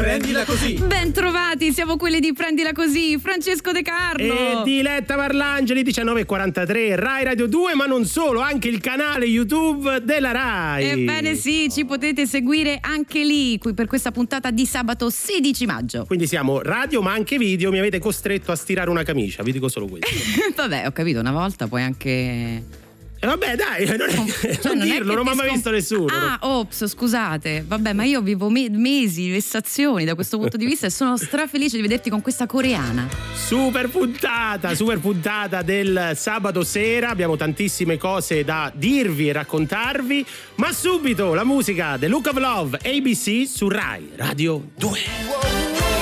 Prendila 0.00 0.46
così. 0.46 0.80
Ben 0.82 1.12
trovati, 1.12 1.74
siamo 1.74 1.98
quelli 1.98 2.20
di 2.20 2.32
Prendila 2.32 2.72
così, 2.72 3.18
Francesco 3.18 3.70
De 3.70 3.82
Carlo. 3.82 4.32
E 4.32 4.62
Diletta 4.64 5.14
Parlangeli 5.14 5.82
1943, 5.82 6.96
Rai 6.96 7.24
Radio 7.24 7.46
2, 7.46 7.74
ma 7.74 7.84
non 7.84 8.06
solo, 8.06 8.40
anche 8.40 8.68
il 8.68 8.80
canale 8.80 9.26
YouTube 9.26 10.02
della 10.02 10.30
Rai. 10.30 10.88
Ebbene 10.88 11.34
sì, 11.34 11.68
ci 11.70 11.84
potete 11.84 12.26
seguire 12.26 12.78
anche 12.80 13.22
lì 13.22 13.58
qui 13.58 13.74
per 13.74 13.86
questa 13.86 14.10
puntata 14.10 14.50
di 14.50 14.64
sabato 14.64 15.10
16 15.10 15.66
maggio. 15.66 16.04
Quindi 16.06 16.26
siamo 16.26 16.62
radio 16.62 17.02
ma 17.02 17.12
anche 17.12 17.36
video, 17.36 17.70
mi 17.70 17.78
avete 17.78 17.98
costretto 17.98 18.52
a 18.52 18.56
stirare 18.56 18.88
una 18.88 19.02
camicia, 19.02 19.42
vi 19.42 19.52
dico 19.52 19.68
solo 19.68 19.86
questo. 19.86 20.08
Vabbè, 20.56 20.86
ho 20.86 20.92
capito, 20.92 21.20
una 21.20 21.32
volta 21.32 21.68
puoi 21.68 21.82
anche 21.82 22.88
vabbè, 23.28 23.54
dai, 23.56 23.84
non, 23.86 24.08
è, 24.08 24.12
cioè, 24.12 24.58
non, 24.74 24.78
non 24.78 24.88
dirlo, 24.88 25.14
non 25.14 25.24
mi 25.24 25.30
ha 25.30 25.34
mai 25.34 25.50
visto 25.50 25.70
nessuno. 25.70 26.06
Ah, 26.12 26.38
ops, 26.40 26.86
scusate. 26.86 27.64
Vabbè, 27.66 27.92
ma 27.92 28.04
io 28.04 28.20
vivo 28.22 28.48
me- 28.48 28.70
mesi, 28.70 29.30
vessazioni 29.30 30.04
da 30.04 30.14
questo 30.14 30.38
punto 30.38 30.56
di 30.56 30.64
vista 30.64 30.86
e 30.86 30.90
sono 30.90 31.16
strafelice 31.16 31.76
di 31.76 31.82
vederti 31.82 32.08
con 32.10 32.22
questa 32.22 32.46
coreana. 32.46 33.08
Super 33.34 33.88
puntata, 33.88 34.74
super 34.74 34.98
puntata 34.98 35.62
del 35.62 36.12
sabato 36.14 36.64
sera. 36.64 37.10
Abbiamo 37.10 37.36
tantissime 37.36 37.98
cose 37.98 38.44
da 38.44 38.72
dirvi 38.74 39.28
e 39.28 39.32
raccontarvi. 39.32 40.24
Ma 40.56 40.72
subito 40.72 41.34
la 41.34 41.44
musica 41.44 41.96
The 41.98 42.08
Look 42.08 42.28
of 42.28 42.36
Love 42.38 42.78
ABC 42.82 43.46
su 43.48 43.68
Rai 43.68 44.10
Radio 44.16 44.70
2. 44.76 45.00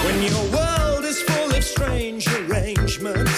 When 0.04 0.22
your 0.22 0.48
world 0.52 1.04
is 1.04 1.22
full 1.22 1.50
of 1.50 1.62
strange 1.62 2.28
arrangements 2.28 3.37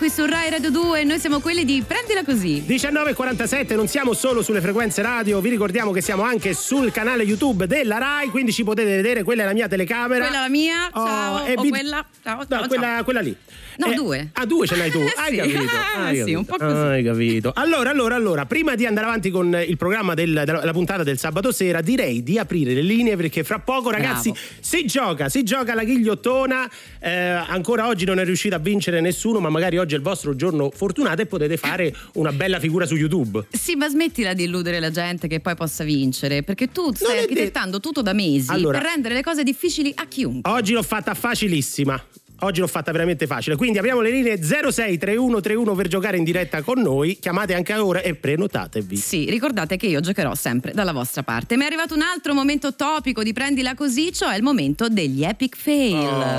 qui 0.00 0.08
su 0.08 0.24
Rai 0.24 0.48
Radio 0.48 0.70
2 0.70 1.04
noi 1.04 1.18
siamo 1.18 1.40
quelli 1.40 1.62
di 1.62 1.84
Prendila 1.86 2.24
Così. 2.24 2.64
19.47 2.66 3.74
non 3.74 3.86
siamo 3.86 4.14
solo 4.14 4.40
sulle 4.40 4.62
frequenze 4.62 5.02
radio 5.02 5.40
vi 5.40 5.50
ricordiamo 5.50 5.92
che 5.92 6.00
siamo 6.00 6.22
anche 6.22 6.54
sul 6.54 6.90
canale 6.90 7.22
YouTube 7.22 7.66
della 7.66 7.98
Rai 7.98 8.28
quindi 8.30 8.50
ci 8.50 8.64
potete 8.64 8.96
vedere 8.96 9.22
quella 9.22 9.42
è 9.42 9.44
la 9.44 9.52
mia 9.52 9.68
telecamera. 9.68 10.24
Quella 10.24 10.38
è 10.38 10.40
la 10.40 10.48
mia 10.48 10.86
oh, 10.90 11.06
ciao 11.06 11.34
oh, 11.34 11.52
o 11.52 11.60
vi... 11.60 11.68
quella 11.68 12.06
ciao, 12.22 12.46
ciao, 12.46 12.60
no, 12.62 12.66
quella, 12.66 13.02
quella 13.04 13.20
lì 13.20 13.36
No, 13.80 13.92
eh, 13.92 13.94
due. 13.94 14.30
Ah, 14.34 14.44
due 14.44 14.66
ce 14.66 14.76
l'hai 14.76 14.90
tu. 14.90 14.98
Hai 15.16 15.30
sì. 15.30 15.36
capito? 15.36 15.58
Hai 15.58 16.04
capito. 16.04 16.26
sì, 16.26 16.34
un 16.34 16.44
po' 16.44 16.56
così. 16.58 16.74
Hai 16.74 17.02
capito. 17.02 17.52
Allora, 17.54 17.90
allora, 17.90 18.14
allora, 18.14 18.44
prima 18.44 18.74
di 18.74 18.84
andare 18.84 19.06
avanti 19.06 19.30
con 19.30 19.58
il 19.66 19.76
programma 19.78 20.12
del, 20.12 20.42
della 20.44 20.72
puntata 20.72 21.02
del 21.02 21.18
sabato 21.18 21.50
sera, 21.50 21.80
direi 21.80 22.22
di 22.22 22.38
aprire 22.38 22.74
le 22.74 22.82
linee 22.82 23.16
perché 23.16 23.42
fra 23.42 23.58
poco, 23.58 23.90
ragazzi, 23.90 24.30
Bravo. 24.30 24.46
si 24.60 24.84
gioca, 24.84 25.28
si 25.30 25.42
gioca 25.42 25.74
la 25.74 25.84
ghigliottona. 25.84 26.70
Eh, 26.98 27.10
ancora 27.10 27.86
oggi 27.86 28.04
non 28.04 28.18
è 28.18 28.24
riuscito 28.24 28.54
a 28.54 28.58
vincere 28.58 29.00
nessuno, 29.00 29.40
ma 29.40 29.48
magari 29.48 29.78
oggi 29.78 29.94
è 29.94 29.96
il 29.96 30.02
vostro 30.02 30.36
giorno 30.36 30.70
fortunato 30.70 31.22
e 31.22 31.26
potete 31.26 31.56
fare 31.56 31.94
una 32.14 32.32
bella 32.32 32.58
figura 32.60 32.84
su 32.84 32.96
YouTube. 32.96 33.46
Sì, 33.50 33.76
ma 33.76 33.88
smettila 33.88 34.34
di 34.34 34.44
illudere 34.44 34.78
la 34.78 34.90
gente 34.90 35.26
che 35.26 35.40
poi 35.40 35.54
possa 35.54 35.84
vincere, 35.84 36.42
perché 36.42 36.70
tu 36.70 36.92
stai 36.94 37.20
architettando 37.20 37.78
de- 37.78 37.82
tutto 37.82 38.02
da 38.02 38.12
mesi 38.12 38.50
allora, 38.50 38.78
per 38.78 38.88
rendere 38.88 39.14
le 39.14 39.22
cose 39.22 39.42
difficili 39.42 39.90
a 39.94 40.04
chiunque. 40.06 40.50
Oggi 40.50 40.74
l'ho 40.74 40.82
fatta 40.82 41.14
facilissima 41.14 42.02
oggi 42.40 42.60
l'ho 42.60 42.66
fatta 42.66 42.92
veramente 42.92 43.26
facile. 43.26 43.56
Quindi 43.56 43.78
apriamo 43.78 44.00
le 44.00 44.10
linee 44.10 44.38
063131 44.42 45.74
per 45.74 45.88
giocare 45.88 46.16
in 46.16 46.24
diretta 46.24 46.62
con 46.62 46.80
noi. 46.80 47.18
Chiamate 47.18 47.54
anche 47.54 47.74
ora 47.74 48.00
e 48.00 48.14
prenotatevi. 48.14 48.96
Sì, 48.96 49.28
ricordate 49.30 49.76
che 49.76 49.86
io 49.86 50.00
giocherò 50.00 50.34
sempre 50.34 50.72
dalla 50.72 50.92
vostra 50.92 51.22
parte. 51.22 51.56
Mi 51.56 51.62
è 51.62 51.66
arrivato 51.66 51.94
un 51.94 52.02
altro 52.02 52.34
momento 52.34 52.74
topico 52.74 53.22
di 53.22 53.32
prendila 53.32 53.74
così, 53.74 54.12
cioè 54.12 54.36
il 54.36 54.42
momento 54.42 54.88
degli 54.88 55.24
epic 55.24 55.56
fail. 55.56 55.94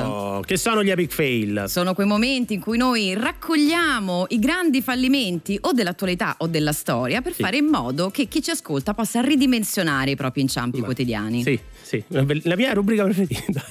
Oh, 0.06 0.40
che 0.42 0.58
sono 0.58 0.84
gli 0.84 0.90
epic 0.90 1.12
fail? 1.12 1.66
Sono 1.68 1.94
quei 1.94 2.08
momenti 2.08 2.54
in 2.54 2.60
cui 2.60 2.78
noi 2.78 3.14
raccogliamo 3.14 4.26
i 4.30 4.40
grandi 4.40 4.82
fallimenti 4.82 5.58
o 5.62 5.72
dell'attualità 5.72 6.36
o 6.40 6.48
della 6.48 6.72
storia 6.74 7.22
per 7.22 7.34
Sì. 7.34 7.42
fare 7.42 7.58
in 7.58 7.66
modo 7.66 8.10
che 8.10 8.26
chi 8.28 8.42
ci 8.42 8.50
ascolta 8.52 8.94
possa 8.94 9.22
ridimensionare 9.22 10.12
i 10.12 10.16
propri 10.16 10.42
inciampi 10.42 10.80
Ma- 10.80 10.86
quotidiani. 10.86 11.44
Sì, 11.44 11.60
sì, 11.82 12.04
la 12.10 12.56
mia 12.56 12.74
rubrica 12.74 13.04
preferita. 13.04 13.64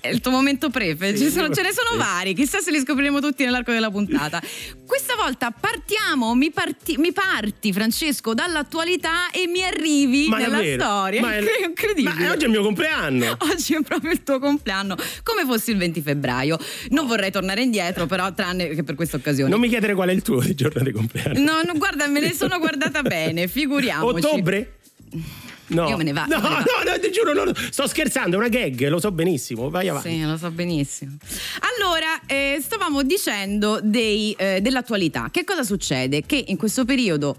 È 0.00 0.08
il 0.08 0.20
tuo 0.20 0.30
momento 0.30 0.70
prefe, 0.70 1.16
Sì, 1.16 1.24
Ci 1.24 1.30
sono- 1.30 1.52
ce 1.52 1.62
ne 1.62 1.69
sono 1.72 1.90
sì. 1.92 1.96
vari, 1.96 2.34
chissà 2.34 2.60
se 2.60 2.70
li 2.70 2.80
scopriremo 2.80 3.20
tutti 3.20 3.44
nell'arco 3.44 3.72
della 3.72 3.90
puntata. 3.90 4.40
Questa 4.86 5.14
volta 5.14 5.50
partiamo, 5.50 6.34
mi, 6.34 6.50
parti, 6.50 6.96
mi 6.98 7.12
parti 7.12 7.72
Francesco 7.72 8.34
dall'attualità 8.34 9.30
e 9.30 9.46
mi 9.46 9.62
arrivi 9.62 10.28
nella 10.28 10.48
davvero? 10.48 10.82
storia. 10.82 11.20
Ma 11.20 11.36
è- 11.36 11.44
incredibile. 11.64 12.14
Ma 12.24 12.30
oggi 12.32 12.42
è 12.42 12.46
il 12.46 12.52
mio 12.52 12.62
compleanno. 12.62 13.36
Oggi 13.50 13.74
è 13.74 13.82
proprio 13.82 14.12
il 14.12 14.22
tuo 14.22 14.38
compleanno, 14.38 14.96
come 15.22 15.44
fosse 15.44 15.72
il 15.72 15.76
20 15.78 16.00
febbraio. 16.00 16.58
Non 16.90 17.06
vorrei 17.06 17.30
tornare 17.30 17.62
indietro, 17.62 18.06
però, 18.06 18.32
tranne 18.32 18.68
che 18.68 18.82
per 18.82 18.94
questa 18.94 19.16
occasione. 19.16 19.50
Non 19.50 19.60
mi 19.60 19.68
chiedere 19.68 19.94
qual 19.94 20.08
è 20.08 20.12
il 20.12 20.22
tuo 20.22 20.40
di 20.40 20.54
giorno 20.54 20.82
di 20.82 20.92
compleanno. 20.92 21.38
No, 21.40 21.62
no, 21.64 21.72
guarda, 21.76 22.06
me 22.06 22.20
ne 22.20 22.32
sono 22.32 22.58
guardata 22.58 23.02
bene, 23.02 23.46
figuriamoci. 23.48 24.24
Ottobre? 24.26 24.78
No. 25.70 25.88
Io 25.88 25.96
me 25.96 26.04
ne 26.04 26.12
vado, 26.12 26.36
No, 26.38 26.48
ne 26.48 26.48
no, 26.48 26.90
no, 26.92 26.98
ti 27.00 27.10
giuro, 27.10 27.32
no, 27.32 27.44
no, 27.44 27.52
sto 27.54 27.86
scherzando, 27.86 28.36
è 28.36 28.38
una 28.38 28.48
gag, 28.48 28.88
lo 28.88 28.98
so 28.98 29.10
benissimo. 29.12 29.70
Vai 29.70 29.88
avanti. 29.88 30.10
Sì, 30.10 30.22
lo 30.22 30.36
so 30.36 30.50
benissimo. 30.50 31.16
Allora, 31.78 32.20
eh, 32.26 32.58
stavamo 32.60 33.02
dicendo 33.02 33.80
dei, 33.82 34.32
eh, 34.36 34.60
dell'attualità. 34.60 35.28
Che 35.30 35.44
cosa 35.44 35.62
succede? 35.62 36.22
Che 36.26 36.44
in 36.48 36.56
questo 36.56 36.84
periodo. 36.84 37.36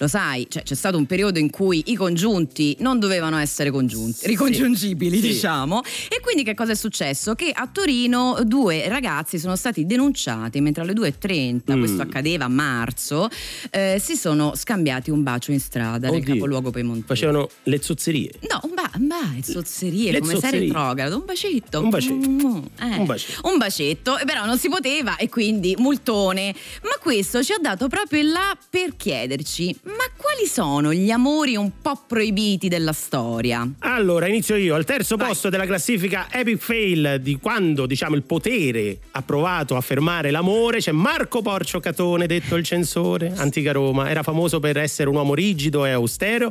Lo 0.00 0.08
sai, 0.08 0.46
cioè, 0.48 0.62
c'è 0.62 0.74
stato 0.74 0.96
un 0.96 1.04
periodo 1.04 1.38
in 1.38 1.50
cui 1.50 1.82
i 1.88 1.94
congiunti 1.94 2.74
non 2.80 2.98
dovevano 2.98 3.36
essere 3.36 3.70
congiunti, 3.70 4.26
ricongiungibili, 4.28 5.20
Sì. 5.20 5.28
diciamo. 5.28 5.82
E 6.08 6.20
quindi 6.22 6.42
che 6.42 6.54
cosa 6.54 6.72
è 6.72 6.74
successo? 6.74 7.34
Che 7.34 7.52
a 7.54 7.68
Torino 7.70 8.38
due 8.44 8.88
ragazzi 8.88 9.38
sono 9.38 9.56
stati 9.56 9.84
denunciati 9.84 10.62
mentre 10.62 10.84
alle 10.84 10.94
2.30, 10.94 11.76
Mm. 11.76 11.78
questo 11.80 12.00
accadeva 12.00 12.46
a 12.46 12.48
marzo, 12.48 13.28
eh, 13.70 14.00
si 14.02 14.16
sono 14.16 14.54
scambiati 14.56 15.10
un 15.10 15.22
bacio 15.22 15.52
in 15.52 15.60
strada 15.60 16.08
nel 16.08 16.20
Oddio. 16.22 16.32
capoluogo 16.34 16.70
piemontese. 16.70 17.06
Facevano 17.06 17.50
le 17.64 17.82
zozzerie. 17.82 18.30
No, 18.48 18.58
un, 18.62 18.74
ba- 18.74 18.90
un 18.96 19.06
ba- 19.06 19.18
zozzerie, 19.42 20.12
Le 20.12 20.20
come 20.20 20.32
zozzerie. 20.32 20.58
sei 20.60 20.66
retrogrado, 20.68 21.16
un 21.18 21.24
bacetto. 21.26 21.80
Un 21.82 21.88
bacetto. 21.90 22.28
Mm, 22.28 22.56
eh. 22.80 22.96
Un 22.96 23.04
bacetto. 23.04 23.48
Un 23.50 23.58
bacetto, 23.58 24.18
però 24.24 24.46
non 24.46 24.56
si 24.58 24.70
poteva 24.70 25.16
e 25.16 25.28
quindi 25.28 25.74
multone. 25.78 26.54
Ma 26.84 26.96
questo 27.02 27.42
ci 27.42 27.52
ha 27.52 27.58
dato 27.60 27.88
proprio 27.88 28.20
il 28.22 28.30
là 28.30 28.56
per 28.70 28.96
chiederci, 28.96 29.76
ma 29.96 30.04
quali 30.16 30.46
sono 30.46 30.92
gli 30.92 31.10
amori 31.10 31.56
un 31.56 31.70
po' 31.82 32.02
proibiti 32.06 32.68
della 32.68 32.92
storia? 32.92 33.68
Allora, 33.80 34.26
inizio 34.28 34.56
io. 34.56 34.74
Al 34.74 34.84
terzo 34.84 35.16
Vai. 35.16 35.28
posto 35.28 35.48
della 35.48 35.66
classifica 35.66 36.28
Epic 36.30 36.58
Fail 36.58 37.18
di 37.20 37.38
quando, 37.40 37.86
diciamo, 37.86 38.14
il 38.14 38.22
potere 38.22 38.98
ha 39.12 39.22
provato 39.22 39.76
a 39.76 39.80
fermare 39.80 40.30
l'amore 40.30 40.78
c'è 40.78 40.92
Marco 40.92 41.42
Porcio 41.42 41.80
Catone, 41.80 42.26
detto 42.26 42.56
il 42.56 42.64
censore, 42.64 43.32
antica 43.36 43.72
Roma. 43.72 44.08
Era 44.10 44.22
famoso 44.22 44.60
per 44.60 44.76
essere 44.78 45.08
un 45.08 45.16
uomo 45.16 45.34
rigido 45.34 45.84
e 45.84 45.90
austero 45.90 46.50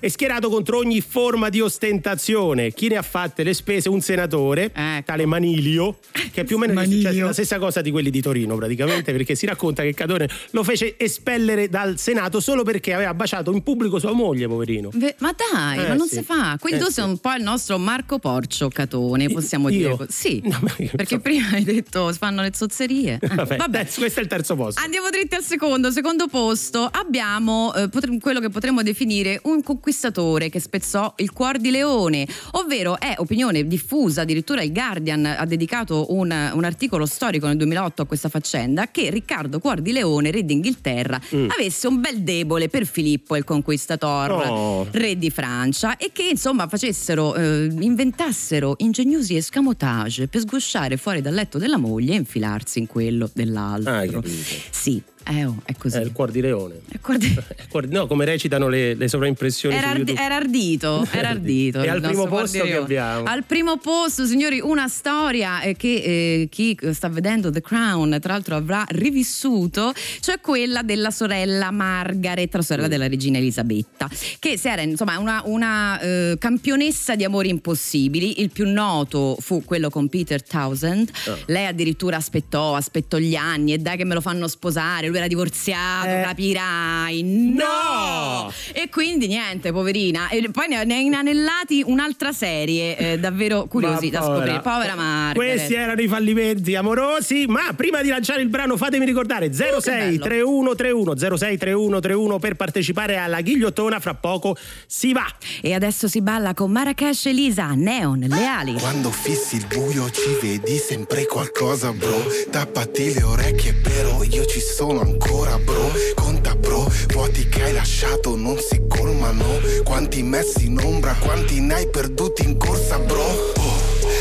e 0.00 0.08
schierato 0.08 0.48
contro 0.48 0.78
ogni 0.78 1.00
forma 1.00 1.48
di 1.48 1.60
ostentazione. 1.60 2.72
Chi 2.72 2.88
ne 2.88 2.96
ha 2.96 3.02
fatte 3.02 3.42
le 3.42 3.54
spese? 3.54 3.88
Un 3.88 4.00
senatore, 4.00 4.70
Ecco. 4.74 5.02
tale 5.04 5.26
Manilio, 5.26 5.98
che 6.30 6.44
più 6.44 6.56
o 6.56 6.58
meno 6.58 6.78
è 6.80 6.86
la 7.12 7.32
stessa 7.32 7.58
cosa 7.58 7.80
di 7.80 7.90
quelli 7.90 8.10
di 8.10 8.20
Torino, 8.20 8.56
praticamente, 8.56 9.12
perché 9.12 9.34
si 9.34 9.46
racconta 9.46 9.82
che 9.82 9.94
Catone 9.94 10.28
lo 10.50 10.62
fece 10.64 10.98
espellere 10.98 11.68
dal 11.68 11.98
Senato 11.98 12.40
solo 12.40 12.62
perché 12.62 12.92
aveva 12.92 13.14
baciato 13.14 13.52
in 13.52 13.62
pubblico 13.62 13.98
sua 13.98 14.12
moglie, 14.12 14.46
poverino. 14.46 14.90
Ve- 14.94 15.14
ma 15.18 15.34
dai, 15.36 15.84
Eh, 15.84 15.88
ma 15.88 15.94
non 15.94 16.08
sì. 16.08 16.16
si 16.16 16.22
fa. 16.22 16.56
Quindi 16.60 16.80
Eh, 16.80 16.84
tu 16.84 16.90
sei 16.90 17.04
un 17.04 17.18
po' 17.18 17.32
il 17.34 17.42
nostro 17.42 17.78
Marco 17.78 18.18
Porcio 18.18 18.68
Catone, 18.68 19.28
possiamo 19.30 19.68
Io? 19.68 19.96
dire. 19.96 20.06
Sì, 20.10 20.40
No, 20.50 20.58
perché 20.76 21.06
so- 21.16 21.20
prima 21.20 21.48
hai 21.52 21.64
detto 21.64 22.12
fanno 22.12 22.42
le 22.42 22.50
zozzerie. 22.54 23.18
Eh, 23.20 23.26
Vabbè, 23.34 23.56
vabbè. 23.56 23.80
eh, 23.80 23.88
questo 23.98 24.20
è 24.20 24.22
il 24.22 24.28
terzo 24.28 24.54
posto. 24.56 24.80
Andiamo 24.82 25.08
dritti 25.10 25.34
al 25.34 25.42
secondo. 25.42 25.90
Secondo 25.90 26.26
posto 26.28 26.88
abbiamo 26.90 27.72
eh, 27.74 27.88
potre- 27.88 28.16
quello 28.18 28.40
che 28.40 28.48
potremmo 28.50 28.82
definire 28.82 29.40
un 29.44 29.62
conquistatore 29.62 30.48
che 30.50 30.60
spezzò 30.60 31.14
il 31.18 31.32
cuor 31.32 31.58
di 31.58 31.70
leone, 31.70 32.26
ovvero 32.52 32.98
è 32.98 33.14
opinione 33.18 33.66
diffusa, 33.66 34.22
addirittura 34.22 34.62
il 34.62 34.72
Guardian 34.72 35.24
ha 35.24 35.44
dedicato 35.46 36.12
un, 36.14 36.19
un 36.28 36.64
articolo 36.64 37.06
storico 37.06 37.46
nel 37.46 37.56
2008 37.56 38.02
a 38.02 38.06
questa 38.06 38.28
faccenda, 38.28 38.90
che 38.90 39.10
Riccardo 39.10 39.58
Cuor 39.58 39.80
di 39.80 39.92
Leone, 39.92 40.30
re 40.30 40.44
d'Inghilterra, 40.44 41.18
Mm. 41.34 41.48
avesse 41.50 41.86
un 41.86 42.00
bel 42.00 42.22
debole 42.22 42.68
per 42.68 42.86
Filippo 42.86 43.36
il 43.36 43.44
Conquistator, 43.44 44.30
Oh. 44.30 44.86
re 44.90 45.16
di 45.16 45.30
Francia, 45.30 45.96
e 45.96 46.10
che 46.12 46.24
insomma 46.30 46.66
facessero, 46.68 47.34
eh, 47.34 47.68
inventassero 47.80 48.74
ingegnosi 48.78 49.36
escamotage 49.36 50.28
per 50.28 50.40
sgusciare 50.40 50.96
fuori 50.96 51.20
dal 51.20 51.34
letto 51.34 51.58
della 51.58 51.76
moglie 51.78 52.12
e 52.12 52.16
infilarsi 52.16 52.78
in 52.80 52.86
quello 52.86 53.30
dell'altro. 53.32 54.18
Ah. 54.18 54.22
Sì, 54.70 55.02
eh, 55.28 55.44
oh, 55.44 55.56
è 55.64 55.74
così. 55.76 55.96
È 55.98 56.00
il 56.00 56.12
cuor 56.12 56.30
di 56.30 56.40
leone. 56.40 56.80
Cuor 57.00 57.86
di- 57.86 57.94
No, 57.94 58.06
come 58.06 58.24
recitano 58.24 58.68
le, 58.68 58.94
le 58.94 59.08
sovraimpressioni 59.08 59.74
Era, 59.74 59.90
ardi- 59.90 60.14
era 60.16 60.36
ardito, 60.36 61.06
era 61.12 61.28
ardito. 61.30 61.82
E 61.82 61.88
al 61.88 62.00
primo 62.00 62.26
posto 62.26 62.62
che 62.62 62.74
abbiamo? 62.76 63.24
Al 63.24 63.44
primo 63.44 63.76
posto, 63.78 64.26
signori, 64.26 64.60
una 64.60 64.88
storia 64.88 65.60
eh, 65.62 65.76
che 65.76 65.94
eh, 66.42 66.48
chi 66.50 66.76
sta 66.92 67.08
vedendo 67.08 67.50
The 67.50 67.60
Crown, 67.62 68.18
tra 68.20 68.32
l'altro, 68.32 68.56
avrà 68.56 68.84
rivissuto, 68.88 69.92
cioè 70.20 70.40
quella 70.40 70.82
della 70.82 71.10
sorella 71.10 71.70
Margaret, 71.70 72.52
la 72.52 72.58
Mm. 72.60 72.62
sorella 72.62 72.88
della 72.88 73.08
regina 73.08 73.38
Elisabetta, 73.38 74.08
che 74.38 74.56
si 74.58 74.68
era 74.68 74.82
insomma 74.82 75.18
una, 75.18 75.42
una, 75.44 75.98
eh, 76.00 76.36
campionessa 76.38 77.14
di 77.16 77.24
amori 77.24 77.48
impossibili. 77.48 78.40
Il 78.40 78.50
più 78.50 78.68
noto 78.70 79.36
fu 79.40 79.64
quello 79.64 79.90
con 79.90 80.08
Peter 80.08 80.42
Townsend. 80.42 81.10
Ah. 81.26 81.36
Lei 81.46 81.66
addirittura 81.66 82.16
aspettò, 82.16 82.74
aspettò 82.74 83.18
gli 83.18 83.34
anni 83.34 83.72
e 83.72 83.78
dai 83.78 83.96
che 83.96 84.04
me 84.04 84.14
lo 84.14 84.20
fanno 84.20 84.48
sposare. 84.48 85.09
Lui 85.10 85.18
era 85.18 85.26
divorziato, 85.26 86.06
Eh. 86.08 86.22
capirai. 86.24 87.22
No! 87.22 87.64
No! 87.64 88.52
E 88.72 88.88
quindi 88.88 89.26
niente, 89.26 89.72
poverina. 89.72 90.28
E 90.28 90.48
poi 90.50 90.68
ne 90.68 90.76
ha 90.76 90.82
inanellati 90.98 91.82
un'altra 91.84 92.32
serie, 92.32 92.96
eh, 92.96 93.18
davvero 93.18 93.66
curiosi 93.66 94.08
da 94.10 94.22
scoprire. 94.22 94.60
Povera 94.60 94.94
Margaret. 94.94 95.34
Questi 95.34 95.74
erano 95.74 96.00
i 96.00 96.08
fallimenti 96.08 96.74
amorosi, 96.74 97.46
ma 97.48 97.72
prima 97.74 98.02
di 98.02 98.08
lanciare 98.08 98.40
il 98.42 98.48
brano 98.48 98.76
fatemi 98.76 99.04
ricordare 99.04 99.52
06 99.52 100.18
bello. 100.18 100.24
3131 100.24 101.16
06 101.36 101.56
3131 101.58 102.38
per 102.38 102.54
partecipare 102.54 103.16
alla 103.16 103.40
ghigliottona, 103.40 103.98
fra 104.00 104.14
poco 104.14 104.56
si 104.86 105.12
va. 105.12 105.26
E 105.60 105.74
adesso 105.74 106.08
si 106.08 106.20
balla 106.22 106.54
con 106.54 106.70
Marrakesh 106.70 107.26
Elisa, 107.26 107.72
Neon, 107.74 108.20
Leali. 108.28 108.74
Quando 108.74 109.10
fissi 109.10 109.56
il 109.56 109.66
buio 109.66 110.08
ci 110.10 110.36
vedi 110.40 110.76
sempre 110.76 111.26
qualcosa 111.26 111.92
bro 111.92 112.24
Tappati 112.50 113.14
le 113.14 113.22
orecchie 113.22 113.74
però 113.74 114.22
io 114.22 114.44
ci 114.46 114.60
sono 114.60 114.99
ancora 115.00 115.58
bro. 115.58 115.92
Conta 116.14 116.54
bro, 116.54 116.90
vuoti 117.08 117.48
che 117.48 117.62
hai 117.62 117.72
lasciato 117.72 118.36
non 118.36 118.58
si 118.58 118.82
colmano. 118.88 119.58
Quanti 119.84 120.22
messi 120.22 120.66
in 120.66 120.78
ombra, 120.78 121.14
quanti 121.18 121.60
ne 121.60 121.74
hai 121.74 121.88
perduti 121.88 122.44
in 122.44 122.56
corsa 122.56 122.98
bro. 122.98 123.22
Oh, 123.22 123.78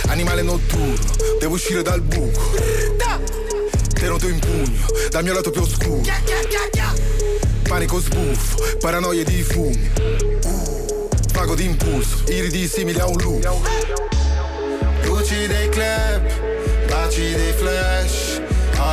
animale 0.07 0.41
notturno, 0.41 0.95
devo 1.39 1.55
uscire 1.55 1.81
dal 1.81 2.01
buco. 2.01 2.41
Te 3.93 4.07
noto 4.07 4.27
in 4.27 4.39
pugno, 4.39 4.85
dal 5.09 5.23
mio 5.23 5.33
lato 5.33 5.51
più 5.51 5.61
oscuro. 5.61 6.01
Panico 7.67 7.99
sbuffo, 7.99 8.77
paranoie 8.79 9.23
di 9.23 9.43
fumi. 9.43 9.91
Vago 11.33 11.55
d'impulso, 11.55 12.23
iridi 12.27 12.67
simili 12.67 12.99
a 12.99 13.05
un 13.07 13.15
lupo 13.17 13.61
Luci 15.03 15.47
dei 15.47 15.69
club, 15.69 16.21
baci 16.87 17.33
dei 17.33 17.53
flash 17.53 18.28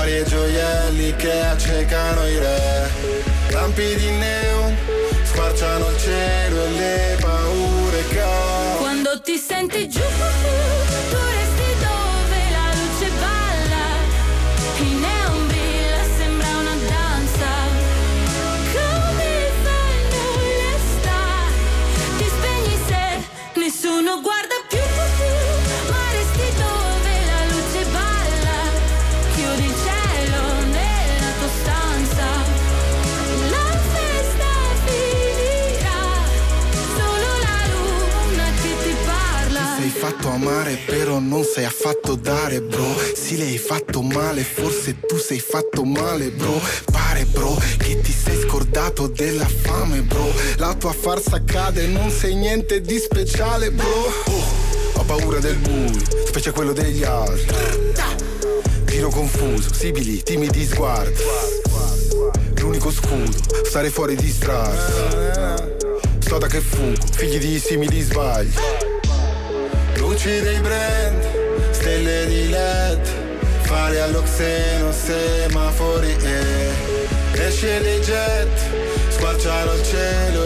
e 0.07 0.25
gioielli 0.25 1.15
che 1.17 1.41
accecano 1.41 2.27
i 2.27 2.39
re. 2.39 2.91
Lampi 3.51 3.95
di 3.97 4.11
neon, 4.11 4.77
squarciano 5.25 5.89
il 5.91 5.99
cielo 5.99 6.65
e 6.65 6.71
le 6.71 7.17
paure 7.21 8.05
che 8.09 8.23
Quando 8.79 9.21
ti 9.21 9.37
senti 9.37 9.89
giù, 9.89 10.01
amare, 40.37 40.79
però 40.85 41.19
non 41.19 41.45
sei 41.45 41.65
affatto 41.65 42.15
dare, 42.15 42.61
bro. 42.61 42.95
Sì, 43.15 43.37
le 43.37 43.45
hai 43.45 43.59
fatto 43.59 44.03
male, 44.03 44.43
forse 44.43 45.01
tu 45.01 45.17
sei 45.17 45.41
fatto 45.41 45.85
male, 45.85 46.31
bro. 46.31 46.61
Pare, 46.93 47.25
bro, 47.25 47.59
che 47.79 48.01
ti 48.01 48.13
sei 48.13 48.41
scordato 48.41 49.09
della 49.09 49.47
fame, 49.47 50.03
bro. 50.03 50.31
La 50.59 50.75
tua 50.75 50.93
farsa 50.93 51.43
cade, 51.45 51.87
non 51.87 52.11
sei 52.11 52.35
niente 52.35 52.81
di 52.81 52.99
speciale, 52.99 53.71
bro. 53.71 54.13
Oh, 54.27 55.01
ho 55.01 55.05
paura 55.05 55.39
del 55.39 55.57
buio, 55.57 56.01
specie 56.27 56.51
quello 56.53 56.73
degli 56.73 57.03
altri. 57.03 57.47
Giro 58.85 59.09
confuso, 59.09 59.73
sibili, 59.73 60.23
timidi 60.23 60.65
sguardi. 60.65 61.23
L'unico 62.59 62.91
scudo, 62.91 63.33
stare 63.65 63.91
fuori 63.91 64.17
di 64.17 64.29
strada. 64.29 65.75
So 66.19 66.39
da 66.39 66.47
che 66.47 66.61
fugo, 66.61 67.07
figli 67.13 67.39
di 67.39 67.59
simili 67.59 68.01
sbagli. 68.01 68.53
Luci 70.17 70.41
dei 70.41 70.61
brand, 70.61 71.73
stelle 71.73 72.25
di 72.27 72.49
led. 72.49 73.07
Fare 73.65 74.01
all'oxeno, 74.01 74.91
semafori 74.91 76.17
e 76.23 76.73
esce 77.33 77.83
dei 77.83 78.01
jet. 78.01 78.49
Squarciano 79.11 79.75
il 79.75 79.83
cielo 79.85 80.46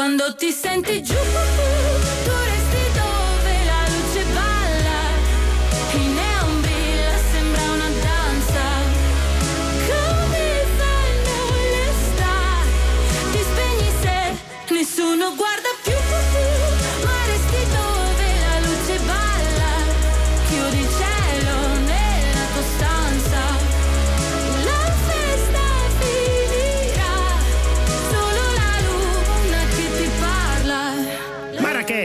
quando 0.00 0.34
ti 0.34 0.50
senti 0.50 1.02
giù 1.02 1.14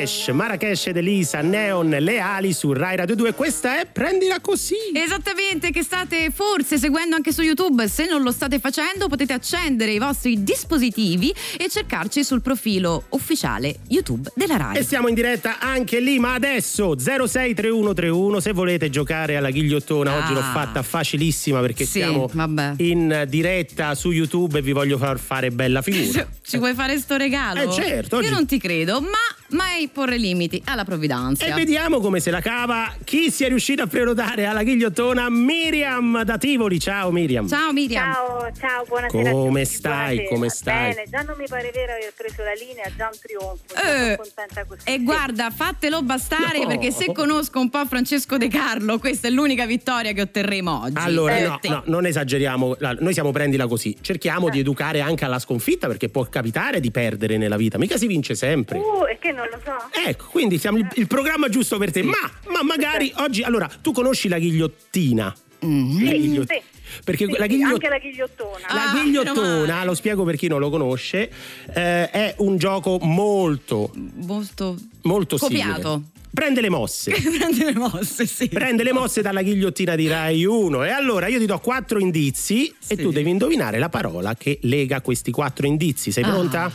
Marrakesh, 0.06 0.28
Marrakesh 0.30 0.88
ed 0.88 0.98
Elisa, 0.98 1.42
Neon, 1.42 1.90
Le 1.90 2.20
Ali 2.20 2.54
su 2.54 2.72
Rai 2.74 2.96
Radio 2.96 3.16
2. 3.16 3.34
Questa 3.34 3.80
è 3.80 3.88
Prendila 3.92 4.40
così. 4.40 4.76
Esattamente, 4.94 5.72
che 5.72 5.82
state 5.82 6.30
forse 6.32 6.78
seguendo 6.78 7.16
anche 7.16 7.32
su 7.34 7.42
YouTube. 7.42 7.88
Se 7.88 8.06
non 8.06 8.22
lo 8.22 8.32
state 8.32 8.60
facendo, 8.60 9.08
potete 9.08 9.34
accendere 9.34 9.94
i 9.94 9.98
vostri 9.98 10.44
dispositivi 10.44 11.34
e 11.58 11.68
cercarci 11.70 12.24
sul 12.24 12.42
profilo 12.44 13.06
ufficiale 13.10 13.78
YouTube 13.88 14.30
della 14.36 14.58
Rai. 14.58 14.78
E 14.78 14.84
siamo 14.84 15.08
in 15.08 15.16
diretta 15.16 15.58
anche 15.58 16.00
lì, 16.00 16.20
ma 16.20 16.36
adesso 16.36 16.94
063131 16.96 18.40
se 18.40 18.52
volete 18.52 18.92
giocare 18.92 19.38
alla 19.38 19.50
ghigliottona. 19.50 20.18
Oggi 20.18 20.34
Ah. 20.34 20.36
l'ho 20.36 20.42
fatta 20.42 20.84
facilissima 20.84 21.62
perché 21.62 21.86
Sì, 21.86 21.92
siamo 22.00 22.30
vabbè. 22.32 22.74
in 22.78 23.26
diretta 23.28 23.96
su 23.96 24.12
YouTube 24.12 24.60
e 24.60 24.62
vi 24.62 24.72
voglio 24.72 25.00
far 25.00 25.18
fare 25.18 25.50
bella 25.50 25.82
figura. 25.82 26.28
Ci 26.46 26.58
vuoi 26.58 26.76
fare 26.76 27.00
sto 27.00 27.16
regalo? 27.18 27.60
Eh, 27.62 27.74
certo, 27.74 28.18
oggi- 28.18 28.28
Io 28.28 28.32
non 28.34 28.46
ti 28.46 28.60
credo, 28.60 29.02
ma 29.02 29.08
mai 29.50 29.88
porre 29.96 30.18
limiti 30.18 30.62
alla 30.66 30.84
provvidenza. 30.84 31.46
E 31.46 31.54
vediamo 31.54 32.02
come 32.02 32.20
se 32.20 32.30
la 32.30 32.42
cava 32.42 32.94
chi 33.06 33.32
sia 33.32 33.48
riuscito 33.48 33.82
a 33.84 33.88
prenotare 33.88 34.46
alla 34.46 34.62
ghigliottona 34.62 35.30
Miriam 35.30 36.22
da 36.24 36.38
Tivoli. 36.38 36.82
Ciao 36.82 37.12
Miriam. 37.12 37.48
Ciao 37.48 37.72
Miriam. 37.72 38.12
Ciao, 38.12 38.52
ciao, 38.60 38.84
buonasera. 38.86 39.32
Come 39.32 39.64
stai? 39.64 40.16
buonasera. 40.16 40.28
Come 40.36 40.50
stai? 40.50 40.94
Bene, 40.94 41.04
già 41.10 41.22
non 41.22 41.36
mi 41.38 41.46
pare 41.48 41.72
vero 41.74 41.94
aver 41.94 42.14
preso 42.14 42.44
la 42.44 42.52
linea, 42.54 42.92
già 42.98 43.10
un 43.10 43.18
trionfo. 43.22 43.64
Eh, 43.74 44.02
sono 44.04 44.16
contenta 44.18 44.66
così. 44.66 44.82
E 44.84 45.02
guarda, 45.02 45.50
fatelo 45.50 46.02
bastare 46.02 46.60
No. 46.60 46.68
perché 46.68 46.92
se 46.92 47.14
conosco 47.14 47.60
un 47.62 47.70
po' 47.70 47.86
Francesco 47.86 48.36
De 48.38 48.50
Carlo, 48.50 49.00
questa 49.00 49.30
è 49.30 49.32
l'unica 49.32 49.66
vittoria 49.66 50.12
che 50.12 50.22
otterremo 50.22 50.82
oggi. 50.84 50.98
Allora, 50.98 51.36
Per 51.36 51.48
no, 51.48 51.60
no, 51.70 51.84
non 51.86 52.06
esageriamo, 52.06 52.76
noi 53.00 53.14
siamo 53.14 53.32
prendila 53.32 53.66
così. 53.68 53.96
Cerchiamo 54.02 54.50
di 54.50 54.60
educare 54.60 55.00
anche 55.00 55.24
alla 55.24 55.40
sconfitta 55.40 55.88
perché 55.88 56.10
può 56.10 56.26
capitare 56.26 56.82
di 56.82 56.92
perdere 56.92 57.38
nella 57.38 57.56
vita, 57.56 57.78
mica 57.78 57.96
si 57.96 58.08
vince 58.08 58.36
sempre. 58.36 58.78
Uh, 58.78 59.06
e 59.10 59.18
che 59.20 59.32
non 59.32 59.48
lo 59.50 59.60
so. 59.64 59.85
Ecco, 59.92 60.26
quindi 60.32 60.58
siamo 60.58 60.78
il, 60.78 60.88
il 60.96 61.08
programma 61.08 61.50
giusto 61.50 61.78
per 61.78 61.92
te. 61.92 62.04
Ma, 62.04 62.16
ma 62.52 62.64
magari 62.64 63.12
oggi. 63.18 63.42
Allora, 63.44 63.70
tu 63.82 63.92
conosci 63.92 64.28
la 64.28 64.38
ghigliottina? 64.40 65.36
Mm. 65.66 66.04
La 66.04 66.12
ghigliot- 66.12 66.52
Sì. 66.52 66.62
Perché 67.04 67.26
Sì, 67.26 67.32
la 67.32 67.38
sì, 67.42 67.48
ghigliot- 67.48 67.72
anche 67.74 67.90
la 67.90 67.98
ghigliottona. 67.98 68.60
la 68.70 68.92
Ah, 68.92 68.94
ghigliottona, 69.04 69.84
lo 69.84 69.96
spiego 69.96 70.24
per 70.24 70.36
chi 70.36 70.48
non 70.48 70.60
lo 70.60 70.70
conosce, 70.70 71.30
eh, 71.74 72.10
è 72.12 72.36
un 72.38 72.58
gioco 72.58 73.00
molto, 73.02 73.92
Molto 74.22 74.78
molto 75.02 75.38
copiato. 75.38 75.82
simile. 75.82 76.02
Prende 76.36 76.62
le 76.62 76.70
mosse. 76.70 77.12
Prende 77.16 77.66
le 77.66 77.74
mosse, 77.80 78.26
sì. 78.28 78.50
Prende 78.50 78.84
le 78.84 78.92
mosse 78.94 79.22
dalla 79.22 79.42
ghigliottina 79.42 79.96
di 79.96 80.08
Rai 80.08 80.44
1 80.46 80.84
e 80.84 80.90
allora 80.90 81.28
io 81.28 81.40
ti 81.40 81.46
do 81.46 81.58
quattro 81.60 81.98
indizi 81.98 82.68
e 82.68 82.74
Sì. 82.80 82.96
tu 82.98 83.12
devi 83.12 83.30
indovinare 83.30 83.80
la 83.80 83.90
parola 83.90 84.36
che 84.36 84.60
lega 84.64 85.02
questi 85.02 85.32
quattro 85.32 85.66
indizi. 85.66 86.12
Sei 86.12 86.24
Ah. 86.24 86.30
pronta? 86.30 86.72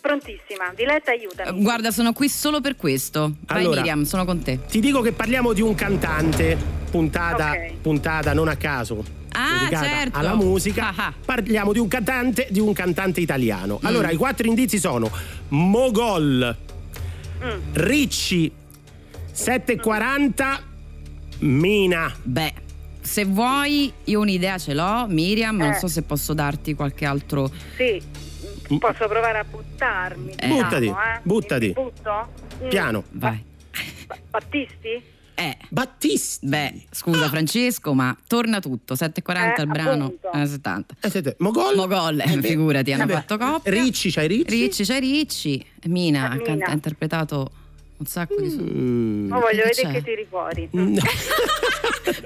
Prontissima. 0.00 0.72
Diletta, 0.74 1.10
aiutami. 1.12 1.62
Guarda, 1.62 1.90
sono 1.90 2.12
qui 2.12 2.28
solo 2.28 2.60
per 2.60 2.76
questo. 2.76 3.36
Vai 3.46 3.60
Allora. 3.64 3.80
Miriam, 3.80 4.02
sono 4.04 4.24
con 4.24 4.42
te. 4.42 4.60
Ti 4.68 4.80
dico 4.80 5.00
che 5.00 5.12
parliamo 5.12 5.52
di 5.52 5.60
un 5.60 5.74
cantante, 5.74 6.56
puntata, 6.90 7.50
Ok. 7.50 7.72
puntata 7.80 8.32
non 8.32 8.48
a 8.48 8.56
caso. 8.56 9.04
Ah, 9.36 9.58
dedicata 9.58 9.84
certo. 9.86 10.18
alla 10.18 10.34
musica. 10.34 10.88
Ah, 10.94 11.06
ah. 11.06 11.14
Parliamo 11.24 11.72
di 11.72 11.78
un 11.80 11.88
cantante, 11.88 12.46
di 12.50 12.60
un 12.60 12.72
cantante 12.72 13.20
italiano. 13.20 13.80
Mm. 13.82 13.86
Allora, 13.86 14.10
i 14.10 14.16
quattro 14.16 14.46
indizi 14.46 14.78
sono 14.78 15.10
Mogol, 15.48 16.56
Mm. 17.42 17.58
Ricci, 17.74 18.50
740, 19.32 20.62
Mina. 21.40 22.12
Beh, 22.22 22.52
se 23.00 23.24
vuoi, 23.24 23.92
io 24.04 24.20
un'idea 24.20 24.56
ce 24.58 24.72
l'ho, 24.72 25.06
Miriam, 25.08 25.56
non 25.56 25.70
Eh. 25.72 25.78
so 25.78 25.88
se 25.88 26.02
posso 26.02 26.32
darti 26.32 26.74
qualche 26.74 27.04
altro. 27.04 27.50
Sì, 27.76 28.00
posso 28.78 29.06
provare 29.08 29.38
a 29.38 29.44
buttarmi. 29.44 30.32
Eh. 30.36 30.48
Buttati, 30.48 30.80
diciamo, 30.80 31.00
eh. 31.00 31.20
buttati. 31.22 31.66
Mi 31.66 31.72
butto? 31.72 32.28
Mm. 32.62 32.68
Piano. 32.68 33.04
Vai. 33.12 33.44
Ba- 34.06 34.18
Battisti? 34.30 35.12
Eh. 35.36 35.56
Battisti. 35.68 36.46
Beh, 36.46 36.84
scusa 36.90 37.28
Francesco, 37.28 37.92
ma 37.92 38.16
torna 38.26 38.60
tutto. 38.60 38.94
7,40 38.94 39.56
Eh, 39.58 39.62
il 39.62 39.68
brano, 39.68 40.14
eh, 40.32 40.46
70. 40.46 40.94
Eh, 41.00 41.10
senti, 41.10 41.34
Mogol. 41.38 41.74
Mogol, 41.74 42.20
eh, 42.20 42.40
figurati, 42.40 42.92
hanno 42.92 43.02
eh, 43.02 43.06
beh. 43.06 43.12
fatto 43.14 43.38
coppia. 43.38 43.72
Ricci, 43.72 44.10
c'hai 44.12 44.28
Ricci? 44.28 44.50
Ricci, 44.62 44.84
c'è 44.84 44.98
Ricci. 45.00 45.66
Mina, 45.86 46.32
Eh, 46.34 46.50
Mina. 46.50 46.66
ha 46.66 46.72
interpretato 46.72 47.50
un 48.04 48.10
sacco 48.10 48.38
di 48.40 48.50
suoni. 48.50 48.70
Mm. 48.70 49.28
Ma 49.28 49.38
voglio 49.38 49.62
Che 49.62 49.68
vedere 49.68 49.88
c'è? 49.88 49.92
che 49.92 50.02
tiri 50.02 50.26
fuori. 50.28 50.68
No. 50.94 51.00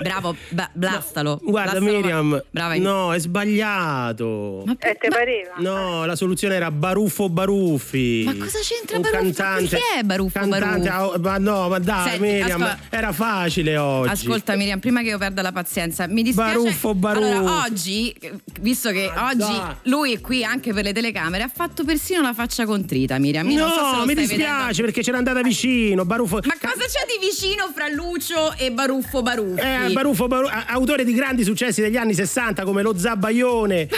Bravo, 0.02 0.36
ba- 0.50 0.70
blastalo. 0.72 1.40
Guarda 1.42 1.78
blastalo, 1.78 1.96
Miriam, 2.00 2.42
Brava. 2.50 2.76
no, 2.76 3.12
è 3.14 3.18
sbagliato. 3.18 4.62
Ma, 4.66 4.72
Eh, 4.78 4.96
te 5.00 5.08
ma- 5.08 5.16
pareva? 5.16 5.52
No, 5.58 6.04
la 6.04 6.16
soluzione 6.16 6.54
era 6.56 6.70
Baruffo 6.70 7.28
Baruffi. 7.28 8.22
Ma 8.26 8.34
cosa 8.44 8.58
c'entra 8.60 8.96
Un 8.96 9.02
Baruffo? 9.02 9.20
Cantante, 9.34 9.76
Chi 9.76 9.82
è 9.98 10.02
Baruffo 10.02 10.38
cantante, 10.38 10.88
Baruffi? 10.88 11.14
ah, 11.16 11.18
Ma 11.18 11.38
no, 11.38 11.68
ma 11.68 11.78
dai, 11.78 12.10
Senti, 12.10 12.20
Miriam, 12.26 12.62
ascolta- 12.62 12.96
era 12.96 13.12
facile 13.12 13.76
oggi. 13.76 14.08
Ascolta 14.10 14.56
Miriam, 14.56 14.78
prima 14.80 15.00
che 15.02 15.08
io 15.08 15.18
perda 15.18 15.42
la 15.42 15.52
pazienza, 15.52 16.06
mi 16.06 16.22
dispiace. 16.22 16.54
Baruffo, 16.56 16.94
Baruffo. 16.94 17.26
Allora, 17.26 17.64
oggi, 17.64 18.14
visto 18.60 18.90
che 18.90 19.10
Ma 19.14 19.26
oggi 19.28 19.36
dai. 19.38 19.74
lui 19.84 20.14
è 20.14 20.20
qui 20.20 20.44
anche 20.44 20.72
per 20.72 20.84
le 20.84 20.92
telecamere, 20.92 21.44
ha 21.44 21.50
fatto 21.52 21.84
persino 21.84 22.20
la 22.22 22.34
faccia 22.34 22.64
contrita, 22.66 23.18
Miriam. 23.18 23.48
Io 23.50 23.68
so 23.68 23.80
No, 23.80 23.98
lo 23.98 24.04
mi 24.06 24.14
dispiace 24.14 24.56
vedendo. 24.56 24.82
perché 24.82 25.02
c'era 25.02 25.18
andata 25.18 25.40
vicino. 25.42 25.66
Vicino, 25.68 26.04
Baruffo. 26.04 26.40
Ma 26.44 26.54
cosa 26.60 26.84
c'è 26.86 27.04
di 27.06 27.24
vicino 27.26 27.70
fra 27.74 27.88
Lucio 27.88 28.54
e 28.56 28.70
Baruffo 28.72 29.22
Baruffi? 29.22 29.60
Eh, 29.60 29.92
Baruffo, 29.92 30.26
Baru- 30.26 30.48
a- 30.48 30.64
autore 30.68 31.04
di 31.04 31.12
grandi 31.12 31.44
successi 31.44 31.80
degli 31.80 31.96
anni 31.96 32.14
60 32.14 32.64
come 32.64 32.82
Lo 32.82 32.96
Zabaione, 32.96 33.88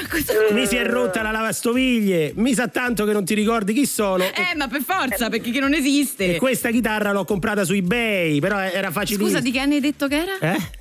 Mi 0.53 0.67
si 0.67 0.77
è 0.77 0.85
rotta 0.85 1.23
la 1.23 1.31
lavastoviglie, 1.31 2.33
mi 2.37 2.55
sa 2.55 2.69
tanto 2.69 3.05
che 3.05 3.13
non 3.13 3.25
ti 3.25 3.35
ricordi 3.35 3.73
chi 3.73 3.87
sono. 3.87 4.25
Eh, 4.25 4.55
ma 4.57 4.69
per 4.69 4.83
forza, 4.83 5.29
perché 5.29 5.51
che 5.51 5.61
non 5.61 5.75
esiste. 5.75 6.35
E 6.35 6.39
questa 6.39 6.71
chitarra 6.71 7.13
l'ho 7.13 7.25
comprata 7.25 7.65
su 7.65 7.73
eBay, 7.73 8.41
però 8.41 8.59
era 8.59 8.91
facilissima. 8.91 9.29
Scusa, 9.29 9.41
di 9.41 9.51
che 9.51 9.59
anni 9.61 9.75
hai 9.77 9.81
detto 9.81 10.09
che 10.09 10.17
era? 10.17 10.39
Eh? 10.55 10.79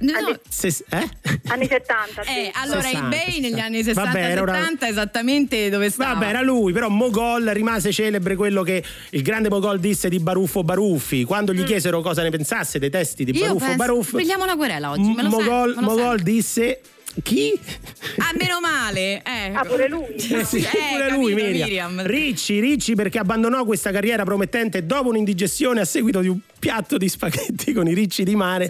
No, 0.00 0.12
no. 0.20 0.38
Se- 0.50 0.84
eh? 0.90 1.08
Anni 1.46 1.66
70, 1.66 2.22
sì. 2.24 2.28
Eh, 2.28 2.50
allora 2.54 2.82
60, 2.82 3.06
eBay 3.06 3.40
negli 3.40 3.42
60. 3.52 3.64
anni 3.64 3.82
60 3.82 4.02
Vabbè, 4.04 4.30
era 4.30 4.42
una- 4.42 4.54
70 4.54 4.88
esattamente 4.88 5.70
dove 5.70 5.88
stava. 5.90 6.12
Vabbè, 6.12 6.26
era 6.28 6.42
lui, 6.42 6.72
però 6.74 6.88
Mogol 6.90 7.44
rimase 7.46 7.90
celebre 7.90 8.36
quello 8.36 8.62
che 8.62 8.84
il 9.10 9.22
grande 9.22 9.48
Mogol 9.48 9.80
disse 9.80 10.08
di 10.10 10.18
Baruffo 10.18 10.62
Baruffi. 10.62 11.24
Quando 11.24 11.54
gli 11.54 11.64
chiesero 11.64 12.02
cosa 12.02 12.22
ne 12.22 12.28
pensasse 12.30 12.78
dei 12.78 12.90
testi 12.90 13.24
di 13.24 13.32
Mm. 13.32 13.34
Io 13.34 13.40
Baruffo 13.46 13.58
penso, 13.64 13.76
Baruffi, 13.78 14.16
pigliamo 14.16 14.44
la 14.44 14.56
querela 14.56 14.90
oggi, 14.90 15.10
me 15.14 15.22
lo 15.22 15.30
sai, 15.30 15.40
Mogol, 15.40 15.68
me 15.70 15.74
lo 15.74 15.80
Mogol 15.80 16.16
sai. 16.16 16.22
disse 16.22 16.80
chi? 17.22 17.58
Ah, 18.18 18.32
meno 18.38 18.60
male. 18.60 19.22
Eh. 19.22 19.52
Ah, 19.54 19.64
pure 19.64 19.88
lui. 19.88 20.00
Eh 20.32 20.44
sì, 20.44 20.58
Eh, 20.58 20.68
pure 20.70 21.06
capito, 21.08 21.14
lui, 21.20 21.34
Miriam. 21.34 21.68
Miriam. 21.68 22.06
Ricci, 22.06 22.58
Ricci 22.60 22.94
perché 22.94 23.18
abbandonò 23.18 23.64
questa 23.64 23.90
carriera 23.90 24.24
promettente 24.24 24.86
dopo 24.86 25.08
un'indigestione 25.10 25.80
a 25.80 25.84
seguito 25.84 26.20
di 26.20 26.28
un 26.28 26.38
piatto 26.58 26.96
di 26.96 27.08
spaghetti 27.08 27.72
con 27.72 27.88
i 27.88 27.92
ricci 27.94 28.22
di 28.22 28.36
mare 28.36 28.66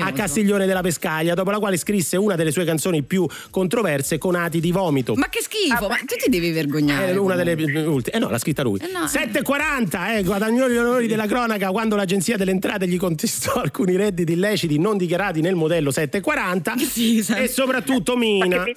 a 0.00 0.12
Castiglione 0.12 0.64
della 0.66 0.80
Pescaglia, 0.80 1.34
dopo 1.34 1.50
la 1.50 1.58
quale 1.58 1.76
scrisse 1.76 2.16
una 2.16 2.36
delle 2.36 2.50
sue 2.50 2.64
canzoni 2.64 3.02
più 3.02 3.26
controverse, 3.50 4.16
Conati 4.18 4.60
di 4.60 4.72
vomito. 4.72 5.14
Ma 5.14 5.28
che 5.28 5.42
schifo, 5.42 5.88
ma 5.88 5.96
tu 5.96 6.16
ti 6.16 6.30
devi 6.30 6.50
vergognare. 6.52 7.12
È 7.12 7.16
una 7.16 7.34
delle 7.36 7.52
ultime. 7.84 8.16
Eh 8.16 8.18
no, 8.18 8.30
l'ha 8.30 8.38
scritta 8.38 8.62
lui. 8.62 8.78
Eh 8.80 8.90
no, 8.90 9.04
eh. 9.04 9.30
7,40, 9.30 10.16
eh, 10.18 10.22
guadagnò 10.22 10.68
gli 10.68 10.76
onori 10.76 11.06
della 11.06 11.26
cronaca 11.26 11.68
quando 11.70 11.96
l'Agenzia 11.96 12.36
delle 12.36 12.50
Entrate 12.52 12.88
gli 12.88 12.96
contestò 12.96 13.52
alcuni 13.60 13.94
redditi 13.96 14.32
illeciti 14.32 14.78
non 14.78 14.96
dichiarati 14.96 15.40
nel 15.42 15.54
modello 15.54 15.90
740 15.90 16.74
Sì, 16.90 17.22
sa- 17.22 17.36
e 17.36 17.48
soprattutto 17.48 17.83
Ma 17.86 18.14
Mina. 18.16 18.64
che 18.64 18.64
vi- 18.64 18.76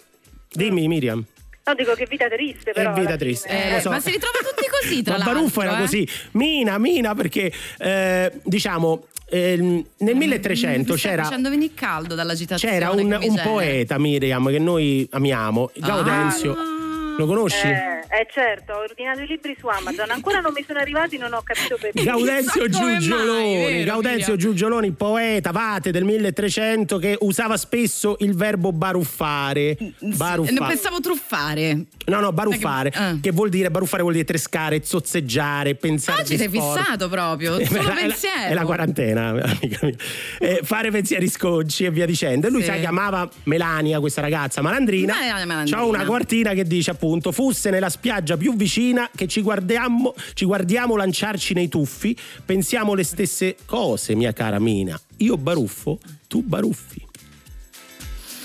Dimmi 0.66 0.88
Miriam. 0.88 1.24
No, 1.66 1.74
dico 1.76 1.94
che 1.96 2.08
vita 2.10 2.28
triste, 2.30 2.72
però. 2.72 2.94
È 2.94 3.00
vita 3.00 3.18
triste. 3.18 3.50
Eh, 3.50 3.68
Eh, 3.70 3.74
lo 3.74 3.80
so. 3.82 3.90
Ma 3.90 4.00
si 4.00 4.12
ritrova 4.12 4.38
tutti 4.40 4.66
così, 4.70 5.02
tra 5.04 5.18
l'altro. 5.18 5.34
Baruffo 5.34 5.62
era 5.62 5.78
eh? 5.78 5.82
così. 5.82 6.08
Mina, 6.32 6.78
Mina 6.78 7.14
perché 7.14 7.52
eh, 7.80 8.32
diciamo 8.44 9.08
ehm, 9.30 9.86
nel 9.98 10.16
1300 10.16 10.94
Mi 10.94 10.98
sta 10.98 11.10
c'era 11.10 11.24
facendo 11.24 11.50
venire 11.50 11.74
caldo 11.74 12.16
dall'agitazione. 12.16 12.74
c'era 12.74 12.92
un, 12.92 13.18
che 13.20 13.28
un 13.28 13.40
poeta 13.44 13.98
Miriam 14.00 14.50
che 14.50 14.60
noi 14.60 15.06
amiamo, 15.12 15.70
Gaudenzio. 15.76 16.54
Ah. 16.54 17.16
Lo 17.18 17.26
conosci? 17.26 17.68
Eh, 18.10 18.22
eh, 18.22 18.28
certo, 18.32 18.74
ho 18.74 18.80
ordinato 18.82 19.22
i 19.22 19.28
libri 19.28 19.56
su 19.60 19.68
Amazon. 19.68 20.10
Ancora 20.12 20.40
non 20.40 20.52
mi 20.54 20.64
sono 20.66 20.80
arrivati, 20.80 21.18
non 21.18 21.34
ho 21.34 21.42
capito 21.44 21.78
perché. 21.80 22.04
Gaudenzio 22.06 22.64
Chissà 22.66 22.80
come 22.80 22.92
mai, 22.92 23.00
Giugioloni, 23.02 23.56
vero, 23.58 23.84
Gaudenzio? 23.86 24.36
Giugioloni, 24.36 24.92
poeta, 24.92 25.52
vate 25.52 25.92
del 25.92 26.04
1300 26.04 26.98
che 26.98 27.18
usava 27.22 27.58
spesso 27.58 28.16
il 28.20 28.36
verbo 28.36 28.72
baruffare. 28.72 29.78
Baruffare. 30.00 30.68
pensavo 30.68 31.00
truffare. 31.00 31.86
No, 32.06 32.20
no, 32.22 32.32
baruffare, 32.32 32.92
Ah. 32.96 33.18
che 33.22 33.32
vuol 33.32 33.50
dire 33.50 33.70
baruffare 33.70 34.02
vuol 34.02 34.14
dire 34.14 34.26
trescare, 34.26 34.82
zozzeggiare, 34.84 35.76
pensare 35.76 36.22
Oggi 36.22 36.32
di 36.36 36.38
sei 36.38 36.50
sport. 36.50 36.80
fissato 36.80 37.10
proprio, 37.10 37.58
Eh, 37.58 37.66
solo 37.66 37.80
è 37.82 37.84
la- 37.84 37.94
pensiero. 37.94 38.36
È 38.48 38.54
la 38.54 38.64
quarantena, 38.64 39.28
amica 39.44 39.80
mia. 39.86 39.96
Eh, 40.40 40.60
fare 40.64 40.92
pensieri 40.92 41.28
sconci 41.28 41.84
e 41.86 41.92
via 41.92 42.06
dicendo. 42.06 42.48
E 42.48 42.50
lui 42.50 42.62
Sì. 42.62 42.68
sai 42.68 42.80
che 42.80 42.86
amava 42.88 43.30
Melania, 43.44 44.00
questa 44.00 44.22
ragazza 44.22 44.62
malandrina. 44.62 45.14
Melania 45.14 45.46
Malandrina. 45.46 45.78
C'ha 45.78 45.84
una 45.84 46.06
quartina 46.06 46.54
che 46.54 46.64
dice 46.64 46.92
appunto: 46.92 47.32
Fusse 47.32 47.70
nella 47.70 47.90
spiaggia 47.98 48.38
più 48.38 48.56
vicina 48.56 49.10
che 49.13 49.27
ci 49.27 49.42
guardiamo, 49.42 50.13
ci 50.34 50.46
guardiamo 50.46 50.96
lanciarci 50.96 51.54
nei 51.56 51.68
tuffi, 51.68 52.16
pensiamo 52.46 52.94
le 52.94 53.04
stesse 53.04 53.56
cose, 53.66 54.13
mia 54.16 54.34
cara 54.34 54.60
Mina. 54.60 55.00
Io 55.18 55.36
baruffo, 55.38 56.00
tu 56.27 56.44
baruffi. 56.44 57.06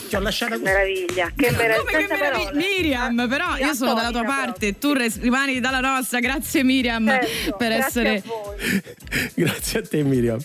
Ti 0.09 0.16
ho 0.16 0.21
lasciata 0.21 0.56
Che 0.56 0.61
così. 0.61 0.73
meraviglia, 0.73 1.32
che 1.37 1.50
meraviglia. 1.50 1.90
Come 1.90 2.06
che 2.06 2.14
meraviglia. 2.14 2.52
Miriam, 2.54 3.28
però 3.28 3.56
io 3.56 3.75
sono 3.75 3.94
dalla 3.94 4.11
tua 4.11 4.25
parte, 4.25 4.78
tu 4.78 4.92
rimani 4.94 5.61
dalla 5.61 5.80
nostra. 5.80 6.18
Grazie 6.21 6.64
Miriam 6.64 7.06
Certo, 7.06 7.56
per 7.56 7.73
grazie 7.73 7.87
essere 8.02 8.23
a. 8.26 9.30
Grazie 9.35 9.78
a 9.78 9.82
te, 9.82 10.02
Miriam. 10.02 10.40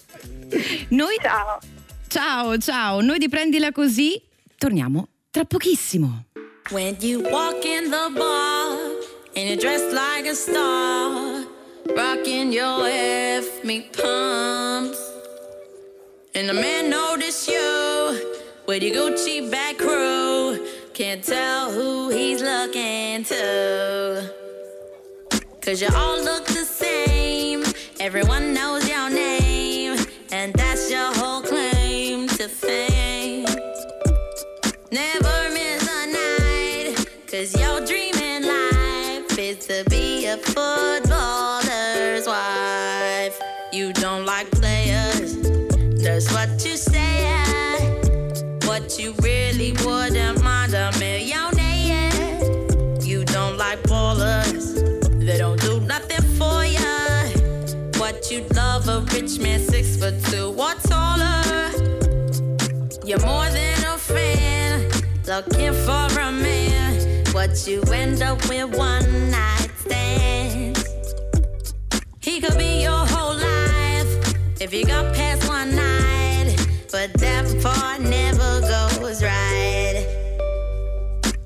Noi 0.90 1.16
Ciao. 1.22 1.60
Ciao, 2.08 2.58
ciao. 2.58 3.02
Noi 3.02 3.18
di 3.20 3.28
prendila 3.30 3.72
così 3.72 4.22
torniamo 4.58 5.08
tra 5.32 5.44
pochissimo. 5.46 6.27
When 6.72 6.98
you 7.00 7.22
walk 7.22 7.64
in 7.66 7.92
the 7.92 8.12
bar 8.14 8.78
and 9.38 9.48
you're 9.48 9.58
dressed 9.58 9.96
like 9.96 10.26
a 10.26 10.36
star, 10.36 11.46
rocking 11.96 12.52
your 12.52 12.86
F 12.86 13.64
me 13.64 13.90
pumps, 13.94 15.00
and 16.36 16.50
the 16.50 16.54
man 16.54 16.90
notice 16.90 17.48
you 17.48 18.44
with 18.68 18.84
your 18.84 18.96
Gucci 18.96 19.50
back 19.50 19.78
crew, 19.78 20.68
can't 20.94 21.24
tell 21.24 21.72
who 21.72 22.10
he's 22.10 22.42
looking 22.42 23.24
to. 23.24 24.30
Cause 25.62 25.82
you 25.82 25.88
all 25.96 26.22
look 26.22 26.48
the 26.48 26.66
same, 26.66 27.64
everyone 28.02 28.54
knows 28.54 28.87
foot 60.00 60.24
two 60.26 60.50
or 60.50 60.74
taller. 60.90 61.72
You're 63.04 63.26
more 63.26 63.50
than 63.50 63.78
a 63.86 63.98
fan, 63.98 64.90
looking 65.26 65.74
for 65.86 66.08
a 66.20 66.32
man. 66.32 67.26
What 67.34 67.68
you 67.68 67.82
end 67.94 68.22
up 68.22 68.38
with 68.48 68.76
one 68.78 69.32
night 69.32 69.72
stands. 69.78 70.84
He 72.22 72.40
could 72.42 72.58
be 72.58 72.84
your 72.84 73.06
whole 73.14 73.36
life 73.36 74.62
if 74.62 74.74
you 74.74 74.86
got 74.86 75.16
past 75.16 75.48
one 75.48 75.76
night, 75.76 76.56
but 76.92 77.14
that 77.14 77.46
part 77.64 78.02
never 78.02 78.62
goes 78.62 79.24
right. 79.24 80.06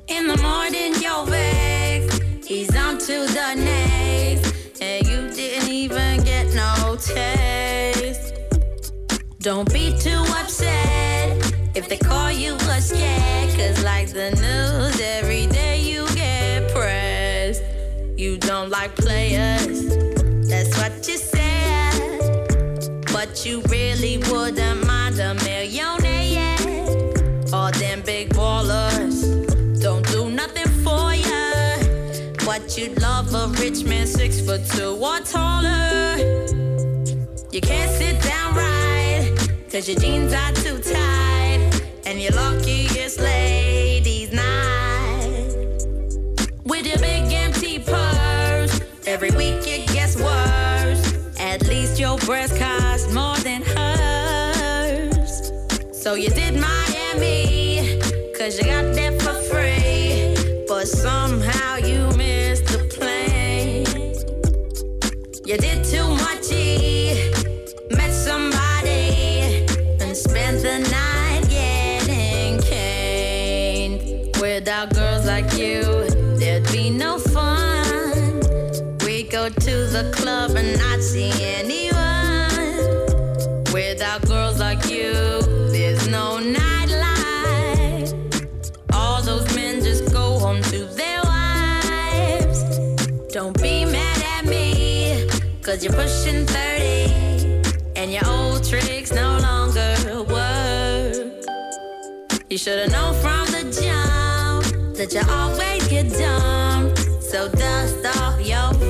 In 0.07 0.27
the 0.27 0.37
morning, 0.37 0.93
you're 1.01 1.25
vexed, 1.25 2.21
he's 2.45 2.75
on 2.75 2.97
to 2.97 3.25
the 3.27 3.55
next, 3.55 4.00
Don't 9.41 9.73
be 9.73 9.97
too 9.97 10.23
upset 10.37 11.35
if 11.73 11.89
they 11.89 11.97
call 11.97 12.31
you 12.31 12.53
a 12.53 12.79
scared. 12.79 13.49
Cause, 13.57 13.83
like 13.83 14.09
the 14.09 14.29
news, 14.35 15.01
every 15.01 15.47
day 15.47 15.81
you 15.81 16.07
get 16.13 16.71
pressed. 16.71 17.63
You 18.15 18.37
don't 18.37 18.69
like 18.69 18.95
players, 18.95 19.87
that's 20.47 20.77
what 20.77 21.07
you 21.07 21.17
said. 21.17 23.01
But 23.11 23.43
you 23.43 23.63
really 23.69 24.19
wouldn't 24.29 24.85
mind 24.85 25.17
a 25.19 25.33
millionaire. 25.33 26.57
All 27.51 27.71
them 27.71 28.03
big 28.05 28.29
ballers 28.35 29.81
don't 29.81 30.05
do 30.09 30.29
nothing 30.29 30.69
for 30.83 31.15
ya. 31.15 31.77
What 32.45 32.77
you'd 32.77 33.01
love 33.01 33.33
a 33.33 33.47
rich 33.59 33.85
man, 33.85 34.05
six 34.05 34.39
foot 34.39 34.63
two 34.67 34.95
or 35.03 35.19
taller. 35.21 36.17
You 37.51 37.59
can't 37.59 37.91
sit 37.91 38.23
right, 38.23 38.30
cause 39.71 39.87
your 39.87 39.97
jeans 39.99 40.33
are 40.33 40.51
too 40.51 40.77
tight. 40.79 41.81
And 42.05 42.21
you're 42.21 42.33
lucky 42.33 42.87
it's 42.89 43.17
ladies' 43.19 44.33
night. 44.33 45.55
With 46.65 46.85
your 46.85 46.97
big 46.97 47.31
empty 47.31 47.79
purse, 47.79 48.81
every 49.07 49.31
week 49.31 49.65
it 49.65 49.87
gets 49.93 50.17
worse. 50.17 51.13
At 51.39 51.65
least 51.67 51.99
your 51.99 52.17
breast 52.19 52.57
costs 52.59 53.13
more 53.13 53.37
than 53.37 53.61
hers. 53.61 55.51
So 55.93 56.15
you 56.15 56.29
did 56.29 56.55
Miami, 56.55 57.99
cause 58.37 58.57
you 58.57 58.65
got 58.65 58.93
there 58.93 59.17
for 59.19 59.33
free. 59.49 60.35
But 60.67 60.87
somehow 60.87 61.60
not 80.77 81.01
see 81.01 81.31
anyone. 81.59 81.91
Without 83.73 84.21
girls 84.27 84.59
like 84.59 84.89
you, 84.89 85.13
there's 85.71 86.07
no 86.07 86.39
nightlife. 86.39 88.13
All 88.93 89.21
those 89.21 89.53
men 89.55 89.83
just 89.83 90.11
go 90.13 90.39
home 90.39 90.61
to 90.63 90.85
their 90.85 91.21
wives. 91.23 92.63
Don't 93.33 93.55
be 93.61 93.85
mad 93.85 94.21
at 94.37 94.45
me, 94.45 95.27
cause 95.61 95.83
you're 95.83 95.93
pushing 95.93 96.45
30, 96.45 97.63
and 97.95 98.11
your 98.11 98.27
old 98.27 98.63
tricks 98.63 99.11
no 99.11 99.37
longer 99.39 99.95
work. 100.29 101.31
You 102.49 102.57
should've 102.57 102.91
known 102.91 103.13
from 103.21 103.45
the 103.47 103.63
jump 103.71 104.95
that 104.97 105.13
you 105.13 105.21
always 105.29 105.87
get 105.87 106.11
dumb. 106.11 106.93
So 107.21 107.47
dust 107.47 108.05
off 108.17 108.45
your 108.45 108.80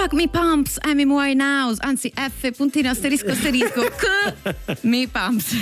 Fuck 0.00 0.14
me 0.14 0.28
pumps, 0.28 0.78
Amy 0.80 1.04
Winehouse, 1.04 1.76
anzi 1.82 2.10
F 2.14 2.52
puntino 2.56 2.88
asterisco 2.88 3.32
asterisco, 3.32 3.82
K 3.94 4.78
me 4.80 5.06
pumps. 5.12 5.54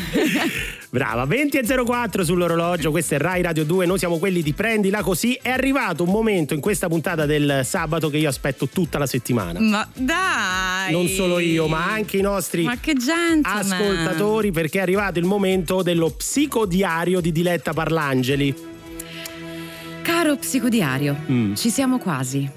Brava, 0.91 1.25
20 1.25 1.59
e 1.59 1.85
04 1.85 2.23
sull'orologio, 2.23 2.93
questo 2.93 3.17
è 3.17 3.19
Rai 3.19 3.43
Radio 3.43 3.65
2, 3.65 3.85
noi 3.87 3.99
siamo 3.99 4.19
quelli 4.19 4.41
di 4.41 4.53
Prendila 4.53 5.03
Così. 5.03 5.37
È 5.43 5.51
arrivato 5.51 6.05
un 6.05 6.11
momento 6.11 6.55
in 6.55 6.61
questa 6.61 6.87
puntata 6.87 7.27
del 7.27 7.63
sabato 7.65 8.11
che 8.11 8.19
io 8.19 8.29
aspetto 8.29 8.69
tutta 8.69 8.97
la 8.99 9.07
settimana. 9.07 9.59
ma 9.59 9.89
dai! 9.93 10.93
Non 10.93 11.09
solo 11.09 11.41
io, 11.41 11.67
ma 11.67 11.87
anche 11.87 12.17
i 12.19 12.23
nostri 12.23 12.65
ascoltatori, 13.43 14.53
perché 14.53 14.79
è 14.79 14.83
arrivato 14.83 15.19
il 15.19 15.25
momento 15.25 15.83
dello 15.83 16.11
psicodiario 16.11 17.21
di 17.21 17.33
Diletta 17.33 17.73
Parlangeli. 17.73 18.55
Caro 20.03 20.37
psicodiario, 20.37 21.17
Mm. 21.29 21.55
ci 21.55 21.71
siamo 21.71 21.99
quasi. 21.99 22.49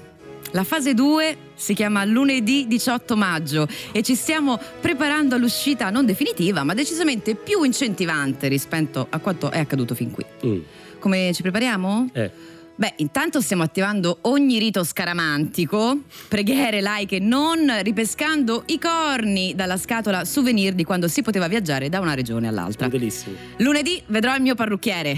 La 0.54 0.64
fase 0.64 0.92
2 0.92 1.36
si 1.62 1.74
chiama 1.74 2.04
lunedì 2.04 2.66
18 2.66 3.16
maggio 3.16 3.68
e 3.92 4.02
ci 4.02 4.16
stiamo 4.16 4.58
preparando 4.80 5.36
all'uscita 5.36 5.90
non 5.90 6.04
definitiva, 6.04 6.64
ma 6.64 6.74
decisamente 6.74 7.36
più 7.36 7.62
incentivante 7.62 8.48
rispetto 8.48 9.06
a 9.08 9.20
quanto 9.20 9.48
è 9.52 9.60
accaduto 9.60 9.94
fin 9.94 10.10
qui. 10.10 10.24
Mm. 10.44 10.60
Come 10.98 11.30
ci 11.32 11.42
prepariamo? 11.42 12.10
Eh. 12.12 12.30
Beh, 12.74 12.94
intanto 12.96 13.40
stiamo 13.40 13.62
attivando 13.62 14.18
ogni 14.22 14.58
rito 14.58 14.82
scaramantico, 14.82 15.98
preghiere 16.26 16.80
laiche, 16.80 17.20
non 17.20 17.72
ripescando 17.82 18.64
i 18.66 18.80
corni 18.80 19.54
dalla 19.54 19.76
scatola 19.76 20.24
souvenir 20.24 20.72
di 20.72 20.82
quando 20.82 21.06
si 21.06 21.22
poteva 21.22 21.46
viaggiare 21.46 21.88
da 21.88 22.00
una 22.00 22.14
regione 22.14 22.48
all'altra. 22.48 22.88
Bellissimo. 22.88 23.36
Lunedì 23.58 24.02
vedrò 24.06 24.34
il 24.34 24.42
mio 24.42 24.56
parrucchiere. 24.56 25.16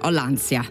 Ho 0.00 0.08
l'ansia. 0.08 0.64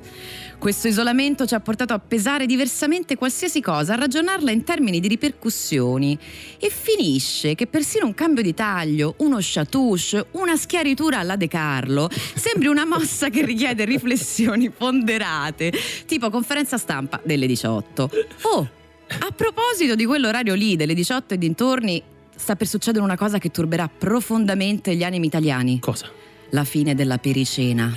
Questo 0.61 0.87
isolamento 0.87 1.47
ci 1.47 1.55
ha 1.55 1.59
portato 1.59 1.93
a 1.93 1.97
pesare 1.97 2.45
diversamente 2.45 3.15
qualsiasi 3.15 3.61
cosa, 3.61 3.93
a 3.93 3.95
ragionarla 3.95 4.51
in 4.51 4.63
termini 4.63 4.99
di 4.99 5.07
ripercussioni. 5.07 6.15
E 6.59 6.69
finisce 6.69 7.55
che 7.55 7.65
persino 7.65 8.05
un 8.05 8.13
cambio 8.13 8.43
di 8.43 8.53
taglio, 8.53 9.15
uno 9.17 9.37
chatouche, 9.39 10.27
una 10.33 10.55
schiaritura 10.55 11.17
alla 11.17 11.35
De 11.35 11.47
Carlo 11.47 12.07
sembri 12.11 12.67
una 12.67 12.85
mossa 12.85 13.29
che 13.29 13.43
richiede 13.43 13.85
riflessioni 13.85 14.69
ponderate, 14.69 15.73
tipo 16.05 16.29
conferenza 16.29 16.77
stampa 16.77 17.19
delle 17.23 17.47
18. 17.47 18.09
Oh, 18.41 18.69
a 19.07 19.31
proposito 19.35 19.95
di 19.95 20.05
quell'orario 20.05 20.53
lì, 20.53 20.75
delle 20.75 20.93
18 20.93 21.33
e 21.33 21.37
dintorni, 21.39 22.03
sta 22.35 22.55
per 22.55 22.67
succedere 22.67 23.03
una 23.03 23.17
cosa 23.17 23.39
che 23.39 23.49
turberà 23.49 23.89
profondamente 23.89 24.95
gli 24.95 25.03
animi 25.03 25.25
italiani 25.25 25.79
Cosa? 25.79 26.07
la 26.51 26.63
fine 26.63 26.93
della 26.93 27.17
pericena. 27.17 27.91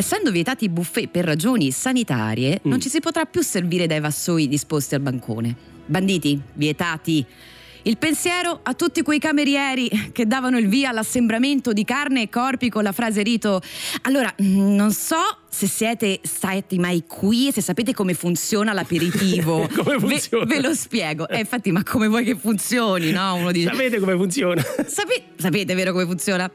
Essendo 0.00 0.30
vietati 0.30 0.64
i 0.64 0.70
buffet 0.70 1.08
per 1.10 1.26
ragioni 1.26 1.70
sanitarie, 1.70 2.60
non 2.62 2.80
ci 2.80 2.88
si 2.88 3.00
potrà 3.00 3.26
più 3.26 3.42
servire 3.42 3.86
dai 3.86 4.00
vassoi 4.00 4.48
disposti 4.48 4.94
al 4.94 5.02
bancone. 5.02 5.54
Banditi, 5.84 6.40
vietati. 6.54 7.22
Il 7.82 7.98
pensiero 7.98 8.60
a 8.62 8.72
tutti 8.72 9.02
quei 9.02 9.18
camerieri 9.18 9.90
che 10.12 10.26
davano 10.26 10.56
il 10.56 10.68
via 10.68 10.88
all'assembramento 10.88 11.74
di 11.74 11.84
carne 11.84 12.22
e 12.22 12.28
corpi 12.30 12.70
con 12.70 12.82
la 12.82 12.92
frase 12.92 13.22
rito 13.22 13.60
Allora, 14.02 14.34
mm, 14.42 14.74
non 14.74 14.90
so 14.90 15.18
se 15.50 15.66
siete 15.66 16.20
stati 16.22 16.78
mai 16.78 17.04
qui 17.06 17.48
e 17.48 17.52
se 17.52 17.60
sapete 17.60 17.92
come 17.92 18.14
funziona 18.14 18.72
l'aperitivo. 18.72 19.68
Come 19.76 19.98
Ve- 19.98 20.08
funziona? 20.08 20.44
Ve, 20.46 20.60
lo 20.62 20.74
spiego. 20.74 21.28
Eh, 21.28 21.40
infatti, 21.40 21.72
ma 21.72 21.82
come 21.82 22.06
vuoi 22.06 22.24
che 22.24 22.36
funzioni, 22.36 23.10
no? 23.10 23.34
Uno 23.34 23.52
dice 23.52 23.68
Sapete 23.68 23.98
come 24.00 24.16
funziona? 24.16 24.62
Sape- 24.62 25.24
sapete, 25.36 25.74
vero, 25.74 25.92
come 25.92 26.06
funziona? 26.06 26.50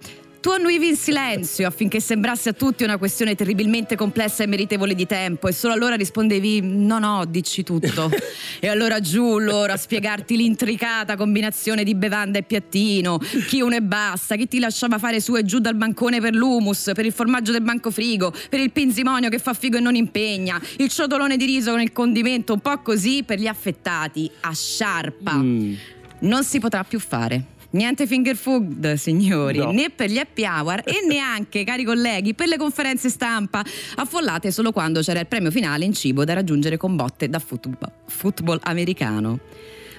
Tu 0.45 0.51
annuivi 0.51 0.89
in 0.89 0.95
silenzio 0.95 1.65
affinché 1.65 1.99
sembrasse 1.99 2.49
a 2.49 2.53
tutti 2.53 2.83
una 2.83 2.97
questione 2.97 3.33
terribilmente 3.33 3.95
complessa 3.95 4.43
e 4.43 4.45
meritevole 4.45 4.93
di 4.93 5.07
tempo 5.07 5.47
e 5.47 5.51
solo 5.51 5.73
allora 5.73 5.95
rispondevi 5.95 6.61
no 6.61 6.99
no, 6.99 7.25
dici 7.25 7.63
tutto. 7.63 8.11
e 8.61 8.67
allora 8.67 8.99
giù 8.99 9.39
loro 9.39 9.73
a 9.73 9.75
spiegarti 9.75 10.37
l'intricata 10.37 11.15
combinazione 11.15 11.83
di 11.83 11.95
bevanda 11.95 12.37
e 12.37 12.43
piattino, 12.43 13.17
chi 13.47 13.61
uno 13.61 13.73
e 13.73 13.81
basta, 13.81 14.35
chi 14.35 14.47
ti 14.47 14.59
lasciava 14.59 14.99
fare 14.99 15.19
su 15.19 15.35
e 15.35 15.43
giù 15.43 15.57
dal 15.57 15.73
bancone 15.73 16.21
per 16.21 16.35
l'humus, 16.35 16.91
per 16.93 17.07
il 17.07 17.11
formaggio 17.11 17.51
del 17.51 17.63
banco 17.63 17.89
frigo, 17.89 18.31
per 18.47 18.59
il 18.59 18.71
pinzimonio 18.71 19.29
che 19.29 19.39
fa 19.39 19.55
figo 19.55 19.77
e 19.77 19.79
non 19.79 19.95
impegna, 19.95 20.61
il 20.77 20.89
ciotolone 20.89 21.37
di 21.37 21.45
riso 21.45 21.71
con 21.71 21.81
il 21.81 21.91
condimento, 21.91 22.53
un 22.53 22.59
po' 22.59 22.77
così 22.83 23.23
per 23.23 23.39
gli 23.39 23.47
affettati, 23.47 24.29
a 24.41 24.53
sciarpa. 24.53 25.33
Mm. 25.33 25.73
Non 26.19 26.43
si 26.43 26.59
potrà 26.59 26.83
più 26.83 26.99
fare. 26.99 27.53
Niente 27.75 28.07
finger 28.07 28.37
food, 28.37 28.93
signori, 28.93 29.57
No. 29.57 29.71
né 29.71 29.89
per 29.89 30.09
gli 30.09 30.17
happy 30.17 30.45
hour 30.45 30.81
e 30.85 31.03
neanche, 31.07 31.65
cari 31.65 31.83
colleghi, 31.83 32.33
per 32.33 32.47
le 32.47 32.55
conferenze 32.57 33.09
stampa, 33.09 33.61
affollate 33.95 34.49
solo 34.49 34.71
quando 34.71 35.01
c'era 35.01 35.19
il 35.19 35.27
premio 35.27 35.51
finale 35.51 35.83
in 35.83 35.91
cibo 35.93 36.23
da 36.23 36.33
raggiungere 36.33 36.77
con 36.77 36.95
botte 36.95 37.27
da 37.27 37.39
football, 37.39 37.91
football 38.07 38.59
americano. 38.63 39.39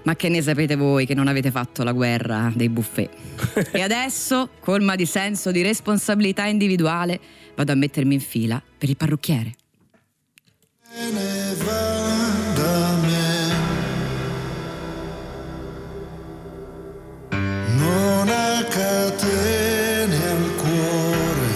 Ma 0.04 0.16
che 0.16 0.30
ne 0.30 0.40
sapete 0.40 0.74
voi 0.74 1.04
che 1.04 1.12
non 1.14 1.28
avete 1.28 1.50
fatto 1.50 1.82
la 1.82 1.92
guerra 1.92 2.50
dei 2.54 2.70
buffet? 2.70 3.10
e 3.72 3.82
adesso, 3.82 4.48
colma 4.60 4.94
di 4.94 5.04
senso 5.04 5.50
di 5.50 5.60
responsabilità 5.60 6.46
individuale, 6.46 7.20
vado 7.54 7.72
a 7.72 7.74
mettermi 7.74 8.14
in 8.14 8.20
fila 8.20 8.62
per 8.78 8.88
il 8.88 8.96
parrucchiere. 8.96 9.54
Se 10.88 12.25
catene 18.68 20.16
al 20.16 20.54
cuore 20.56 21.54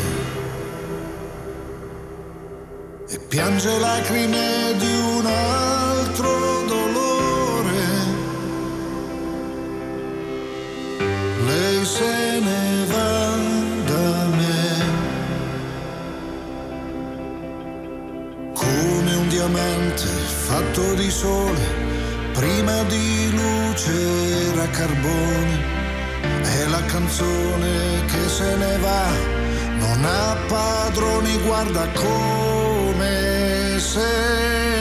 e 3.09 3.19
piange 3.29 3.79
lacrime 3.79 4.75
di 4.79 4.95
un 5.17 5.27
altro 5.27 6.65
dolore. 6.67 7.83
Lei 11.47 11.85
se 11.85 12.41
ne 12.41 12.85
va 12.87 13.37
da 13.87 14.27
me. 14.39 14.99
come 18.55 19.15
un 19.15 19.29
diamante 19.29 20.07
fatto 20.47 20.95
di 20.95 21.11
sole, 21.11 21.65
prima 22.33 22.83
di 22.85 23.31
luce 23.31 24.53
era 24.53 24.69
carbone, 24.69 25.80
è 26.61 26.67
la 26.67 26.85
canzone 26.85 28.05
che 28.07 28.29
se 28.29 28.57
ne 28.57 28.77
va, 28.79 29.09
non 29.79 30.05
ha 30.05 30.37
padroni, 30.47 31.39
guarda 31.39 31.89
come 31.95 33.79
se 33.79 34.80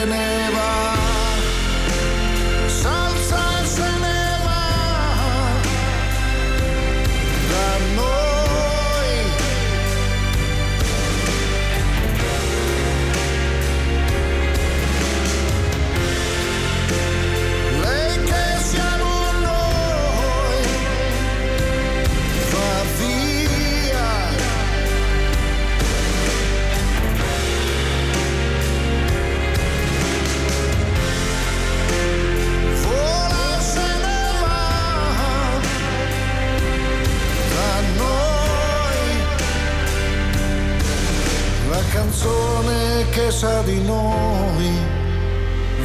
che 43.20 43.30
sa 43.30 43.60
di 43.62 43.80
noi 43.82 44.70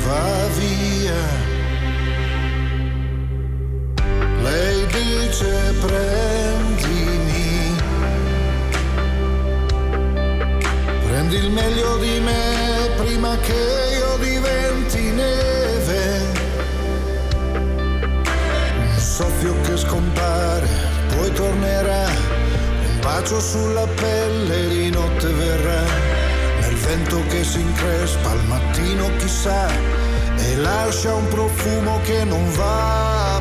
va 0.05 0.47
via. 0.57 1.23
Lei 4.41 4.85
dice 4.87 5.73
prendimi, 5.85 7.75
prendi 11.05 11.35
il 11.35 11.49
meglio 11.51 11.97
di 11.97 12.19
me 12.19 12.89
prima 12.95 13.37
che 13.39 13.63
io 13.99 14.17
diventi 14.17 15.01
neve. 15.11 16.03
Un 18.79 18.97
soffio 18.97 19.53
che 19.61 19.77
scompare, 19.77 20.69
poi 21.15 21.31
tornerà, 21.33 22.07
un 22.87 22.99
bacio 23.01 23.39
sulla 23.41 23.87
pelle 23.87 24.67
di 24.67 24.89
notte 24.89 25.27
verrà. 25.33 26.14
Vento 26.85 27.19
che 27.29 27.43
si 27.43 27.59
increspa 27.59 28.29
al 28.29 28.43
mattino 28.45 29.09
chissà 29.17 29.67
e 30.37 30.55
lascia 30.57 31.15
un 31.15 31.27
profumo 31.29 31.99
che 32.03 32.23
non 32.23 32.47
va 32.51 33.34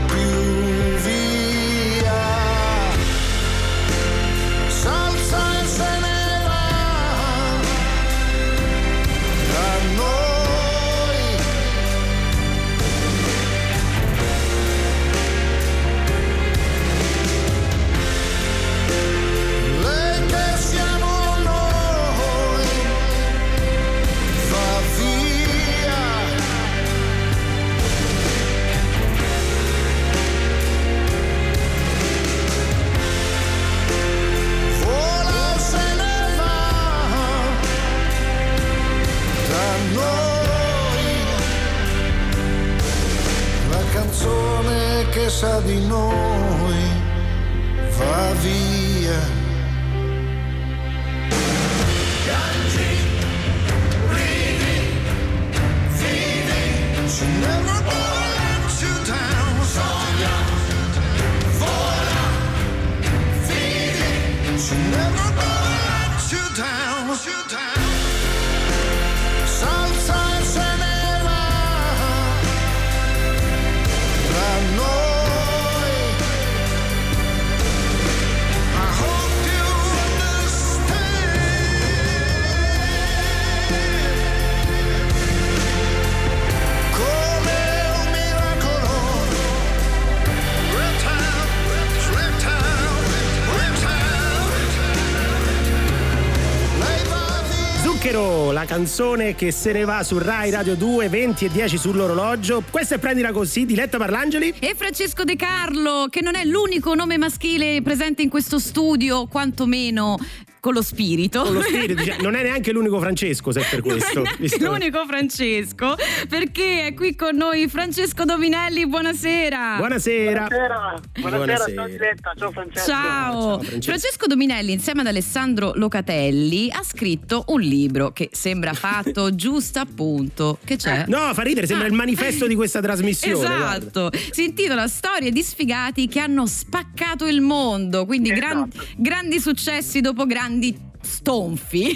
canzone 98.85 99.35
che 99.35 99.51
se 99.51 99.73
ne 99.73 99.87
va 99.87 100.03
su 100.03 100.19
Rai 100.19 100.51
Radio 100.51 100.75
2, 100.75 101.09
20 101.09 101.47
e 101.47 101.49
10 101.49 101.79
sull'orologio. 101.79 102.63
Questa 102.71 102.97
è 102.97 102.99
Prendila 102.99 103.33
così, 103.33 103.65
Diletta 103.65 103.97
Parlangeli. 103.97 104.57
E 104.59 104.75
Francesco 104.77 105.25
De 105.25 105.37
Carlo, 105.37 106.09
che 106.11 106.21
non 106.21 106.35
è 106.35 106.45
l'unico 106.45 106.95
nome 106.95 107.17
maschile 107.17 107.81
presente 107.81 108.21
in 108.21 108.29
questo 108.29 108.59
studio, 108.59 109.27
quantomeno 109.27 110.19
con 110.65 110.73
lo 110.73 110.81
spirito. 110.81 111.43
Con 111.43 111.53
lo 111.53 111.61
spirito, 111.61 111.93
dice- 111.93 112.17
non 112.23 112.35
è 112.35 112.43
neanche 112.43 112.73
l'unico 112.73 112.99
Francesco, 112.99 113.53
se 113.53 113.61
è 113.61 113.67
per 113.69 113.83
questo. 113.83 114.15
Non 114.15 114.23
è 114.23 114.29
neanche 114.29 114.43
Visto- 114.43 114.65
l'unico 114.65 115.05
Francesco, 115.07 115.95
perché 116.27 116.87
è 116.87 116.95
qui 116.95 117.15
con 117.15 117.37
noi 117.37 117.69
Francesco 117.69 118.25
Dominelli. 118.25 118.87
Buonasera. 118.87 119.75
Buonasera. 119.77 120.47
Buonasera, 120.47 121.03
buonasera, 121.21 121.37
Buonasera. 121.37 121.75
ciao 121.75 121.87
Diletta, 121.87 122.33
ciao 122.39 122.51
Francesco. 122.51 122.87
Ciao. 122.87 123.03
Ciao, 123.33 123.59
Francesco. 123.59 123.83
Francesco 123.83 124.27
Dominelli 124.27 124.73
insieme 124.73 125.01
ad 125.03 125.07
Alessandro 125.09 125.73
Locatelli 125.75 126.71
ha 126.71 126.83
scritto 126.83 127.45
un 127.49 127.61
libro 127.61 128.13
che 128.13 128.31
sembra 128.33 128.73
fatto 128.73 129.35
giusto 129.37 129.81
appunto 129.81 130.59
che 130.65 130.77
c'è? 130.77 131.05
No, 131.09 131.35
fa 131.35 131.43
ridere, 131.43 131.67
sembra 131.67 131.87
Ah. 131.87 131.91
il 131.91 131.95
manifesto 131.95 132.47
di 132.47 132.55
questa 132.55 132.81
trasmissione. 132.81 133.33
guarda. 133.57 133.77
Esatto, 133.77 134.11
si 134.31 134.45
intitola 134.45 134.89
Storie 134.89 135.31
di 135.31 135.43
sfigati 135.43 136.09
che 136.09 136.21
hanno 136.21 136.47
spaccato 136.47 137.27
il 137.27 137.43
mondo, 137.43 138.07
quindi 138.07 138.31
gran- 138.31 138.67
Esatto. 138.73 138.87
grandi 138.97 139.39
successi 139.41 140.01
dopo 140.01 140.25
grandi 140.25 140.53
stonfi. 141.01 141.91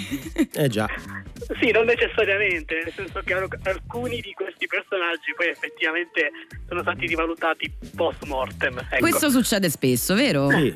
Eh 0.54 0.68
già. 0.68 0.86
Sì, 1.60 1.70
non 1.70 1.86
necessariamente, 1.86 2.80
nel 2.82 2.92
senso 2.92 3.20
che 3.24 3.32
al- 3.34 3.48
alcuni 3.64 4.20
di 4.20 4.32
questi 4.32 4.66
personaggi 4.66 5.32
poi 5.36 5.48
effettivamente 5.48 6.30
sono 6.66 6.82
stati 6.82 7.06
rivalutati 7.06 7.72
post 7.96 8.24
mortem. 8.24 8.78
Ecco. 8.78 8.98
Questo 8.98 9.30
succede 9.30 9.70
spesso, 9.70 10.14
vero? 10.14 10.48
Sì. 10.50 10.74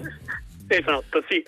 Esatto, 0.68 1.22
sì. 1.28 1.42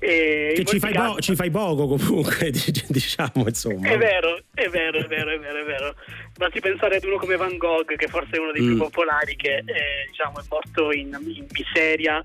E 0.00 0.52
Che 0.56 0.64
ci 0.66 0.78
fai, 0.78 0.92
casi- 0.92 1.12
po- 1.14 1.20
ci 1.20 1.34
fai 1.34 1.50
poco 1.50 1.86
comunque, 1.86 2.50
dic- 2.52 2.90
diciamo, 2.90 3.44
insomma. 3.46 3.88
È 3.88 3.96
vero, 3.96 4.42
è 4.52 4.68
vero, 4.68 4.98
è 4.98 5.06
vero, 5.06 5.30
è 5.32 5.38
vero, 5.38 5.60
è 5.60 5.64
vero. 5.64 5.94
Basti 6.36 6.60
pensare 6.60 6.96
ad 6.96 7.04
uno 7.04 7.16
come 7.16 7.36
Van 7.36 7.56
Gogh, 7.56 7.94
che 7.96 8.08
forse 8.08 8.32
è 8.32 8.38
uno 8.38 8.52
dei 8.52 8.60
Mm. 8.62 8.66
più 8.66 8.76
popolari, 8.76 9.34
che 9.36 9.58
eh, 9.64 9.64
diciamo, 10.08 10.40
è 10.40 10.42
morto 10.50 10.92
in, 10.92 11.16
in 11.22 11.46
miseria 11.50 12.22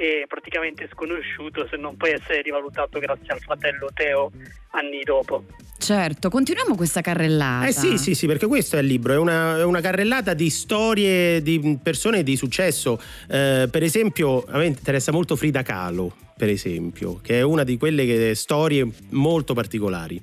e 0.00 0.24
praticamente 0.26 0.88
sconosciuto, 0.90 1.68
se 1.68 1.76
non 1.76 1.94
poi 1.98 2.12
essere 2.12 2.40
rivalutato 2.40 2.98
grazie 2.98 3.34
al 3.34 3.40
fratello 3.40 3.90
Teo 3.92 4.32
anni 4.70 5.02
dopo. 5.02 5.44
Certo, 5.76 6.30
continuiamo 6.30 6.74
questa 6.74 7.02
carrellata. 7.02 7.66
Eh 7.66 7.72
sì, 7.72 7.98
sì, 7.98 8.14
sì, 8.14 8.26
perché 8.26 8.46
questo 8.46 8.76
è 8.76 8.80
il 8.80 8.86
libro, 8.86 9.12
è 9.12 9.18
una, 9.18 9.58
è 9.58 9.64
una 9.64 9.82
carrellata 9.82 10.32
di 10.32 10.48
storie 10.48 11.42
di 11.42 11.78
persone 11.82 12.22
di 12.22 12.34
successo. 12.36 12.98
Eh, 13.28 13.68
per 13.70 13.82
esempio, 13.82 14.42
a 14.44 14.56
me 14.56 14.66
interessa 14.66 15.12
molto 15.12 15.36
Frida 15.36 15.60
Kahlo, 15.60 16.16
per 16.34 16.48
esempio, 16.48 17.20
che 17.20 17.40
è 17.40 17.42
una 17.42 17.62
di 17.62 17.76
quelle 17.76 18.06
che- 18.06 18.34
storie 18.34 18.88
molto 19.10 19.52
particolari. 19.52 20.18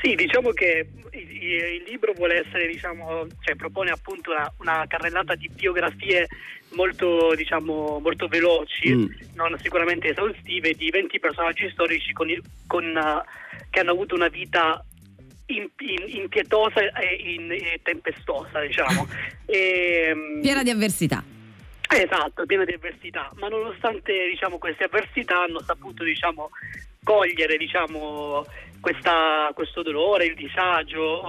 Sì, 0.00 0.14
diciamo 0.14 0.50
che 0.50 0.86
il, 1.10 1.42
il 1.42 1.82
libro 1.88 2.12
vuole 2.12 2.46
essere, 2.46 2.68
diciamo, 2.68 3.26
cioè 3.40 3.56
propone 3.56 3.90
appunto 3.90 4.30
una, 4.30 4.52
una 4.58 4.84
carrellata 4.86 5.34
di 5.34 5.50
biografie 5.52 6.28
molto, 6.76 7.34
diciamo, 7.34 7.98
molto 8.00 8.28
veloci, 8.28 8.94
Mm. 8.94 9.06
non 9.34 9.58
sicuramente 9.60 10.08
esaustive, 10.10 10.72
di 10.74 10.90
20 10.90 11.18
personaggi 11.18 11.68
storici 11.70 12.12
con 12.12 12.30
il- 12.30 12.42
con, 12.68 12.84
eh, 12.96 13.22
che 13.70 13.80
hanno 13.80 13.90
avuto 13.92 14.14
una 14.14 14.28
vita 14.28 14.84
in- 15.46 15.68
in- 15.78 16.04
impietosa 16.20 16.80
e, 17.00 17.14
in- 17.34 17.50
e 17.50 17.80
tempestosa, 17.82 18.60
diciamo. 18.60 19.08
E, 19.48 20.12
mm, 20.14 20.40
Piena 20.42 20.62
di 20.64 20.70
avversità. 20.70 21.22
Esatto, 21.88 22.44
piena 22.46 22.64
di 22.64 22.72
avversità, 22.72 23.30
ma 23.36 23.46
nonostante 23.46 24.12
diciamo, 24.28 24.58
queste 24.58 24.84
avversità 24.84 25.42
hanno 25.42 25.60
saputo 25.60 26.02
diciamo, 26.02 26.50
cogliere 27.04 27.56
diciamo, 27.56 28.44
questa- 28.80 29.52
questo 29.54 29.82
dolore, 29.82 30.26
il 30.26 30.34
disagio 30.34 31.22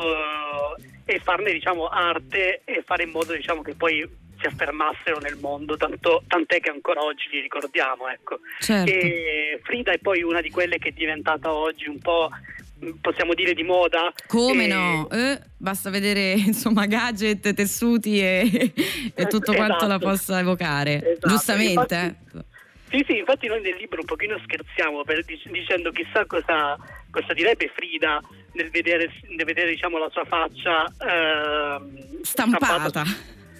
eh, 0.75 1.13
e 1.13 1.19
farne 1.19 1.53
diciamo, 1.53 1.87
arte 1.87 2.61
e 2.65 2.81
fare 2.83 3.03
in 3.03 3.11
modo 3.11 3.33
diciamo, 3.35 3.61
che 3.61 3.75
poi 3.75 4.03
si 4.39 4.45
affermassero 4.47 5.19
nel 5.19 5.37
mondo, 5.37 5.77
tanto- 5.77 6.23
tant'è 6.27 6.59
che 6.59 6.69
ancora 6.69 7.01
oggi 7.03 7.27
li 7.31 7.41
ricordiamo. 7.41 8.07
Ecco. 8.09 8.39
Certo. 8.59 8.91
E 8.91 9.59
Frida 9.63 9.91
è 9.91 9.97
poi 9.99 10.21
una 10.23 10.41
di 10.41 10.49
quelle 10.49 10.77
che 10.77 10.89
è 10.89 10.91
diventata 10.91 11.51
oggi 11.53 11.87
un 11.87 11.99
po', 11.99 12.29
possiamo 13.01 13.33
dire, 13.33 13.53
di 13.53 13.63
moda. 13.63 14.11
Come 14.27 14.65
E- 14.65 14.67
no? 14.67 15.09
Eh, 15.09 15.39
basta 15.57 15.89
vedere 15.89 16.31
insomma 16.37 16.85
gadget, 16.85 17.53
tessuti 17.53 18.19
e, 18.19 18.73
e 19.15 19.25
tutto 19.25 19.53
quanto 19.53 19.75
Esatto. 19.75 19.87
la 19.87 19.99
possa 19.99 20.39
evocare. 20.39 20.95
Esatto, 21.11 21.27
Giustamente. 21.27 21.71
infatti- 21.95 22.37
eh. 22.37 22.55
Sì, 22.89 23.03
sì, 23.05 23.17
infatti 23.17 23.47
noi 23.47 23.59
nel 23.59 23.75
libro 23.75 23.99
un 23.99 24.05
pochino 24.05 24.39
scherziamo 24.45 25.03
per- 25.03 25.25
dic- 25.25 25.49
dicendo 25.51 25.91
chissà 25.91 26.25
cosa, 26.25 26.77
cosa 27.11 27.33
direbbe 27.33 27.69
Frida 27.75 28.21
nel 28.53 28.69
vedere, 28.69 29.11
nel 29.35 29.45
vedere, 29.45 29.71
diciamo, 29.71 29.97
la 29.97 30.09
sua 30.09 30.23
faccia 30.23 30.85
ehm, 31.05 32.21
Stampata. 32.21 33.03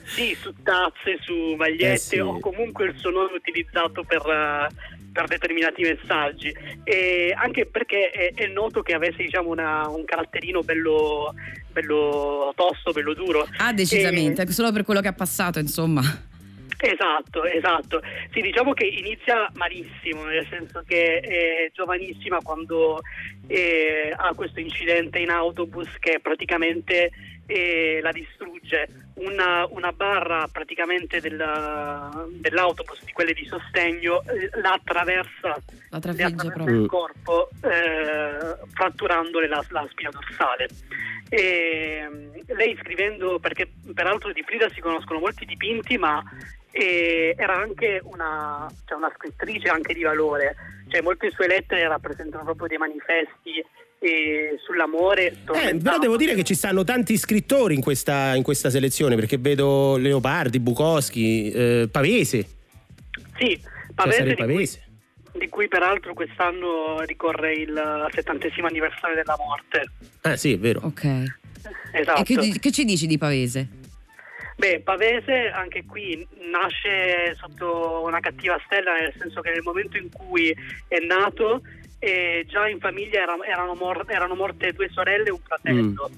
Sì, 0.08 0.34
su 0.36 0.54
tazze, 0.64 1.18
su 1.22 1.54
magliette 1.56 1.94
Eh 1.94 1.98
sì. 1.98 2.20
o 2.20 2.40
comunque 2.40 2.86
il 2.86 2.98
suo 2.98 3.10
nome 3.12 3.34
utilizzato 3.34 4.04
per, 4.04 4.22
eh, 4.26 4.68
per 5.12 5.28
determinati 5.28 5.82
messaggi. 5.84 6.56
E 6.86 7.34
anche 7.36 7.66
perché 7.66 8.10
è, 8.10 8.34
è 8.34 8.48
noto 8.48 8.82
che 8.82 8.94
avesse 8.94 9.22
diciamo, 9.24 9.50
una- 9.50 9.88
un 9.90 10.06
caratterino 10.06 10.62
bello, 10.62 11.34
bello 11.72 12.54
tosto, 12.56 12.92
bello 12.94 13.14
duro. 13.14 13.48
Ah, 13.58 13.74
decisamente, 13.74 14.50
solo 14.52 14.72
per 14.72 14.84
quello 14.84 15.02
che 15.02 15.10
ha 15.10 15.14
passato, 15.14 15.60
insomma. 15.60 16.02
Esatto, 16.80 17.44
esatto. 17.44 18.02
Sì, 18.32 18.40
diciamo 18.42 18.74
che 18.74 18.86
inizia 18.86 19.50
malissimo, 19.56 20.26
nel 20.26 20.46
senso 20.50 20.84
che 20.88 21.20
è 21.20 21.72
giovanissima 21.74 22.38
quando 22.42 23.02
eh, 23.48 24.14
ha 24.16 24.34
questo 24.36 24.60
incidente 24.60 25.18
in 25.20 25.32
autobus 25.32 25.90
che 26.00 26.20
praticamente 26.22 27.12
eh, 27.48 28.00
la 28.02 28.12
distrugge 28.12 28.88
una, 29.18 29.66
una 29.70 29.92
barra 29.92 30.48
praticamente 30.52 31.20
del- 31.20 32.30
dell'autobus, 32.40 33.04
di 33.04 33.12
quelle 33.12 33.34
di 33.34 33.46
sostegno, 33.46 34.22
eh, 34.24 34.50
la 34.62 34.74
attraversa, 34.74 35.62
La 35.90 35.98
attraversa 35.98 36.48
il 36.66 36.86
corpo 36.88 37.50
eh, 37.64 38.58
fratturandole 38.74 39.48
la, 39.48 39.64
la 39.70 39.88
spina 39.90 40.10
dorsale. 40.10 40.68
E, 41.30 42.08
mm, 42.10 42.30
lei 42.56 42.78
scrivendo, 42.82 43.40
perché 43.40 43.70
peraltro 43.94 44.32
di 44.32 44.44
Frida 44.44 44.70
si 44.70 44.82
conoscono 44.82 45.20
molti 45.20 45.46
dipinti, 45.46 45.98
ma 45.98 46.24
eh, 46.72 47.36
era 47.38 47.56
anche 47.56 48.00
una, 48.04 48.68
cioè 48.86 48.98
una 48.98 49.12
scrittrice 49.16 49.70
anche 49.70 49.94
di 49.94 50.04
valore, 50.04 50.56
cioè 50.90 51.02
molte 51.02 51.32
sue 51.32 51.48
lettere 51.48 51.88
rappresentano 51.88 52.44
proprio 52.44 52.68
dei 52.68 52.78
manifesti 52.78 53.66
sull'amore. 54.66 55.38
Eh, 55.54 55.76
però 55.76 55.98
devo 55.98 56.18
dire 56.18 56.36
che 56.36 56.44
ci 56.44 56.54
stanno 56.54 56.84
tanti 56.84 57.18
scrittori 57.18 57.74
in 57.76 57.82
questa, 57.82 58.36
in 58.36 58.44
questa 58.44 58.70
selezione 58.70 59.16
perché 59.16 59.38
vedo 59.38 59.98
Leopardi, 59.98 60.60
Bukowski, 60.60 61.52
eh, 61.52 61.90
Pavese. 61.92 62.48
Sì, 63.38 63.56
Cesare 63.58 63.94
Pavese, 63.94 64.24
di 64.24 64.36
cui, 64.36 64.46
Pavese. 64.46 64.84
di 65.34 65.50
cui 65.50 65.68
peraltro 65.68 66.14
quest'anno 66.14 67.02
ricorre 67.02 67.54
il 67.54 68.08
settantesimo 68.14 68.68
anniversario 68.68 69.16
della 69.16 69.36
morte. 69.38 69.92
Ah 70.22 70.36
sì, 70.36 70.54
è 70.54 70.60
vero. 70.60 70.82
Ok. 70.84 71.24
Esatto. 71.92 72.22
E 72.22 72.24
che, 72.24 72.60
che 72.60 72.72
ci 72.72 72.86
dici 72.86 73.08
di 73.08 73.18
Pavese? 73.18 73.68
Beh, 74.58 74.82
Pavese 74.84 75.50
anche 75.54 75.86
qui 75.86 76.28
nasce 76.52 77.36
sotto 77.36 78.02
una 78.04 78.20
cattiva 78.20 78.60
stella, 78.66 78.94
nel 78.94 79.14
senso 79.20 79.42
che 79.42 79.52
nel 79.52 79.62
momento 79.62 79.98
in 79.98 80.10
cui 80.12 80.56
è 80.88 80.98
nato, 81.00 81.62
eh, 82.00 82.46
già 82.48 82.68
in 82.68 82.80
famiglia 82.80 83.22
era- 83.22 83.38
erano, 83.46 83.74
mor- 83.74 84.06
erano 84.08 84.36
morte 84.36 84.74
due 84.74 84.90
sorelle 84.90 85.28
e 85.28 85.32
un 85.32 85.40
fratello. 85.40 86.10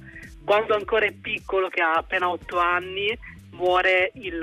Quando 0.44 0.76
ancora 0.76 1.06
è 1.06 1.12
piccolo, 1.12 1.68
che 1.70 1.82
ha 1.82 1.94
appena 1.94 2.30
otto 2.30 2.58
anni, 2.58 3.16
muore 3.52 4.12
il, 4.16 4.38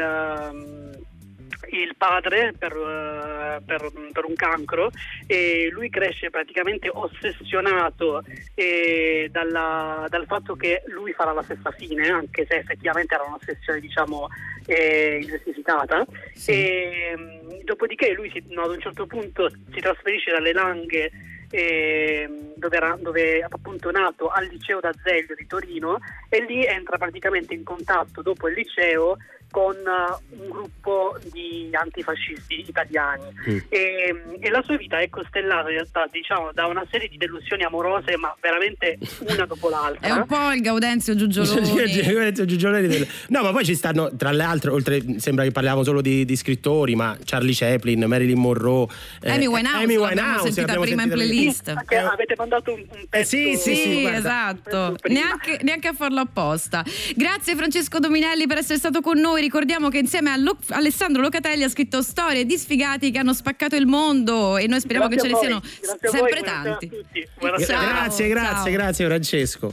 il 1.70 1.94
padre 1.96 2.52
per, 2.58 2.72
eh, 2.72 3.60
per- 3.64 3.90
per 4.12 4.24
un 4.24 4.34
cancro 4.34 4.90
e 5.26 5.68
lui 5.72 5.90
cresce 5.90 6.30
praticamente 6.30 6.88
ossessionato 6.92 8.22
eh, 8.54 9.28
dalla- 9.30 10.06
dal 10.08 10.26
fatto 10.26 10.54
che 10.56 10.82
lui 10.86 11.12
farà 11.12 11.32
la 11.32 11.42
stessa 11.42 11.70
fine, 11.72 12.08
anche 12.08 12.46
se 12.48 12.56
effettivamente 12.56 13.14
era 13.14 13.24
un'ossessione 13.24 13.80
diciamo 13.80 14.28
eh, 14.66 15.18
ingiustificata. 15.22 16.04
Sì. 16.34 16.52
E, 16.52 17.16
mh, 17.16 17.64
dopodiché 17.64 18.12
lui 18.12 18.30
si- 18.30 18.42
no, 18.48 18.62
ad 18.62 18.70
un 18.70 18.80
certo 18.80 19.06
punto 19.06 19.48
si 19.48 19.80
trasferisce 19.80 20.30
dalle 20.30 20.52
Langhe 20.52 21.10
ehm, 21.50 22.54
dove, 22.56 22.76
era, 22.76 22.96
dove 23.00 23.38
è 23.38 23.46
appunto 23.48 23.90
nato 23.90 24.28
al 24.28 24.46
liceo 24.46 24.80
d'Azeglio 24.80 25.34
di 25.34 25.46
Torino 25.46 25.98
e 26.28 26.42
lì 26.44 26.64
entra 26.64 26.98
praticamente 26.98 27.54
in 27.54 27.62
contatto 27.62 28.22
dopo 28.22 28.48
il 28.48 28.54
liceo 28.54 29.16
con 29.56 29.74
eh, 29.74 30.36
un 30.42 30.50
gruppo 30.50 31.16
di 31.32 31.70
antifascisti 31.72 32.66
italiani 32.68 33.24
Mm. 33.46 33.58
e, 33.68 34.22
e 34.40 34.50
la 34.50 34.62
sua 34.64 34.76
vita 34.76 34.98
è 34.98 35.08
costellata 35.08 35.68
in 35.68 35.76
realtà 35.76 36.06
diciamo 36.10 36.50
da 36.52 36.66
una 36.66 36.84
serie 36.90 37.08
di 37.08 37.16
delusioni 37.16 37.62
amorose 37.62 38.16
ma 38.16 38.34
veramente 38.40 38.98
una 39.20 39.46
dopo 39.46 39.68
l'altra 39.68 40.06
È 40.06 40.10
un 40.10 40.26
po' 40.26 40.50
il 40.52 40.60
Gaudenzio 40.60 41.14
Giugioloni. 41.14 43.06
No, 43.28 43.42
ma 43.42 43.50
poi 43.52 43.64
ci 43.64 43.74
stanno, 43.74 44.10
tra 44.16 44.30
le 44.32 44.42
altre, 44.42 44.70
oltre, 44.70 45.00
sembra 45.18 45.44
che 45.44 45.52
parliamo 45.52 45.82
solo 45.84 46.00
di, 46.00 46.24
di 46.24 46.36
scrittori, 46.36 46.94
ma 46.94 47.16
Charlie 47.24 47.54
Chaplin, 47.54 48.04
Marilyn 48.06 48.38
Monroe, 48.38 48.86
eh, 49.22 49.30
Amy 49.30 49.46
Winehouse, 49.46 49.76
Amy 49.84 49.94
l'abbiamo 49.96 50.06
Winehouse, 50.06 50.52
sentita 50.52 50.66
l'abbiamo 50.78 50.84
prima 50.84 51.02
in 51.02 51.08
playlist. 51.10 51.72
Perché 51.72 51.96
avete 51.96 52.34
mandato 52.36 52.72
un, 52.72 52.80
un 52.80 53.06
pezzo 53.08 53.36
Eh, 53.36 53.56
sì, 53.56 53.56
sì, 53.56 53.74
Sì, 53.74 54.00
guarda. 54.02 54.18
esatto, 54.18 54.96
neanche, 55.08 55.58
neanche 55.62 55.88
a 55.88 55.92
farlo 55.92 56.20
apposta. 56.20 56.84
Grazie 57.14 57.54
Francesco 57.54 57.98
Dominelli 57.98 58.46
per 58.46 58.58
essere 58.58 58.78
stato 58.78 59.00
con 59.00 59.18
noi. 59.18 59.45
Ricordiamo 59.46 59.90
che 59.90 59.98
insieme 59.98 60.30
a 60.32 60.36
Lo- 60.36 60.56
Alessandro 60.70 61.22
Locatelli 61.22 61.62
ha 61.62 61.68
scritto 61.68 62.02
storie 62.02 62.44
di 62.44 62.58
sfigati 62.58 63.12
che 63.12 63.18
hanno 63.20 63.32
spaccato 63.32 63.76
il 63.76 63.86
mondo 63.86 64.56
e 64.56 64.66
noi 64.66 64.80
speriamo 64.80 65.06
Grazie 65.06 65.28
che 65.30 65.34
ce 65.36 65.40
ne 65.40 65.46
siano 65.46 65.60
grazie 65.60 66.08
sempre 66.08 66.40
buonasera 66.40 66.58
a 66.58 66.62
tanti. 66.64 66.88
tutti. 66.88 67.28
Buonasera. 67.38 67.78
Ciao, 67.78 67.86
grazie, 67.88 68.28
grazie, 68.28 68.54
ciao. 68.64 68.72
grazie 68.72 69.06
Francesco. 69.06 69.72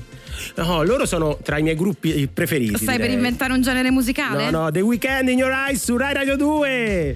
No, 0.57 0.83
loro 0.83 1.07
sono 1.07 1.39
tra 1.41 1.57
i 1.57 1.63
miei 1.63 1.75
gruppi 1.75 2.29
preferiti. 2.31 2.75
Stai 2.75 2.97
per 2.97 3.07
direi. 3.07 3.15
inventare 3.15 3.51
un 3.53 3.61
genere 3.63 3.89
musicale? 3.89 4.51
No, 4.51 4.61
no, 4.65 4.71
The 4.71 4.81
Weeknd 4.81 5.27
in 5.29 5.39
Your 5.39 5.51
Eyes 5.51 5.83
su 5.83 5.97
Rai 5.97 6.13
Radio 6.13 6.35
2. 6.35 7.15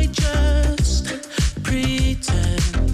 I 0.00 0.08
just 0.08 1.28
pretend 1.60 2.93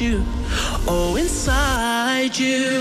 you. 0.00 0.24
Oh, 0.86 1.16
inside 1.16 2.38
you. 2.38 2.80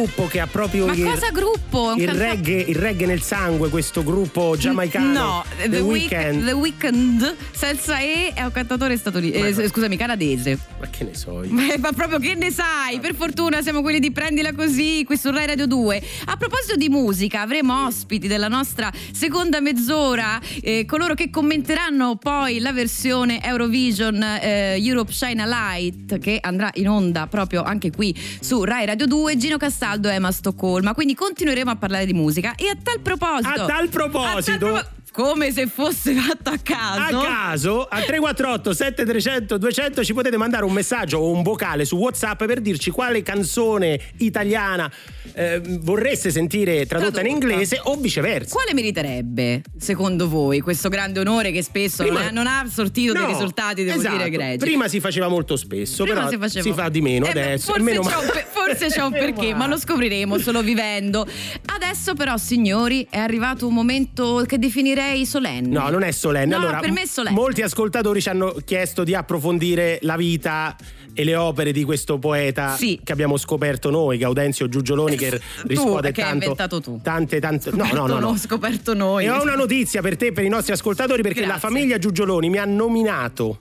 Ed 0.00 0.06
è 0.06 0.08
un 0.08 0.09
gruppo 0.09 0.09
che 0.30 0.40
ha 0.40 0.46
proprio 0.46 0.86
Ma 0.86 0.94
il, 0.94 1.02
cosa 1.02 1.30
gruppo? 1.30 1.92
È 1.92 2.00
il 2.00 2.06
canta- 2.06 2.22
reggae, 2.22 2.60
il 2.60 2.76
reggae 2.76 3.06
nel 3.06 3.20
sangue, 3.20 3.68
questo 3.68 4.04
gruppo 4.04 4.54
giamaicano. 4.56 5.12
No, 5.12 5.44
The, 5.60 5.68
The, 5.68 5.80
Weeknd. 5.80 6.44
The 6.44 6.52
Weeknd 6.52 7.36
senza 7.50 7.98
E 7.98 8.32
è 8.32 8.42
un 8.42 8.52
cantatore 8.52 8.96
statunitense, 8.96 9.64
eh, 9.64 9.68
scusami, 9.68 9.96
canadese. 9.96 10.58
Ma 10.78 10.86
che 10.88 11.04
ne 11.04 11.14
so 11.14 11.42
io. 11.42 11.52
Ma, 11.52 11.74
ma 11.78 11.92
proprio 11.92 12.20
che 12.20 12.34
ne 12.34 12.50
sai? 12.52 13.00
Per 13.00 13.14
fortuna 13.14 13.60
siamo 13.60 13.82
quelli 13.82 13.98
di 13.98 14.12
Prendila 14.12 14.54
Così 14.54 15.02
qui 15.04 15.16
su 15.16 15.30
Rai 15.30 15.46
Radio 15.46 15.66
2. 15.66 16.02
A 16.26 16.36
proposito 16.36 16.76
di 16.76 16.88
musica, 16.88 17.40
avremo 17.40 17.86
ospiti 17.86 18.28
della 18.28 18.48
nostra 18.48 18.90
seconda 19.12 19.60
mezz'ora, 19.60 20.40
eh, 20.62 20.84
coloro 20.86 21.14
che 21.14 21.28
commenteranno 21.28 22.16
poi 22.16 22.60
la 22.60 22.72
versione 22.72 23.42
Eurovision 23.42 24.22
eh, 24.22 24.76
Europe 24.78 25.12
Shine 25.12 25.42
a 25.42 25.46
Light 25.46 26.18
che 26.18 26.38
andrà 26.40 26.70
in 26.74 26.88
onda 26.88 27.26
proprio 27.26 27.62
anche 27.62 27.90
qui 27.90 28.14
su 28.40 28.62
Rai 28.62 28.86
Radio 28.86 29.06
2, 29.06 29.36
Gino 29.36 29.56
Castaldo 29.56 30.08
e 30.20 30.22
Emma 30.22 30.30
Stoccolma. 30.30 30.94
Quindi 30.94 31.14
continueremo 31.14 31.70
a 31.70 31.76
parlare 31.76 32.04
di 32.06 32.12
musica. 32.12 32.54
E 32.54 32.68
a 32.68 32.76
tal 32.80 33.00
proposito. 33.00 33.48
A 33.62 33.66
tal 33.66 33.88
proposito- 33.88 34.58
propo- 34.58 34.86
come 35.12 35.52
se 35.52 35.66
fosse 35.66 36.14
fatto 36.14 36.50
a 36.50 36.58
caso. 36.62 37.18
A 37.18 37.24
caso, 37.24 37.86
al 37.88 38.04
348 38.04 38.72
7300 38.72 39.58
200 39.58 40.04
ci 40.04 40.12
potete 40.14 40.36
mandare 40.36 40.64
un 40.64 40.72
messaggio 40.72 41.18
o 41.18 41.30
un 41.30 41.42
vocale 41.42 41.84
su 41.84 41.96
WhatsApp 41.96 42.44
per 42.44 42.60
dirci 42.60 42.90
quale 42.90 43.22
canzone 43.22 43.98
italiana 44.18 44.90
eh, 45.34 45.60
vorreste 45.80 46.30
sentire 46.30 46.86
tradotta 46.86 47.20
in 47.20 47.26
Tradotta. 47.26 47.46
inglese 47.52 47.80
o 47.84 47.96
viceversa. 47.96 48.54
Quale 48.54 48.72
meriterebbe, 48.74 49.62
secondo 49.78 50.28
voi, 50.28 50.60
questo 50.60 50.88
grande 50.88 51.20
onore 51.20 51.50
che 51.52 51.62
spesso 51.62 52.02
Prima- 52.02 52.30
non, 52.30 52.46
ha 52.46 52.64
sortito 52.70 53.12
dei 53.12 53.22
No, 53.22 53.28
risultati, 53.28 53.84
devo 53.84 53.98
esatto. 53.98 54.16
dire, 54.16 54.26
egregi? 54.28 54.56
Prima 54.58 54.88
si 54.88 55.00
faceva 55.00 55.28
molto 55.28 55.56
spesso, 55.56 56.04
Prima 56.04 56.18
però 56.26 56.30
si, 56.30 56.36
faceva- 56.38 56.74
fa 56.74 56.88
di 56.88 57.00
meno 57.00 57.26
Eh 57.26 57.30
adesso. 57.30 57.66
Forse, 57.72 57.82
meno 57.82 58.02
c'è 58.02 58.16
un, 58.16 58.30
pe- 58.32 58.46
forse 58.48 58.86
c'è 58.88 59.02
un 59.02 59.12
perché, 59.12 59.54
ma 59.54 59.66
lo 59.66 59.78
scopriremo 59.78 60.38
solo 60.38 60.62
vivendo. 60.62 61.26
Adesso, 61.66 62.14
però, 62.14 62.36
signori, 62.36 63.06
è 63.10 63.18
arrivato 63.18 63.66
un 63.66 63.74
momento 63.74 64.44
che 64.46 64.58
definirei 65.00 65.26
solenne. 65.26 65.68
No, 65.68 65.88
non 65.88 66.02
è 66.02 66.10
solenne. 66.10 66.54
No, 66.54 66.60
allora, 66.62 66.78
per 66.80 66.90
me 66.92 67.02
è 67.02 67.06
solenne. 67.06 67.36
molti 67.36 67.62
ascoltatori 67.62 68.20
ci 68.20 68.28
hanno 68.28 68.54
chiesto 68.64 69.04
di 69.04 69.14
approfondire 69.14 69.98
la 70.02 70.16
vita 70.16 70.76
e 71.12 71.24
le 71.24 71.34
opere 71.34 71.72
di 71.72 71.82
questo 71.84 72.18
poeta 72.18 72.76
Sì. 72.76 73.00
che 73.02 73.12
abbiamo 73.12 73.36
scoperto 73.36 73.90
noi, 73.90 74.16
Gaudenzio 74.18 74.68
Giugioloni, 74.68 75.16
che 75.16 75.40
riscuote 75.66 76.12
che 76.12 76.22
hai 76.22 76.34
inventato 76.34 76.80
tu. 76.80 77.00
Tante, 77.02 77.40
tante. 77.40 77.70
No, 77.80 77.88
no, 77.92 78.06
no. 78.06 78.18
no. 78.18 78.28
Ho 78.28 78.36
scoperto 78.36 78.94
noi. 78.94 79.24
E 79.24 79.30
ho 79.30 79.42
una 79.42 79.54
notizia 79.54 80.02
per 80.02 80.16
te 80.16 80.32
per 80.32 80.44
i 80.44 80.48
nostri 80.48 80.72
ascoltatori 80.72 81.22
perché 81.22 81.40
la 81.40 81.46
Grazie. 81.56 81.68
famiglia 81.68 81.98
Giugioloni 81.98 82.48
mi 82.48 82.58
ha 82.58 82.64
nominato. 82.64 83.60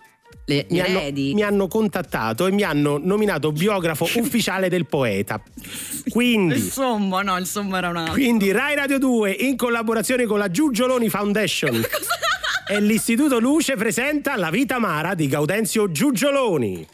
Le, 0.50 0.66
Mi 0.70 0.80
hanno, 0.80 1.02
mi 1.14 1.44
hanno 1.44 1.68
contattato 1.68 2.48
e 2.48 2.52
mi 2.52 2.64
hanno 2.64 2.98
nominato 2.98 3.52
biografo 3.52 4.06
ufficiale 4.20 4.68
del 4.68 4.88
poeta. 4.88 5.40
Quindi, 6.10 6.56
Insomma, 6.56 7.22
no, 7.22 7.38
insomma 7.38 7.78
era 7.78 7.90
un 7.90 7.98
altro. 7.98 8.14
quindi 8.14 8.52
Rai 8.52 8.74
Radio 8.74 8.98
2 8.98 9.32
in 9.32 9.56
collaborazione 9.56 10.26
con 10.26 10.40
la 10.40 10.50
Giugioloni 10.50 11.08
Foundation 11.08 11.86
e 12.68 12.82
l'Istituto 12.82 13.40
Luce 13.40 13.76
presenta 13.76 14.36
La 14.38 14.50
vita 14.50 14.76
amara 14.78 15.14
di 15.14 15.28
Gaudenzio 15.28 15.92
Giugioloni. 15.92 16.88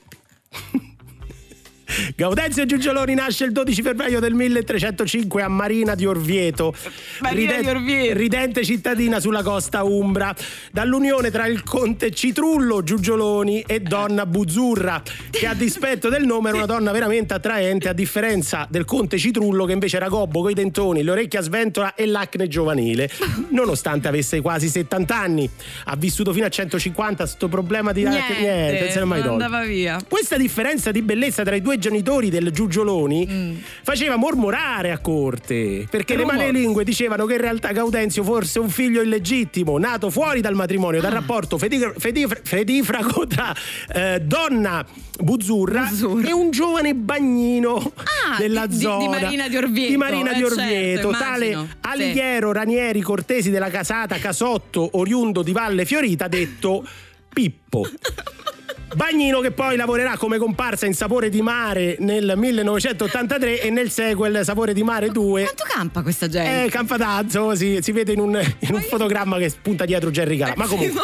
Gaudenzio 2.15 2.65
Giugioloni 2.65 3.13
nasce 3.13 3.45
il 3.45 3.51
12 3.51 3.81
febbraio 3.81 4.19
del 4.19 4.33
1305 4.33 5.41
a 5.41 5.47
Marina 5.47 5.95
di 5.95 6.05
Orvieto, 6.05 6.73
Marina 7.19 7.59
di 7.59 7.67
Orvieto. 7.67 8.17
ridente 8.17 8.63
cittadina 8.63 9.19
sulla 9.19 9.43
costa 9.43 9.83
umbra, 9.83 10.33
dall'unione 10.71 11.31
tra 11.31 11.47
il 11.47 11.63
conte 11.63 12.11
Citrullo 12.11 12.83
Giugioloni 12.83 13.63
e 13.67 13.79
donna 13.79 14.25
Buzzurra, 14.25 15.01
che 15.29 15.47
a 15.47 15.53
dispetto 15.53 16.09
del 16.09 16.25
nome 16.25 16.49
era 16.49 16.57
una 16.57 16.65
donna 16.65 16.91
veramente 16.91 17.33
attraente, 17.33 17.89
a 17.89 17.93
differenza 17.93 18.67
del 18.69 18.85
conte 18.85 19.17
Citrullo 19.17 19.65
che 19.65 19.73
invece 19.73 19.97
era 19.97 20.07
gobbo 20.07 20.41
coi 20.41 20.53
dentoni, 20.53 21.03
le 21.03 21.11
orecchie 21.11 21.39
a 21.39 21.41
sventola 21.41 21.95
e 21.95 22.05
l'acne 22.05 22.47
giovanile, 22.47 23.09
nonostante 23.49 24.07
avesse 24.07 24.41
quasi 24.41 24.67
70 24.67 25.15
anni. 25.15 25.49
Ha 25.85 25.95
vissuto 25.95 26.33
fino 26.33 26.45
a 26.45 26.49
150, 26.49 27.25
sto 27.25 27.47
problema 27.47 27.91
di 27.91 28.03
Niente, 28.03 28.39
niente, 28.39 28.99
non 28.99 29.09
non 29.09 29.41
andava 29.41 29.65
via. 29.65 29.99
Questa 30.07 30.37
differenza 30.37 30.91
di 30.91 31.01
bellezza 31.01 31.43
tra 31.43 31.55
i 31.55 31.61
due 31.61 31.77
genitori 31.89 32.29
del 32.31 32.49
Giugioloni 32.51 33.61
faceva 33.83 34.15
mormorare 34.15 34.91
a 34.91 34.97
corte 34.97 35.85
perché 35.89 36.15
le 36.15 36.21
Rumors. 36.23 36.37
malelingue 36.39 36.83
dicevano 36.83 37.25
che 37.25 37.33
in 37.35 37.41
realtà 37.41 37.71
Gaudenzio 37.71 38.23
fosse 38.23 38.57
un 38.59 38.69
figlio 38.69 39.01
illegittimo 39.01 39.77
nato 39.77 40.09
fuori 40.09 40.41
dal 40.41 40.55
matrimonio, 40.55 40.99
dal 40.99 41.11
rapporto 41.11 41.57
fedi- 41.59 41.79
fedi- 41.97 42.25
fedifrago 42.43 43.27
tra 43.27 43.53
eh, 43.93 44.19
donna 44.21 44.83
Buzzurra, 45.19 45.83
Buzzurra. 45.89 46.27
e 46.27 46.33
un 46.33 46.49
giovane 46.49 46.95
bagnino 46.95 47.75
Ah, 47.95 48.37
della 48.37 48.65
di- 48.65 48.79
zona 48.79 48.97
di 48.97 49.07
Marina 49.07 49.47
di 49.47 49.57
Orvieto, 49.57 49.89
di 49.91 49.97
Marina 49.97 50.31
eh, 50.31 50.33
di 50.33 50.39
certo, 50.39 50.55
Orvieto, 50.61 51.07
immagino. 51.09 51.17
tale 51.29 51.45
Sì. 51.51 51.67
Alighiero 51.81 52.51
Ranieri 52.51 53.01
Cortesi 53.01 53.49
della 53.51 53.69
casata 53.69 54.17
Casotto 54.17 54.89
oriundo 54.93 55.43
di 55.43 55.51
Valle 55.51 55.85
Fiorita 55.85 56.27
detto 56.27 56.83
Pippo. 57.31 57.85
Bagnino 58.93 59.39
che 59.41 59.51
poi 59.51 59.75
lavorerà 59.75 60.15
come 60.15 60.37
comparsa 60.37 60.85
in 60.85 60.93
Sapore 60.93 61.29
di 61.29 61.41
Mare 61.41 61.97
nel 61.99 62.33
1983 62.35 63.61
e 63.61 63.69
nel 63.69 63.89
sequel 63.89 64.45
Sapore 64.45 64.73
di 64.73 64.83
Mare 64.83 65.09
2 65.09 65.41
Quanto 65.43 65.63
campa 65.67 66.01
questa 66.01 66.29
gente? 66.29 66.63
eh, 66.65 66.69
Campatazzo, 66.69 67.55
si, 67.55 67.79
si 67.81 67.91
vede 67.91 68.13
in 68.13 68.19
un, 68.19 68.39
in 68.59 68.73
un 68.73 68.81
fotogramma 68.81 69.37
che 69.37 69.49
spunta 69.49 69.85
dietro 69.85 70.11
Jerry 70.11 70.37
Calà. 70.37 70.53
Ma 70.55 70.65
comunque 70.67 71.01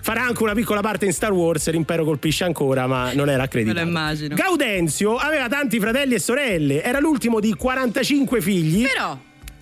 farà 0.00 0.22
anche 0.22 0.42
una 0.42 0.54
piccola 0.54 0.80
parte 0.80 1.04
in 1.04 1.12
Star 1.12 1.32
Wars, 1.32 1.70
l'impero 1.70 2.04
colpisce 2.04 2.44
ancora, 2.44 2.86
ma 2.86 3.12
non 3.12 3.28
era 3.30 3.44
accreditato. 3.44 3.78
Me 3.78 3.84
lo 3.84 3.90
immagino. 3.90 4.34
Gaudenzio 4.34 5.16
aveva 5.16 5.48
tanti 5.48 5.78
fratelli 5.78 6.14
e 6.14 6.18
sorelle, 6.18 6.82
era 6.82 6.98
l'ultimo 6.98 7.38
di 7.38 7.54
45 7.54 8.40
figli. 8.40 8.86
Però, 8.86 9.18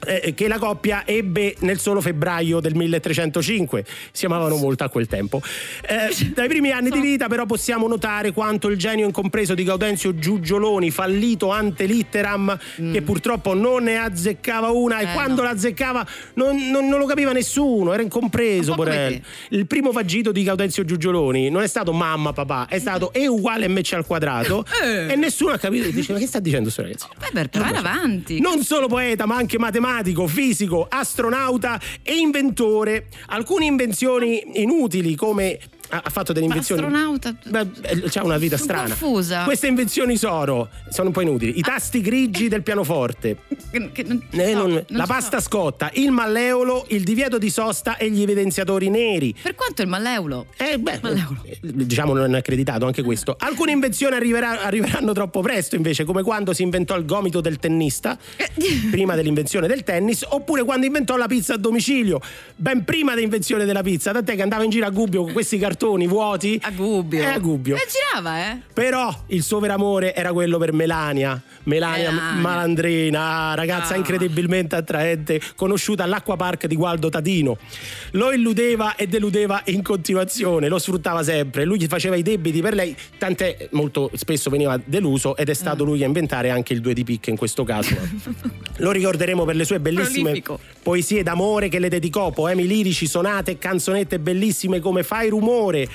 eh, 0.06 0.34
che 0.34 0.48
la 0.48 0.58
coppia 0.58 1.02
ebbe 1.06 1.54
nel 1.60 1.78
solo 1.78 2.00
febbraio 2.00 2.60
del 2.60 2.74
1305. 2.74 3.84
Si 4.12 4.24
amavano 4.26 4.56
molto 4.56 4.84
a 4.84 4.88
quel 4.88 5.06
tempo. 5.06 5.40
Eh, 5.86 6.14
dai 6.34 6.48
primi 6.48 6.70
anni 6.72 6.90
di 6.90 7.00
vita, 7.00 7.28
però, 7.28 7.46
possiamo 7.46 7.86
notare 7.88 8.32
quanto 8.32 8.68
il 8.68 8.76
genio 8.78 9.06
incompreso 9.06 9.54
di 9.54 9.64
Gaudenzio 9.64 10.14
Giugioloni, 10.14 10.90
fallito 10.90 11.50
ante 11.50 11.84
litteram, 11.86 12.58
che 12.92 13.02
purtroppo 13.02 13.54
non 13.54 13.84
ne 13.84 13.98
azzeccava 13.98 14.70
una, 14.70 14.98
e 14.98 15.04
Mm. 15.04 15.08
Eh, 15.08 15.12
quando 15.14 15.42
no. 15.42 15.48
la 15.48 15.50
azzeccava 15.50 16.06
non, 16.34 16.70
non- 16.70 16.88
non 16.88 16.98
lo 16.98 17.06
capiva 17.06 17.32
nessuno, 17.32 17.92
era 17.92 18.02
incompreso. 18.02 18.74
Te. 18.74 19.20
Il 19.50 19.66
primo 19.66 19.90
vagito 19.92 20.32
di 20.32 20.42
Gaudenzio 20.42 20.84
Giugioloni 20.84 21.50
non 21.50 21.62
è 21.62 21.66
stato 21.66 21.92
mamma, 21.92 22.32
papà, 22.32 22.66
è 22.68 22.78
stato 22.78 23.12
E 23.12 23.26
uguale 23.26 23.68
MC 23.68 23.92
al 23.94 24.06
quadrato, 24.06 24.64
Eh. 24.82 25.12
e 25.12 25.16
nessuno 25.16 25.52
ha 25.52 25.58
capito. 25.58 25.88
Dice, 25.90 26.12
ma 26.12 26.18
che 26.18 26.26
sta 26.26 26.38
dicendo 26.40 26.70
sto 26.70 26.82
ragazzo? 26.82 27.08
beh, 27.18 27.30
per 27.32 27.48
provare 27.48 27.76
avanti. 27.76 28.40
Non 28.40 28.62
solo 28.62 28.86
poeta, 28.86 29.26
ma 29.26 29.36
anche 29.36 29.58
matematico, 29.58 29.90
fisico, 30.26 30.86
astronauta 30.88 31.78
e 32.02 32.14
inventore. 32.16 33.08
Alcune 33.26 33.66
invenzioni 33.66 34.42
inutili 34.54 35.14
come 35.14 35.58
ha 36.02 36.10
fatto 36.10 36.32
delle 36.32 36.46
invenzioni. 36.46 36.80
astronauta? 36.82 37.34
Beh, 37.48 37.66
eh, 37.82 38.02
c'ha 38.08 38.24
una 38.24 38.38
vita 38.38 38.56
strana. 38.56 38.88
confusa. 38.88 39.44
Queste 39.44 39.66
invenzioni 39.66 40.16
sono, 40.16 40.68
sono 40.88 41.08
un 41.08 41.12
po' 41.12 41.20
inutili. 41.20 41.58
I 41.58 41.60
tasti 41.62 42.00
grigi 42.00 42.48
del 42.48 42.62
pianoforte, 42.62 43.36
Che- 43.70 44.02
non- 44.06 44.22
eh, 44.30 44.52
no, 44.54 44.60
non- 44.60 44.70
non 44.72 44.84
la 44.88 45.04
pasta 45.06 45.38
so. 45.40 45.48
scotta, 45.48 45.90
il 45.94 46.10
malleolo, 46.10 46.86
il 46.88 47.02
divieto 47.02 47.36
di 47.36 47.50
sosta 47.50 47.98
e 47.98 48.10
gli 48.10 48.22
evidenziatori 48.22 48.88
neri. 48.88 49.34
Per 49.42 49.54
quanto 49.54 49.82
il 49.82 49.88
malleolo? 49.88 50.46
Eh, 50.56 50.78
beh, 50.78 51.00
Malleolo. 51.02 51.42
eh, 51.44 51.58
diciamo 51.60 52.14
non 52.14 52.34
è 52.34 52.38
accreditato 52.38 52.86
anche 52.86 53.02
questo. 53.02 53.36
Alcune 53.38 53.72
invenzioni 53.72 54.14
arriverà- 54.16 54.62
arriveranno 54.62 55.12
troppo 55.12 55.40
presto, 55.42 55.76
invece, 55.76 56.04
come 56.04 56.22
quando 56.22 56.54
si 56.54 56.62
inventò 56.62 56.96
il 56.96 57.04
gomito 57.04 57.42
del 57.42 57.58
tennista, 57.58 58.16
prima 58.90 59.14
dell'invenzione 59.14 59.66
del 59.66 59.82
tennis, 59.84 60.24
oppure 60.26 60.64
quando 60.64 60.86
inventò 60.86 61.16
la 61.16 61.26
pizza 61.26 61.52
a 61.54 61.58
domicilio, 61.58 62.18
ben 62.56 62.84
prima 62.84 63.14
dell'invenzione 63.14 63.66
della 63.66 63.82
pizza. 63.82 64.10
Tant'è 64.12 64.34
che 64.36 64.42
andava 64.42 64.64
in 64.64 64.70
giro 64.70 64.86
a 64.86 64.90
Gubbio 64.90 65.22
con 65.24 65.32
questi 65.32 65.58
cartoni 65.58 65.80
cartoni 65.82 66.06
vuoti. 66.06 66.60
A 66.62 66.70
Gubbio. 66.70 67.22
È 67.22 67.26
a 67.26 67.38
Gubbio. 67.38 67.74
E 67.74 67.86
girava, 67.90 68.38
eh? 68.38 68.60
Però 68.72 69.12
il 69.26 69.42
suo 69.42 69.58
vero 69.58 69.72
amore 69.74 70.14
era 70.14 70.32
quello 70.32 70.58
per 70.58 70.72
Melania. 70.72 71.40
Melania, 71.64 72.10
Melania. 72.10 72.40
Malandrina, 72.40 73.50
ah, 73.50 73.54
ragazza 73.54 73.94
Ah. 73.94 73.96
incredibilmente 73.96 74.76
attraente, 74.76 75.40
conosciuta 75.54 76.04
all'Acqua 76.04 76.36
Park 76.36 76.66
di 76.66 76.74
Gualdo 76.76 77.08
Tadino. 77.08 77.56
Lo 78.12 78.32
illudeva 78.32 78.96
e 78.96 79.06
deludeva 79.06 79.62
in 79.66 79.82
continuazione, 79.82 80.68
lo 80.68 80.78
sfruttava 80.78 81.22
sempre. 81.22 81.64
Lui 81.64 81.78
gli 81.78 81.86
faceva 81.86 82.16
i 82.16 82.22
debiti 82.22 82.60
per 82.60 82.74
lei, 82.74 82.96
tant'è 83.18 83.68
molto 83.72 84.10
spesso 84.14 84.50
veniva 84.50 84.80
deluso 84.84 85.36
ed 85.36 85.48
è 85.48 85.52
Mm. 85.52 85.54
stato 85.54 85.84
lui 85.84 86.02
a 86.02 86.06
inventare 86.06 86.50
anche 86.50 86.72
il 86.72 86.80
due 86.80 86.94
di 86.94 87.04
picche 87.04 87.30
in 87.30 87.36
questo 87.36 87.64
caso. 87.64 87.94
lo 88.78 88.90
ricorderemo 88.90 89.44
per 89.44 89.54
le 89.56 89.64
sue 89.64 89.78
bellissime 89.80 90.22
Prolifico. 90.30 90.58
poesie 90.82 91.22
d'amore 91.22 91.68
che 91.68 91.78
le 91.78 91.88
dedicò, 91.88 92.30
poemi 92.30 92.66
lirici, 92.66 93.06
sonate 93.06 93.52
e 93.52 93.58
canzonette 93.58 94.18
bellissime 94.18 94.80
come 94.80 95.02
Fai 95.02 95.28
rumore 95.28 95.88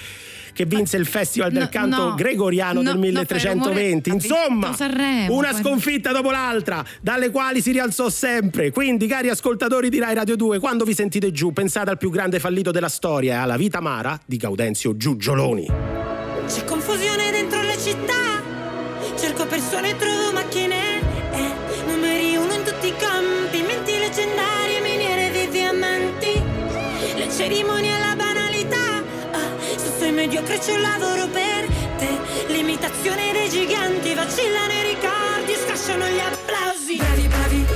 che 0.57 0.65
vinse 0.65 0.97
il 0.97 1.05
Festival 1.05 1.51
del 1.51 1.63
No, 1.63 1.69
Canto 1.69 2.03
no. 2.09 2.15
Gregoriano 2.15 2.81
No, 2.81 2.93
del 2.93 2.95
no, 2.95 2.99
Fai 2.99 3.09
1320. 3.11 4.09
rumore 4.09 4.09
ha 4.09 4.13
Insomma, 4.47 4.73
Sanremo, 4.73 5.35
una 5.35 5.53
sconfitta 5.53 6.11
dopo 6.11 6.31
l'altra, 6.31 6.83
dalle 6.99 7.29
quali 7.29 7.61
si 7.61 7.71
rialzò 7.71 8.09
sempre. 8.09 8.71
Quindi, 8.71 9.05
cari 9.05 9.29
ascoltatori 9.29 9.89
di 9.89 9.99
Rai 9.99 10.15
Radio 10.15 10.35
2, 10.35 10.57
quando 10.57 10.83
vi 10.83 10.95
sentite 10.95 11.31
giù, 11.31 11.53
pensate 11.53 11.91
al 11.91 11.99
più 11.99 12.09
grande 12.09 12.39
fallito 12.39 12.71
della 12.71 12.89
storia 12.89 13.33
e 13.35 13.37
alla 13.37 13.55
vita 13.55 13.77
amara 13.77 14.19
di 14.25 14.37
Gaudenzio 14.37 14.97
Giugioloni. 14.97 15.67
C'è 16.47 16.63
confusione 16.63 17.06
mediocre 30.37 30.59
c'è 30.59 30.71
un 30.71 30.81
lavoro 30.81 31.27
per 31.27 31.67
te. 31.97 32.19
L'imitazione 32.47 33.31
dei 33.31 33.49
giganti. 33.49 34.13
Vacillano 34.13 34.71
i 34.71 34.83
ricordi, 34.83 35.53
scasciano 35.55 36.07
gli 36.07 36.19
applausi. 36.19 36.95
Bravi, 36.97 37.27
bravi 37.27 37.66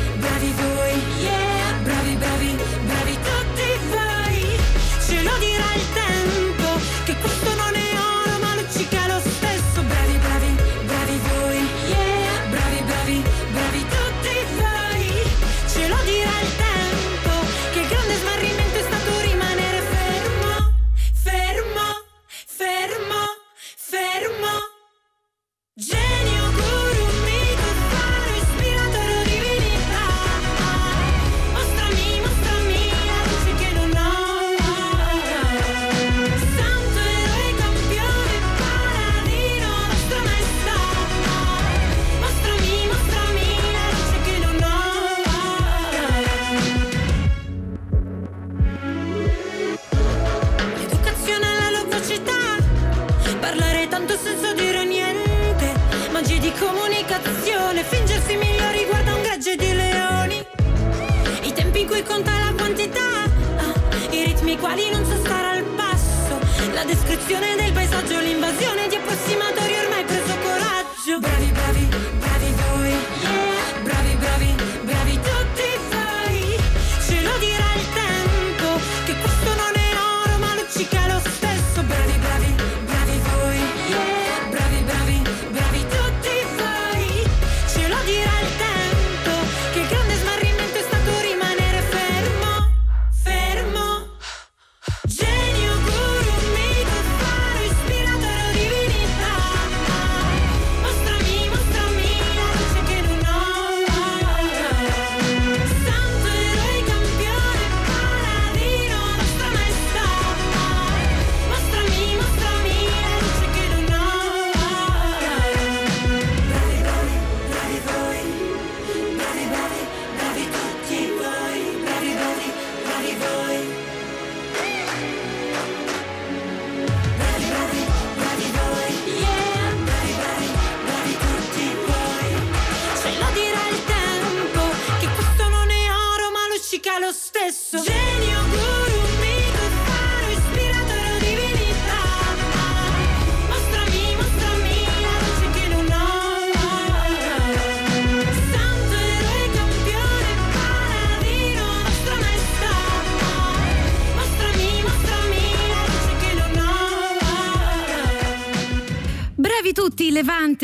la 67.22 67.28
descrizione 67.28 67.56
del 67.56 67.72
paesaggio, 67.72 68.20
l'invasione 68.20 68.88
di 68.88 68.96
approssimatori 68.96 69.21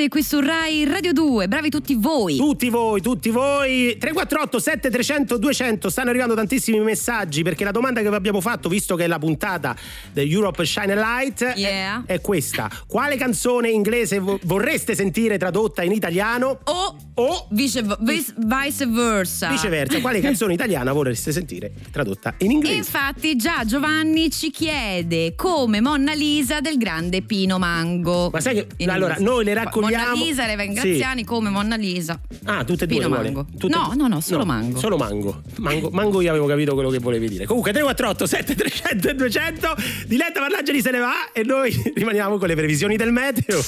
Qui 0.09 0.23
su 0.23 0.39
Rai 0.39 0.85
Radio 0.85 1.11
2. 1.11 1.47
Bravi 1.47 1.69
tutti 1.69 1.93
voi. 1.95 2.37
Tutti 2.37 2.69
voi, 2.69 3.01
tutti 3.01 3.29
voi. 3.29 3.97
348 3.97 4.59
7300 4.59 5.37
200 5.37 5.89
stanno 5.89 6.09
arrivando 6.09 6.33
tantissimi 6.33 6.79
messaggi 6.79 7.43
perché 7.43 7.63
la 7.63 7.71
domanda 7.71 8.01
che 8.01 8.09
vi 8.09 8.15
abbiamo 8.15 8.39
fatto, 8.41 8.69
visto 8.69 8.95
che 8.95 9.03
è 9.03 9.07
la 9.07 9.19
puntata 9.19 9.75
del 10.13 10.29
Europe 10.29 10.65
Shine 10.65 10.93
a 10.93 10.95
Light, 10.95 11.43
è- 11.43 11.57
Yeah. 11.57 12.03
è, 12.05 12.21
questa. 12.21 12.69
Quale 12.87 13.17
canzone 13.17 13.69
inglese 13.69 14.19
vo- 14.19 14.39
vorreste 14.43 14.95
sentire 14.95 15.37
tradotta 15.37 15.83
in 15.83 15.91
italiano? 15.91 16.59
O 16.63 16.95
O 17.19 17.47
vice, 17.49 17.83
vice- 17.99 18.33
vice 18.37 18.85
versa. 18.85 19.49
viceversa, 19.49 19.99
quale 20.01 20.19
canzone 20.21 20.53
italiana 20.53 20.91
vorreste 20.93 21.31
sentire 21.31 21.71
tradotta 21.91 22.35
in 22.39 22.51
inglese? 22.51 22.75
Infatti 22.75 23.35
già 23.35 23.63
Giovanni 23.65 24.29
ci 24.29 24.51
chiede 24.51 25.33
come 25.35 25.81
Monna 25.81 26.13
Lisa 26.13 26.59
del 26.59 26.77
grande 26.77 27.23
Pino 27.23 27.57
Mango. 27.57 28.29
Ma 28.31 28.39
sai 28.39 28.53
che- 28.53 28.67
In 28.77 28.91
allora, 28.91 29.13
inglese. 29.17 29.31
noi 29.31 29.43
le 29.45 29.53
raccogliamo- 29.55 30.05
Monna 30.15 30.23
Lisa, 30.23 30.45
Reva 30.45 30.65
Graziani 30.65 31.23
come 31.23 31.49
Monna 31.49 31.75
Lisa. 31.75 32.19
Ah, 32.43 32.63
tutte 32.63 32.83
e 32.83 32.87
due 32.87 32.97
Pino 32.97 33.09
le? 33.09 33.23
Mango. 33.23 33.47
Tutte- 33.57 33.75
No, 33.75 33.93
no, 33.95 34.07
no, 34.07 34.21
solo 34.21 34.45
Mango. 34.45 34.77
Solo 34.77 34.97
mango. 34.97 35.41
mango. 35.57 35.89
Mango 35.89 36.21
io 36.21 36.29
avevo 36.29 36.45
capito 36.45 36.75
quello 36.75 36.89
che 36.91 36.99
volevi 36.99 37.27
dire. 37.29 37.45
Comunque 37.47 37.71
348 37.71 38.27
7300 38.27 39.09
e 39.09 39.15
200 39.15 39.75
Diletta 40.05 40.39
Parlangeli 40.39 40.81
se 40.81 40.91
ne 40.91 40.99
va 40.99 41.31
e 41.33 41.43
noi 41.43 41.71
rimaniamo 41.95 42.37
con 42.37 42.47
le 42.47 42.53
previsioni 42.55 42.95
del 42.95 43.11
meteo. 43.11 43.59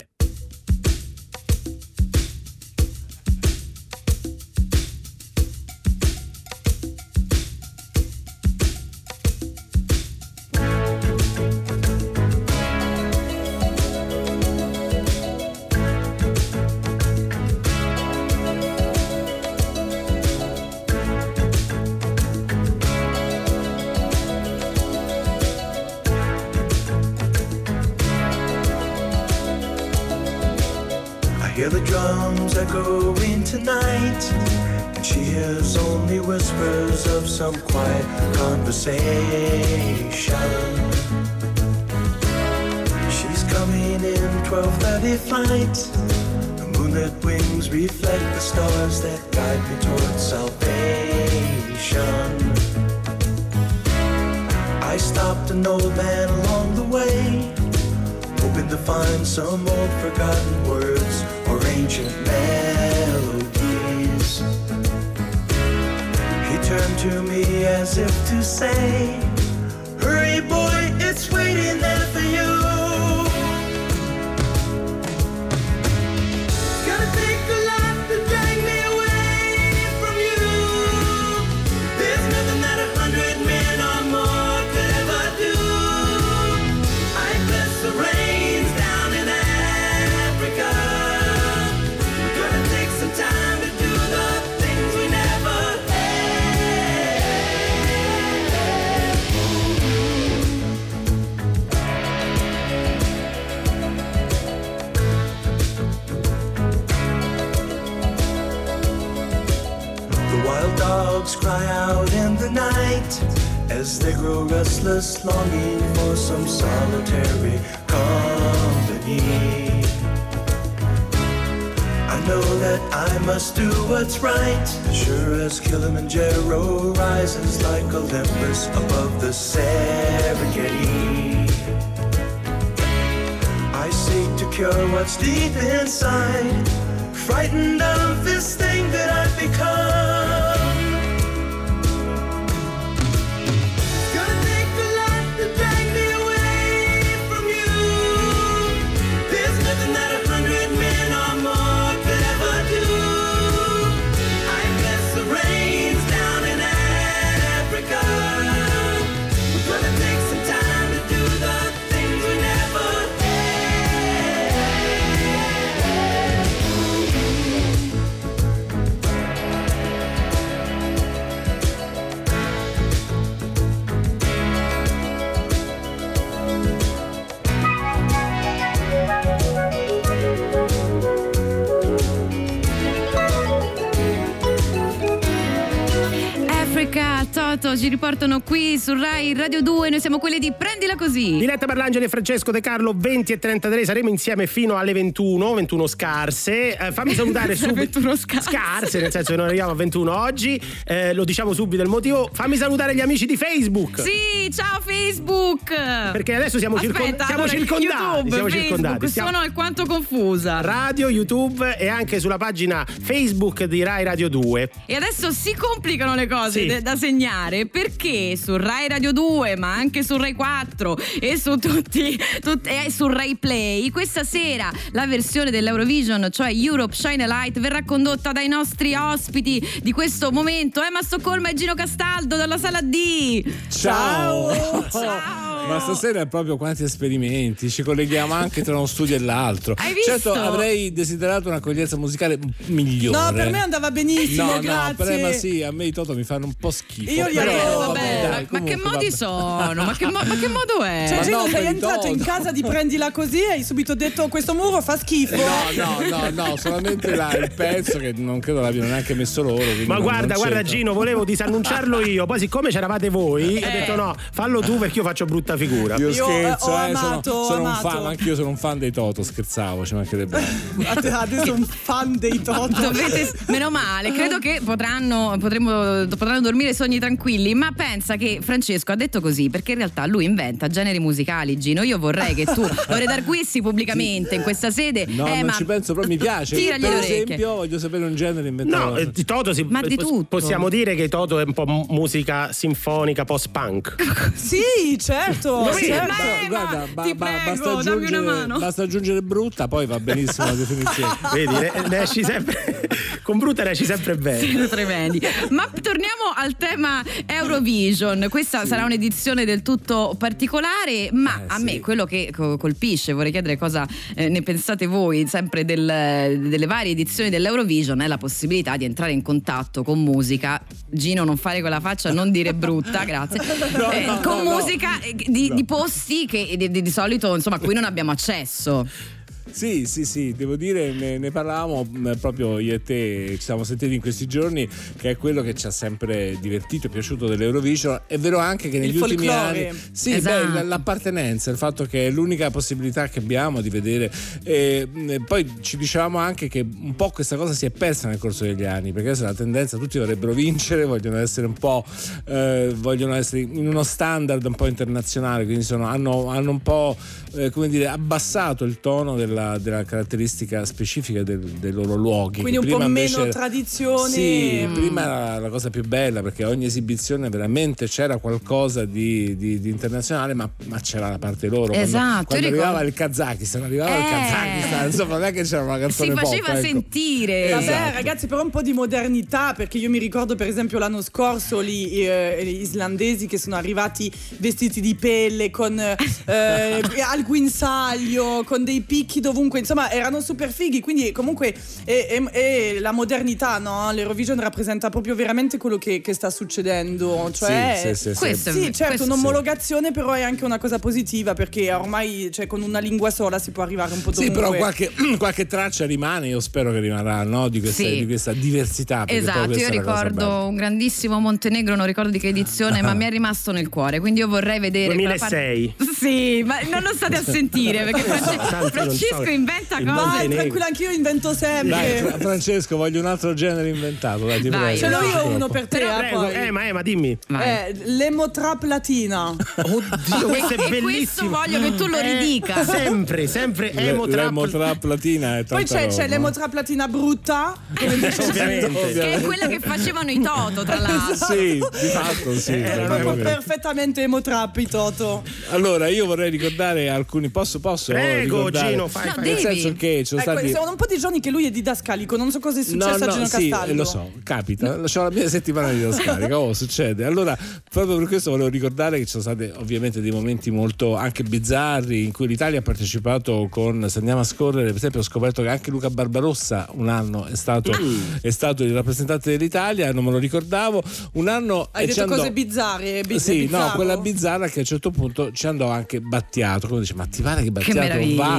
Su 188.79 188.93
Rai 188.93 189.33
Radio 189.33 189.61
2. 189.61 189.89
Noi 189.89 189.99
siamo 189.99 190.19
quelli 190.19 190.39
di 190.39 190.53
Prendila 190.57 190.95
Così. 190.95 191.37
Diletta 191.37 191.65
Parlangeli 191.65 192.05
e 192.05 192.07
Francesco 192.07 192.51
De 192.51 192.61
Carlo 192.61 192.93
20 192.95 193.33
e 193.33 193.37
33 193.39 193.83
saremo 193.85 194.07
insieme 194.09 194.47
fino 194.47 194.77
alle 194.77 194.93
21 194.93 195.53
21 195.53 195.87
scarse 195.87 196.77
Eh, 196.77 196.91
fammi 196.91 197.13
salutare 197.13 197.55
subito 197.57 197.99
21 197.99 198.15
scarse. 198.15 199.01
nel 199.01 199.11
senso 199.11 199.31
che 199.31 199.37
non 199.37 199.47
arriviamo 199.47 199.71
a 199.71 199.75
21 199.75 200.17
oggi 200.17 200.59
Eh, 200.85 201.13
lo 201.13 201.25
diciamo 201.25 201.51
subito 201.53 201.81
il 201.83 201.89
motivo 201.89 202.29
fammi 202.31 202.55
salutare 202.55 202.95
gli 202.95 203.01
amici 203.01 203.25
di 203.25 203.35
Facebook 203.35 204.01
Sì, 204.01 204.49
ciao 204.53 204.79
Facebook. 204.81 205.73
perché 206.11 206.35
adesso 206.35 206.57
siamo, 206.57 206.79
circon- 206.79 207.01
Aspetta, 207.01 207.25
siamo 207.25 207.43
allora, 207.43 207.57
circondati 207.57 207.93
YouTube, 208.03 208.29
siamo 208.29 208.47
Facebook, 208.49 208.67
circondati 208.67 209.07
Siamo- 209.09 209.29
sono 209.29 209.41
alquanto 209.41 209.85
confusa. 209.85 210.61
radio 210.61 211.09
YouTube 211.09 211.77
e 211.77 211.87
anche 211.87 212.19
sulla 212.19 212.37
pagina 212.37 212.85
Facebook 212.87 213.63
di 213.65 213.83
Rai 213.83 214.03
Radio 214.05 214.29
2 214.29 214.69
E 214.85 214.95
adesso 214.95 215.31
si 215.31 215.53
complicano 215.55 216.15
le 216.15 216.27
cose 216.27 216.69
Sì. 216.69 216.81
da 216.81 216.95
segnare 216.95 217.65
perché 217.65 218.35
su 218.37 218.55
Rai 218.55 218.67
Radio 218.69 219.11
2, 219.11 219.57
ma 219.57 219.73
anche 219.73 220.03
su 220.03 220.15
Rai 220.17 220.33
4 220.33 220.97
e 221.19 221.37
su 221.37 221.57
tutti, 221.57 222.19
tut- 222.39 222.67
e 222.67 222.91
su 222.91 223.07
Rai 223.07 223.35
Play, 223.35 223.89
questa 223.89 224.23
sera 224.23 224.71
la 224.91 225.07
versione 225.07 225.49
dell'Eurovision, 225.51 226.29
cioè 226.31 226.51
Europe 226.53 226.93
Shine 226.93 227.23
a 227.23 227.27
Light, 227.27 227.59
verrà 227.59 227.83
condotta 227.83 228.31
dai 228.31 228.47
nostri 228.47 228.93
ospiti 228.95 229.65
di 229.81 229.91
questo 229.91 230.31
momento, 230.31 230.81
Emma 230.83 231.01
Stoccolma 231.01 231.49
e 231.49 231.53
Gino 231.55 231.73
Castaldo 231.73 232.35
dalla 232.35 232.57
sala 232.57 232.81
D. 232.81 233.43
Ciao! 233.69 234.87
Ciao! 234.89 235.48
Ma 235.73 235.79
stasera 235.79 236.21
è 236.21 236.27
proprio 236.27 236.57
quanti 236.57 236.83
esperimenti, 236.83 237.69
ci 237.69 237.83
colleghiamo 237.83 238.33
anche 238.33 238.61
tra 238.63 238.75
uno 238.75 238.85
studio 238.85 239.15
e 239.15 239.19
l'altro. 239.19 239.75
Hai 239.77 239.93
visto? 239.93 240.11
Certo, 240.11 240.33
avrei 240.33 240.91
desiderato 240.91 241.47
un'accoglienza 241.49 241.97
musicale 241.97 242.39
migliore. 242.67 243.17
No, 243.17 243.33
per 243.33 243.49
me 243.51 243.59
andava 243.59 243.91
benissimo, 243.91 244.53
No, 244.53 244.59
grazie. 244.59 244.89
no, 244.89 244.95
per 244.95 245.21
me 245.21 245.33
sì, 245.33 245.63
a 245.63 245.71
me 245.71 245.85
i 245.85 245.91
Toto 245.91 246.13
mi 246.15 246.23
fanno 246.23 246.45
un 246.45 246.53
po' 246.53 246.71
schifo. 246.71 247.11
Io 247.11 247.27
li 247.27 247.33
però, 247.35 247.51
adoro, 247.51 247.77
vabbè, 247.87 247.99
vabbè. 247.99 248.21
dai, 248.21 248.29
ma 248.29 248.37
che 248.39 248.47
comunque, 248.49 248.75
modi 248.75 249.05
vabbè. 249.05 249.09
sono? 249.11 249.83
Ma 249.83 249.95
che, 249.97 250.05
mo- 250.05 250.11
ma 250.11 250.35
che 250.39 250.47
modo 250.47 250.83
è? 250.83 251.05
Cioè, 251.07 251.17
Ma 251.17 251.23
Gino, 251.23 251.37
no, 251.37 251.47
sei 251.47 251.65
entrato 251.65 252.07
in 252.07 252.19
casa 252.19 252.51
di 252.51 252.61
prendila 252.63 253.11
così 253.11 253.39
e 253.41 253.51
hai 253.51 253.63
subito 253.63 253.95
detto 253.95 254.27
questo 254.27 254.53
muro 254.53 254.81
fa 254.81 254.97
schifo. 254.97 255.35
No, 255.35 255.43
no, 255.75 255.97
no, 256.09 256.29
no, 256.47 256.55
solamente 256.57 257.15
là 257.15 257.35
il 257.35 257.51
pezzo 257.53 257.97
che 257.99 258.13
non 258.15 258.39
credo 258.39 258.61
l'abbiano 258.61 258.87
neanche 258.87 259.13
messo 259.13 259.41
loro. 259.41 259.63
ma 259.85 259.93
non- 259.95 260.03
guarda, 260.03 260.33
non 260.33 260.41
guarda. 260.41 260.63
Gino, 260.63 260.93
volevo 260.93 261.23
disannunciarlo 261.23 262.01
io. 262.05 262.25
Poi, 262.25 262.39
siccome 262.39 262.69
c'eravate 262.69 263.09
voi, 263.09 263.57
ho 263.57 263.69
detto 263.71 263.95
no, 263.95 264.15
fallo 264.31 264.61
tu 264.61 264.77
perché 264.77 264.97
io 264.99 265.03
faccio 265.03 265.25
brutta 265.25 265.55
figura. 265.59 265.95
Io, 265.97 266.07
Io, 266.07 266.13
scherzo, 266.13 266.69
eh, 266.69 266.71
ho 266.71 266.77
eh, 266.77 266.89
amato, 266.89 267.31
sono, 267.31 267.45
sono 267.45 267.69
un 267.69 267.75
fan, 267.75 268.05
anche 268.05 268.23
io 268.23 268.35
sono 268.35 268.49
un 268.49 268.57
fan 268.57 268.79
dei 268.79 268.91
Toto, 268.91 269.23
scherzavo, 269.23 269.85
ci 269.85 269.93
mancherebbe. 269.93 270.41
Adesso 270.85 271.53
un 271.53 271.65
fan 271.65 272.17
dei 272.17 272.41
Toto. 272.41 272.81
Dovete, 272.81 273.31
meno 273.47 273.69
male, 273.69 274.11
credo 274.11 274.39
che 274.39 274.61
potranno, 274.63 275.35
potremo, 275.39 276.07
potranno 276.07 276.41
dormire 276.41 276.73
sogni 276.73 276.99
tranquilli, 276.99 277.53
ma 277.53 277.71
pensa 277.75 278.15
che 278.15 278.39
Francesco 278.41 278.91
ha 278.91 278.95
detto 278.95 279.19
così 279.21 279.49
perché 279.49 279.73
in 279.73 279.79
realtà 279.79 280.05
lui 280.05 280.25
inventa 280.25 280.67
generi 280.67 280.99
musicali, 280.99 281.59
Gino. 281.59 281.83
Io 281.83 281.99
vorrei 281.99 282.33
che 282.33 282.45
tu 282.45 282.61
lo 282.87 282.95
redarguissi 282.95 283.61
pubblicamente 283.61 284.35
in 284.35 284.41
questa 284.41 284.71
sede. 284.71 285.05
No, 285.07 285.27
eh, 285.27 285.37
non 285.37 285.47
ma 285.47 285.51
ci 285.51 285.65
penso, 285.65 285.93
però 285.93 286.07
mi 286.07 286.17
piace. 286.17 286.55
Tiragli 286.55 286.81
per 286.81 286.89
le 286.89 286.97
orecchie. 286.97 287.23
esempio, 287.23 287.55
voglio 287.55 287.79
sapere 287.79 288.05
un 288.05 288.15
genere 288.15 288.47
inventato. 288.47 288.89
No, 288.89 288.97
eh, 288.97 289.11
di 289.11 289.25
Toto 289.25 289.53
si, 289.53 289.63
Ma 289.63 289.81
di 289.81 289.97
tutto. 289.97 290.23
possiamo 290.23 290.69
dire 290.69 290.95
che 290.95 291.09
Toto 291.09 291.39
è 291.39 291.43
un 291.43 291.53
po' 291.53 291.65
mu- 291.65 291.85
musica 291.89 292.51
sinfonica 292.51 293.25
post-punk. 293.25 293.95
Sì, 294.33 294.97
certo. 294.97 295.48
Sì, 295.73 295.85
certo. 295.85 296.07
ma- 296.07 296.17
Ba- 296.17 296.47
guarda, 296.47 296.87
ba- 296.93 297.03
ti 297.03 297.13
ba- 297.13 297.25
prego, 297.25 297.49
basta, 297.49 297.63
dammi 297.63 297.81
una 297.81 297.91
aggiungere, 297.91 298.19
mano. 298.21 298.59
basta 298.59 298.83
aggiungere 298.83 299.21
brutta, 299.21 299.67
poi 299.67 299.85
va 299.85 299.99
benissimo 299.99 300.47
la 300.47 300.53
definizione. 300.53 301.17
Vedi, 301.33 301.53
ne, 301.53 301.71
ne 301.87 302.01
esci 302.01 302.23
sempre. 302.23 302.87
Con 303.21 303.37
brutta 303.37 303.63
ne 303.63 303.71
esci 303.71 303.85
sempre 303.85 304.15
bene. 304.15 304.39
Siete 304.39 304.67
tremendi. 304.67 305.21
Ma 305.49 305.69
torniamo 305.81 306.33
al 306.35 306.57
tema 306.57 307.03
Eurovision. 307.27 308.25
Questa 308.29 308.65
sarà 308.65 308.85
un'edizione 308.85 309.45
del 309.45 309.61
tutto 309.61 310.15
particolare, 310.17 311.09
ma 311.11 311.39
Eh, 311.39 311.43
a 311.47 311.57
sì. 311.57 311.63
me 311.63 311.79
quello 311.79 312.05
che 312.05 312.31
co- 312.35 312.57
colpisce, 312.57 313.13
vorrei 313.13 313.31
chiedere 313.31 313.57
cosa 313.57 313.87
eh, 314.15 314.29
ne 314.29 314.41
pensate 314.41 314.85
voi, 314.87 315.27
sempre 315.27 315.63
del- 315.65 316.39
delle 316.47 316.65
varie 316.65 316.91
edizioni 316.93 317.29
dell'Eurovision, 317.29 318.01
è 318.01 318.07
la 318.07 318.17
possibilità 318.17 318.77
di 318.77 318.85
entrare 318.85 319.11
in 319.11 319.21
contatto 319.21 319.83
con 319.83 320.01
musica. 320.03 320.59
Gino, 320.89 321.23
non 321.23 321.37
fare 321.37 321.59
quella 321.61 321.79
faccia, 321.79 322.11
non 322.11 322.31
dire 322.31 322.53
brutta, 322.55 323.03
grazie. 323.05 323.39
No, 323.77 323.91
Eh, 323.91 324.05
no, 324.05 324.19
con 324.21 324.37
no, 324.37 324.43
no. 324.43 324.55
musica 324.57 324.99
eh, 325.01 325.15
di, 325.29 325.51
di 325.53 325.65
posti 325.65 326.25
che 326.25 326.55
di, 326.57 326.69
di- 326.69 326.81
di 326.81 326.89
solito 326.91 327.33
insomma 327.35 327.57
a 327.57 327.59
cui 327.59 327.73
non 327.73 327.83
abbiamo 327.83 328.11
accesso. 328.11 328.87
Sì, 329.51 329.85
sì, 329.85 330.05
sì, 330.05 330.33
devo 330.35 330.55
dire, 330.55 330.91
ne, 330.91 331.17
ne 331.17 331.31
parlavamo 331.31 331.83
mh, 331.89 332.17
proprio 332.19 332.59
io 332.59 332.73
e 332.75 332.81
te, 332.83 333.27
ci 333.31 333.41
siamo 333.41 333.63
sentiti 333.63 333.93
in 333.95 334.01
questi 334.01 334.25
giorni, 334.27 334.67
che 334.97 335.11
è 335.11 335.17
quello 335.17 335.41
che 335.41 335.53
ci 335.53 335.67
ha 335.67 335.71
sempre 335.71 336.37
divertito 336.39 336.87
e 336.87 336.89
piaciuto 336.89 337.27
dell'Eurovision. 337.27 338.01
È 338.07 338.17
vero 338.17 338.37
anche 338.39 338.69
che 338.69 338.79
negli 338.79 338.95
Il 338.95 339.01
ultimi 339.01 339.25
folklore. 339.27 339.67
anni... 339.69 339.79
Sì, 339.91 340.13
Esatto. 340.13 340.51
beh, 340.51 340.63
l'appartenenza, 340.63 341.51
il 341.51 341.57
fatto 341.57 341.85
che 341.85 342.07
è 342.07 342.09
l'unica 342.11 342.49
possibilità 342.51 343.07
che 343.09 343.19
abbiamo 343.19 343.61
di 343.61 343.69
vedere. 343.69 344.11
E, 344.43 344.87
mh, 344.91 345.23
poi 345.25 345.45
ci 345.61 345.77
dicevamo 345.77 346.17
anche 346.17 346.47
che 346.47 346.59
un 346.81 346.95
po' 346.95 347.09
questa 347.09 347.35
cosa 347.35 347.53
si 347.53 347.65
è 347.65 347.69
persa 347.69 348.07
nel 348.07 348.17
corso 348.17 348.43
degli 348.43 348.63
anni, 348.65 348.91
perché 348.91 349.09
adesso 349.09 349.23
la 349.25 349.33
tendenza 349.33 349.77
tutti 349.77 349.97
dovrebbero 349.99 350.33
vincere, 350.33 350.85
vogliono 350.85 351.17
essere 351.17 351.47
un 351.47 351.53
po', 351.53 351.83
eh, 352.25 352.71
vogliono 352.75 353.13
essere 353.15 353.41
in 353.41 353.67
uno 353.67 353.83
standard 353.83 354.45
un 354.45 354.55
po' 354.55 354.67
internazionale, 354.67 355.45
quindi 355.45 355.63
sono- 355.63 355.85
hanno, 355.87 356.27
hanno 356.27 356.51
un 356.51 356.61
po' 356.61 356.95
eh, 357.33 357.49
come 357.49 357.67
dire, 357.69 357.87
abbassato 357.87 358.63
il 358.63 358.79
tono 358.79 359.15
della, 359.15 359.38
della 359.57 359.83
caratteristica 359.83 360.65
specifica 360.65 361.23
del- 361.23 361.39
dei 361.39 361.71
loro 361.71 361.95
luoghi. 361.95 362.41
Quindi 362.41 362.57
un 362.59 362.65
po' 362.65 362.75
prima 362.77 362.87
meno 362.89 363.17
invece- 363.19 363.29
tradizione. 363.29 364.11
Sì, 364.11 364.65
Mm. 364.67 364.73
prima 364.73 365.01
era 365.03 365.39
la 365.39 365.49
cosa 365.49 365.69
più 365.69 365.83
bella 365.85 366.21
perché 366.21 366.43
ogni 366.45 366.65
esibizione 366.65 367.29
veramente 367.29 367.87
c'era 367.87 368.17
qualcosa 368.17 368.85
di, 368.85 369.35
di- 369.37 369.59
di 369.59 369.69
internazionale, 369.69 370.33
ma, 370.33 370.49
ma 370.65 370.79
c'era 370.79 371.09
la 371.09 371.17
parte 371.19 371.47
loro. 371.47 371.67
Quando- 371.73 371.83
Esatto, 371.85 372.25
Quando, 372.25 372.47
ricordo- 372.47 372.65
arrivava 372.65 372.85
il 372.87 372.93
Kazakistan, 372.93 373.63
arrivava 373.63 373.95
il 373.95 374.01
Eh. 374.05 374.09
Kazakistan, 374.09 374.85
insomma, 374.87 375.13
non 375.17 375.23
è 375.25 375.31
che 375.31 375.43
c'era 375.43 375.61
una 375.63 375.73
Si 375.75 375.79
canzone 375.81 376.13
pop. 376.13 376.23
faceva 376.23 376.51
ecco. 376.53 376.61
sentire. 376.67 377.49
Vabbè, 377.51 377.63
Esatto. 377.63 377.93
ragazzi, 377.93 378.27
però 378.27 378.43
un 378.43 378.49
po' 378.49 378.61
di 378.61 378.73
modernità, 378.73 379.53
perché 379.55 379.77
io 379.77 379.89
mi 379.89 379.99
ricordo, 379.99 380.35
per 380.35 380.47
esempio, 380.47 380.77
l'anno 380.79 381.01
scorso 381.01 381.59
lì, 381.59 382.05
eh, 382.07 382.39
gli 382.43 382.61
islandesi 382.61 383.25
che 383.27 383.37
sono 383.37 383.55
arrivati 383.55 384.11
vestiti 384.37 384.81
di 384.81 384.95
pelle 384.95 385.49
con 385.49 385.79
eh, 385.79 385.95
al 387.09 387.23
guinzaglio, 387.25 388.43
con 388.45 388.63
dei 388.63 388.81
picchi 388.81 389.19
dovunque, 389.31 389.59
insomma, 389.59 389.91
erano 389.91 390.19
super 390.21 390.51
fighi. 390.51 390.79
Quindi, 390.81 391.11
comunque, 391.11 391.53
è, 391.83 392.07
è- 392.09 392.23
è 392.31 392.79
la 392.79 392.91
modernità, 392.91 393.57
no? 393.57 393.91
L'Eurovision 393.91 394.39
rappresenta 394.39 394.89
proprio 394.89 395.15
veramente 395.15 395.57
quello 395.57 395.77
che, 395.77 396.01
che 396.01 396.13
sta 396.13 396.29
succedendo. 396.29 397.29
Cioè, 397.33 397.79
Sì, 397.81 397.87
sì, 397.87 397.95
sì, 397.95 398.13
sì. 398.13 398.19
Questo 398.19 398.51
Sì, 398.51 398.61
certo, 398.73 398.85
questo- 398.85 399.03
un'omologazione 399.05 399.91
però 399.91 400.11
è 400.13 400.21
anche 400.21 400.45
una 400.45 400.57
cosa 400.57 400.79
positiva 400.79 401.33
perché 401.33 401.71
ormai 401.73 402.29
cioè, 402.31 402.47
con 402.47 402.61
una 402.61 402.79
lingua 402.79 403.09
sola 403.09 403.39
si 403.39 403.51
può 403.51 403.63
arrivare 403.63 403.93
un 403.93 404.01
po' 404.01 404.11
Sì, 404.13 404.29
dovunque. 404.29 404.41
però 404.41 404.57
qualche, 404.57 404.91
qualche 405.17 405.45
traccia 405.47 405.85
rimane, 405.85 406.27
io 406.27 406.39
spero 406.39 406.71
che 406.71 406.79
rimarrà 406.79 407.23
no, 407.23 407.47
di, 407.49 407.59
questa, 407.59 407.83
Sì. 407.83 407.99
di 407.99 408.05
questa 408.05 408.33
diversità. 408.33 409.03
Esatto, 409.07 409.45
questa 409.47 409.63
io 409.63 409.69
ricordo 409.69 410.47
un 410.47 410.55
grandissimo 410.55 411.19
Montenegro, 411.19 411.75
non 411.75 411.85
ricordo 411.85 412.09
di 412.11 412.19
che 412.19 412.27
edizione, 412.29 412.81
ma 412.81 412.93
mi 412.93 413.05
è 413.05 413.09
rimasto 413.09 413.51
nel 413.51 413.69
cuore. 413.69 413.99
Quindi 413.99 414.19
io 414.19 414.27
vorrei 414.27 414.59
vedere. 414.59 414.93
quella 414.93 415.15
parte- 415.17 415.35
2006. 415.75 415.75
Sì, 415.99 416.43
ma 416.45 416.59
non 416.69 416.81
lo 416.81 416.93
state 416.93 417.17
a 417.17 417.23
sentire 417.23 417.83
perché 417.83 418.01
France- 418.03 418.37
tanti 418.49 418.77
non 418.77 418.87
Francesco 419.09 419.29
inventa 419.29 419.75
cose. 419.77 419.83
Vai, 419.91 420.27
tranquilla, 420.29 420.65
anch'io 420.65 420.89
invento 420.91 421.33
sempre. 421.33 421.69
Dai, 421.69 421.97
Fra- 421.99 422.17
Francesco, 422.17 422.77
voglio 422.77 422.99
un 422.99 423.05
altro 423.05 423.33
genere 423.33 423.69
inventato. 423.69 424.25
Dai, 424.25 424.41
ti 424.41 424.49
Vai. 424.49 424.77
prego. 424.77 424.77
Ce 424.79 424.89
l'ho 424.89 425.07
io 425.07 425.27
uno 425.27 425.47
per 425.47 425.67
te, 425.67 425.77
eh, 425.81 425.97
Prego, 425.99 426.19
poi. 426.21 426.33
eh, 426.33 426.51
ma 426.51 426.67
Ema, 426.67 426.81
dimmi. 426.81 427.17
Eh, 427.39 427.75
l'emotrap 427.85 428.63
latina. 428.63 429.29
Oddio, 429.55 430.27
questo 430.27 430.53
E- 430.53 430.55
è 430.55 430.65
e 430.65 430.69
bellissimo. 430.69 430.81
questo 430.81 431.29
voglio 431.29 431.59
che 431.61 431.75
tu 431.75 431.87
lo 431.87 431.97
Eh, 431.97 432.19
ridica. 432.19 432.63
sempre, 432.65 433.27
sempre 433.27 433.71
Le- 433.73 433.89
emo 433.89 434.07
trap. 434.07 434.25
L'emotrap 434.25 434.83
latina 434.83 435.37
è 435.37 435.43
Poi 435.43 435.65
tanta 435.65 435.73
c'è, 435.75 435.81
roba. 435.89 435.95
c'è 435.95 436.07
l'emotrap 436.07 436.53
latina 436.53 436.87
brutta. 436.87 437.57
come 437.77 437.95
dice 437.99 438.21
Ovviamente. 438.23 438.91
Che 438.93 439.13
è 439.15 439.21
quella 439.21 439.47
che 439.47 439.59
facevano 439.59 440.11
i 440.11 440.21
Toto, 440.21 440.63
tra 440.63 440.79
l'altro. 440.79 441.25
Sì, 441.35 441.53
di 441.59 441.87
fatto 441.87 442.35
sì. 442.37 442.51
Eh, 442.53 442.81
Proprio 442.85 443.13
perfettamente 443.15 444.01
emotrap 444.03 444.55
i 444.57 444.67
Toto. 444.67 445.23
Allora, 445.49 445.87
io 445.87 446.05
vorrei 446.05 446.29
ricordare 446.29 446.89
alcuni. 446.89 447.29
Posso, 447.29 447.59
posso 447.59 447.91
Prego, 447.91 448.37
ricordare? 448.37 448.69
Gino, 448.71 448.87
fai, 448.99 449.07
No, 449.07 449.13
fai. 449.13 449.23
Nel 449.23 449.37
senso 449.39 449.73
che 449.73 449.97
ci 449.99 450.05
sono 450.05 450.21
Ecco, 450.21 450.31
stati. 450.31 450.49
sono 450.51 450.69
un 450.71 450.75
po' 450.75 450.85
di 450.85 450.97
giorni 450.97 451.19
che 451.19 451.29
lui 451.31 451.45
è 451.45 451.51
didascalico, 451.51 452.17
non 452.17 452.31
so 452.31 452.39
cosa 452.39 452.59
è 452.59 452.63
successo 452.63 453.03
a 453.03 453.07
Gino 453.07 453.25
sì, 453.25 453.49
Castaldo. 453.49 453.73
lo 453.73 453.83
so, 453.85 454.11
capita. 454.23 454.77
C'ho 454.81 455.03
la 455.03 455.11
mia 455.11 455.27
settimana 455.29 455.71
di 455.71 455.91
scarica, 455.91 456.37
oh, 456.39 456.53
succede. 456.53 457.05
Allora, 457.05 457.37
proprio 457.69 457.97
per 457.97 458.07
questo 458.07 458.31
volevo 458.31 458.49
ricordare 458.49 458.97
che 458.97 459.05
ci 459.05 459.11
sono 459.11 459.23
stati 459.23 459.51
ovviamente 459.57 460.01
dei 460.01 460.11
momenti 460.11 460.51
molto 460.51 460.95
anche 460.95 461.23
bizzarri 461.23 462.03
in 462.03 462.11
cui 462.11 462.27
l'Italia 462.27 462.59
ha 462.59 462.61
partecipato 462.61 463.47
con, 463.49 463.85
se 463.89 463.99
andiamo 463.99 464.21
a 464.21 464.23
scorrere, 464.23 464.67
per 464.67 464.75
esempio 464.75 464.99
ho 464.99 465.03
scoperto 465.03 465.41
che 465.41 465.49
anche 465.49 465.69
Luca 465.69 465.89
Barbarossa 465.89 466.67
un 466.73 466.89
anno 466.89 467.25
è 467.25 467.35
stato, 467.35 467.71
Mm. 467.79 467.99
è 468.21 468.29
stato 468.29 468.63
il 468.63 468.73
rappresentante 468.73 469.31
dell'Italia, 469.31 469.91
non 469.93 470.03
me 470.03 470.11
lo 470.11 470.17
ricordavo. 470.17 470.81
Un 471.13 471.27
anno 471.27 471.69
Hai 471.71 471.85
detto 471.85 472.01
andò- 472.01 472.15
cose 472.17 472.31
bizzarre. 472.31 473.01
bi- 473.05 473.19
sì, 473.19 473.37
no, 473.41 473.45
bizzarro. 473.45 473.75
quella 473.75 473.97
bizzarra 473.97 474.47
che 474.47 474.55
a 474.57 474.59
un 474.59 474.65
certo 474.65 474.91
punto 474.91 475.31
ci 475.31 475.47
andò 475.47 475.69
anche 475.69 476.01
Battiato. 476.01 476.67
Come 476.67 476.81
dice, 476.81 476.93
ma 476.95 477.05
ti 477.05 477.21
pare 477.21 477.43
che 477.43 477.51
Battiato 477.51 478.15
va. 478.15 478.37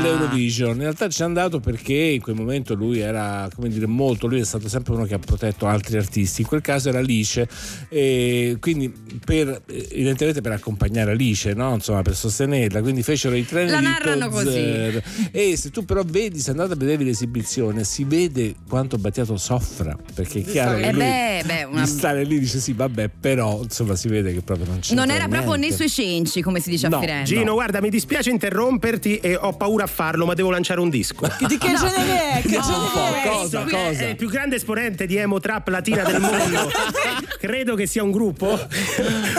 all'Eurovision? 0.00 0.74
In 0.74 0.80
realtà 0.80 1.08
ci 1.08 1.22
è 1.22 1.24
andato 1.24 1.60
perché 1.60 1.94
in 1.94 2.20
quel 2.20 2.36
momento 2.36 2.74
lui 2.74 2.98
era, 2.98 3.48
come 3.54 3.68
dire, 3.68 3.86
molto, 3.86 4.26
lui 4.26 4.40
è 4.40 4.44
stato 4.44 4.68
sempre 4.68 4.94
uno 4.94 5.04
che 5.04 5.14
ha 5.14 5.18
protetto 5.18 5.66
altri 5.66 5.96
artisti. 5.96 6.42
In 6.42 6.46
quel 6.46 6.60
caso 6.60 6.88
era 6.88 6.98
Alice, 6.98 7.48
e 7.88 8.56
quindi 8.60 8.92
per, 9.24 9.62
evidentemente 9.66 10.40
per 10.40 10.52
accompagnare 10.52 11.12
Alice, 11.12 11.52
no? 11.54 11.74
Insomma, 11.74 12.02
per 12.02 12.14
sostenerla. 12.14 12.80
Quindi 12.82 13.02
fecero 13.02 13.34
i 13.34 13.44
treni 13.44 13.70
La 13.70 13.78
di 13.78 13.84
narrano 13.84 14.28
Tozer. 14.28 15.02
E 15.30 15.56
se 15.56 15.70
tu 15.70 15.84
però 15.84 16.02
vedi, 16.04 16.38
se 16.38 16.50
andate 16.50 16.72
a 16.72 16.76
vedere 16.76 17.04
l'esibizione, 17.04 17.84
si 17.84 18.04
vede 18.04 18.54
quanto 18.68 18.96
Battiato 18.98 19.36
soffra. 19.36 19.96
Perché 20.14 20.40
è 20.40 20.44
chiaro 20.44 20.76
che 20.78 20.88
Eh 20.88 20.92
lui 20.92 21.00
beh, 21.02 21.42
beh, 21.46 21.64
una- 21.64 21.82
di 21.82 21.88
stare 21.88 22.24
lì 22.24 22.38
dice 22.38 22.58
sì, 22.58 22.72
vabbè, 22.72 23.08
però 23.20 23.60
insomma 23.62 23.96
si 23.96 24.08
vede 24.08 24.32
che 24.32 24.40
proprio 24.42 24.66
non 24.66 24.80
c'è. 24.80 24.94
Non 24.94 25.10
era 25.10 25.28
proprio 25.28 25.54
nei 25.54 25.72
suoi 25.72 25.88
cenci, 25.88 26.42
come 26.42 26.60
si 26.60 26.70
dice 26.70 26.88
No, 26.88 26.96
a 26.96 27.00
Firenze. 27.00 27.34
Gino, 27.34 27.52
guarda, 27.54 27.80
mi 27.80 27.90
dispiace 27.90 28.30
interromperti 28.30 29.16
e 29.16 29.36
ho 29.36 29.52
paura 29.52 29.86
farlo, 29.90 30.24
ma 30.26 30.34
devo 30.34 30.50
lanciare 30.50 30.80
un 30.80 30.88
disco. 30.88 31.26
Di 31.46 31.58
che 31.58 31.74
genere 31.74 32.32
è? 32.38 32.42
Che 32.42 32.56
No, 32.56 32.62
genere 32.62 33.22
è? 33.22 33.28
cosa, 33.28 33.60
Questo 33.62 33.76
cosa? 33.76 34.00
È 34.00 34.08
il 34.08 34.16
più 34.16 34.28
grande 34.28 34.56
esponente 34.56 35.06
di 35.06 35.16
emo 35.16 35.38
trap 35.40 35.68
latina 35.68 36.02
del 36.02 36.20
mondo. 36.20 36.70
Credo 37.38 37.74
che 37.74 37.86
sia 37.86 38.02
un 38.02 38.10
gruppo. 38.10 38.46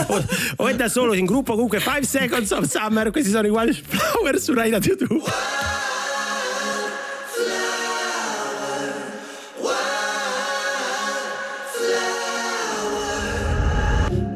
o, 0.07 0.25
o 0.57 0.67
è 0.67 0.75
da 0.75 0.87
solo 0.89 1.13
in 1.13 1.25
gruppo. 1.25 1.53
Comunque, 1.53 1.79
5 1.79 2.03
Seconds 2.05 2.51
of 2.51 2.65
Summer. 2.65 3.11
Questi 3.11 3.29
sono 3.31 3.47
i 3.47 3.49
Wildflower 3.49 4.39
su 4.39 4.53
Rai 4.53 4.69
Radio 4.71 4.95
2. 4.95 5.21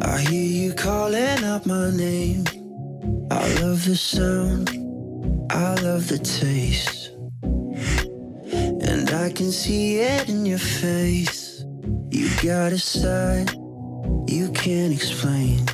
I 0.01 0.19
hear 0.29 0.43
you 0.43 0.73
calling 0.73 1.43
out 1.43 1.65
my 1.65 1.89
name. 1.91 2.43
I 3.31 3.53
love 3.61 3.83
the 3.85 3.95
sound, 3.95 4.69
I 5.49 5.75
love 5.81 6.07
the 6.07 6.17
taste. 6.17 7.11
And 7.43 9.09
I 9.11 9.31
can 9.31 9.51
see 9.51 9.99
it 9.99 10.29
in 10.29 10.45
your 10.45 10.59
face. 10.59 11.63
You 12.09 12.29
got 12.41 12.71
a 12.71 12.79
side 12.79 13.51
you 14.27 14.49
can't 14.51 14.93
explain. 14.93 15.65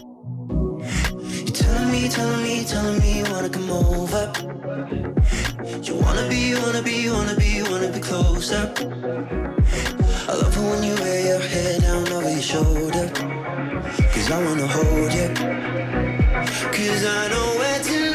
You're 0.49 1.55
telling 1.55 1.91
me, 1.91 2.09
telling 2.09 2.43
me, 2.43 2.65
telling 2.65 2.99
me 2.99 3.19
you 3.19 3.23
wanna 3.31 3.49
come 3.49 3.71
over. 3.71 4.31
You 5.81 5.95
wanna 5.95 6.27
be, 6.29 6.53
wanna 6.55 6.81
be, 6.81 7.09
wanna 7.09 7.35
be, 7.35 7.63
wanna 7.63 7.91
be 7.91 7.99
closer. 7.99 8.71
I 10.27 10.33
love 10.33 10.57
it 10.57 10.61
when 10.61 10.83
you 10.83 10.95
lay 10.95 11.27
your 11.27 11.39
head 11.39 11.81
down 11.81 12.07
over 12.09 12.29
your 12.29 12.41
shoulder. 12.41 13.09
Cause 14.13 14.31
I 14.31 14.43
wanna 14.43 14.67
hold 14.67 15.13
you. 15.13 15.29
Cause 16.75 17.05
I 17.05 17.27
know 17.29 17.55
where 17.57 17.79
tonight 17.83 18.10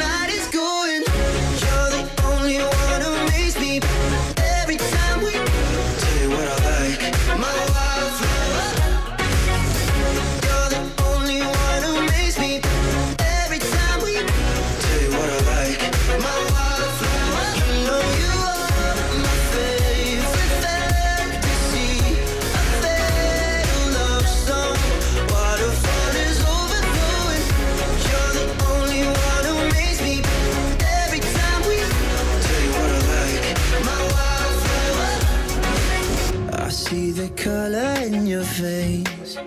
your 38.37 38.45
face. 38.45 39.39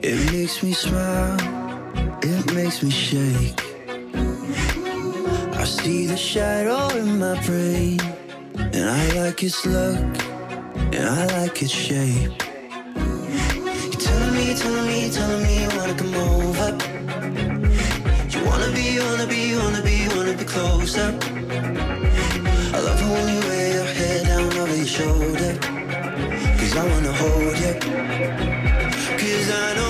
It 0.00 0.18
makes 0.32 0.62
me 0.62 0.72
smile. 0.72 1.36
It 2.22 2.54
makes 2.54 2.82
me 2.82 2.90
shake. 2.90 3.60
I 5.62 5.64
see 5.64 6.06
the 6.06 6.16
shadow 6.16 6.88
in 6.96 7.18
my 7.18 7.36
brain. 7.44 8.00
And 8.74 8.84
I 9.00 9.04
like 9.20 9.42
its 9.42 9.66
look. 9.66 9.98
And 10.96 11.04
I 11.20 11.22
like 11.38 11.60
its 11.62 11.76
shape. 11.86 12.40
You're 13.90 14.02
telling 14.06 14.34
me, 14.38 14.46
telling 14.62 14.86
me, 14.92 14.98
telling 15.18 15.42
me 15.46 15.54
you 15.64 15.70
wanna 15.76 15.96
come 16.02 16.14
over. 16.30 16.70
You 18.32 18.40
wanna 18.48 18.70
be, 18.76 18.84
you 18.96 19.02
wanna 19.08 19.26
be, 19.26 19.40
you 19.52 19.58
wanna 19.64 19.82
be, 19.88 19.94
you 20.04 20.10
wanna 20.16 20.36
be 20.42 20.46
closer. 20.54 21.08
I 22.76 22.78
love 22.86 23.00
it 23.02 23.08
Cause 26.68 26.76
I 26.76 26.86
wanna 26.86 27.12
hold 27.14 27.58
you. 27.60 27.74
Cause 29.16 29.50
I 29.50 29.74
know 29.76 29.87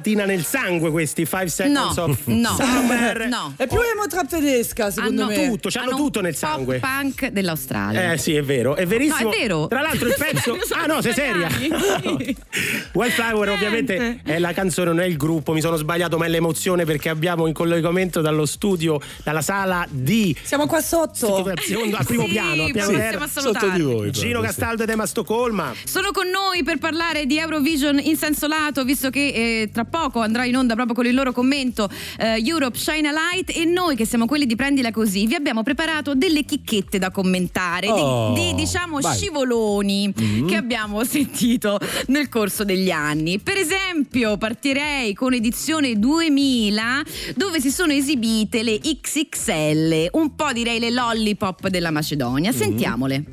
latina 0.00 0.24
nel 0.24 0.44
sangue 0.44 0.90
questi 0.90 1.26
5 1.26 1.48
Seconds 1.48 1.96
No, 1.96 2.02
of 2.04 2.18
no, 2.24 2.54
Summer. 2.56 3.28
no. 3.28 3.52
È 3.56 3.66
più 3.66 3.78
emo 3.80 4.06
trap 4.08 4.26
tedesca, 4.26 4.90
secondo 4.90 5.24
Hanno 5.24 5.30
me. 5.36 5.48
tutto, 5.48 5.68
Hanno 5.78 5.94
tutto 5.96 6.20
nel 6.22 6.34
sangue. 6.34 6.78
Pop 6.78 6.88
punk 6.90 7.26
dell'Australia. 7.28 8.12
Eh 8.12 8.16
sì, 8.18 8.34
è 8.34 8.42
vero, 8.42 8.76
è 8.76 8.86
verissimo. 8.86 9.28
No, 9.28 9.34
è 9.34 9.38
vero. 9.38 9.66
Tra 9.68 9.82
l'altro 9.82 10.08
il 10.08 10.14
pezzo. 10.16 10.56
Ah 10.72 10.86
no, 10.86 11.02
sei 11.02 11.12
seria? 11.12 11.48
Wildflower 12.92 13.48
ovviamente 13.50 14.20
è 14.24 14.38
la 14.38 14.52
canzone, 14.52 14.90
non 14.90 15.00
è 15.00 15.06
il 15.06 15.16
gruppo, 15.16 15.52
mi 15.52 15.60
sono 15.60 15.76
sbagliato, 15.76 16.18
ma 16.18 16.26
è 16.26 16.28
l'emozione 16.28 16.84
perché 16.84 17.08
abbiamo 17.08 17.46
in 17.46 17.52
collegamento 17.52 18.20
dallo 18.20 18.46
studio, 18.46 19.00
dalla 19.22 19.42
sala 19.42 19.86
di 19.90 20.34
Siamo 20.42 20.66
qua 20.66 20.80
sotto. 20.80 21.44
al, 21.44 21.58
secondo- 21.60 21.96
al 21.96 22.04
primo 22.06 22.24
Sì, 22.24 22.30
piano, 22.30 22.64
al 22.64 22.72
piano 22.72 22.90
terra. 22.92 23.26
Sotto 23.28 23.68
di 23.70 23.82
voi. 23.82 24.10
Gino 24.10 24.30
proprio, 24.30 24.40
sì. 24.40 24.46
Castaldo 24.46 24.82
ed 24.82 24.88
Emma 24.90 25.06
Stoccolma. 25.06 25.72
Sono 25.84 26.10
con 26.12 26.28
noi 26.28 26.62
per 26.64 26.78
parlare 26.78 27.26
di 27.26 27.38
Eurovision 27.38 27.98
in 28.00 28.16
senso 28.16 28.46
lato, 28.46 28.84
visto 28.84 29.10
che 29.10 29.26
eh, 29.62 29.70
tra 29.72 29.84
poco 29.84 30.20
andrà 30.20 30.44
in 30.44 30.56
onda 30.56 30.74
proprio 30.74 30.94
con 30.94 31.06
il 31.06 31.14
loro 31.14 31.32
commento 31.32 31.88
eh, 32.18 32.42
Europe 32.44 32.76
Shine 32.76 33.08
a 33.08 33.12
Light 33.12 33.50
e 33.56 33.64
noi 33.64 33.94
che 33.96 34.04
siamo 34.06 34.26
quelli 34.26 34.46
di 34.46 34.56
Prendila 34.56 34.90
Così 34.90 35.26
vi 35.26 35.34
abbiamo 35.34 35.62
preparato 35.62 36.14
delle 36.14 36.44
chicchette 36.44 36.98
da 36.98 37.10
commentare, 37.10 37.86
di- 37.86 37.92
Oh, 38.00 38.32
di, 38.32 38.54
diciamo 38.54 38.98
vai. 39.00 39.14
scivoloni 39.16 40.12
che 40.48 40.56
abbiamo 40.56 41.04
sentito 41.04 41.78
nel 42.08 42.28
corso 42.28 42.64
degli 42.64 42.79
anni. 42.88 43.38
Per 43.38 43.56
esempio 43.56 44.38
partirei 44.38 45.12
con 45.12 45.34
edizione 45.34 45.98
2000 45.98 47.02
dove 47.34 47.60
si 47.60 47.70
sono 47.70 47.92
esibite 47.92 48.62
le 48.62 48.78
XXL, 48.78 50.08
un 50.12 50.34
po' 50.34 50.52
direi 50.52 50.78
le 50.78 50.90
lollipop 50.90 51.68
della 51.68 51.90
Macedonia. 51.90 52.52
Sentiamole. 52.52 53.24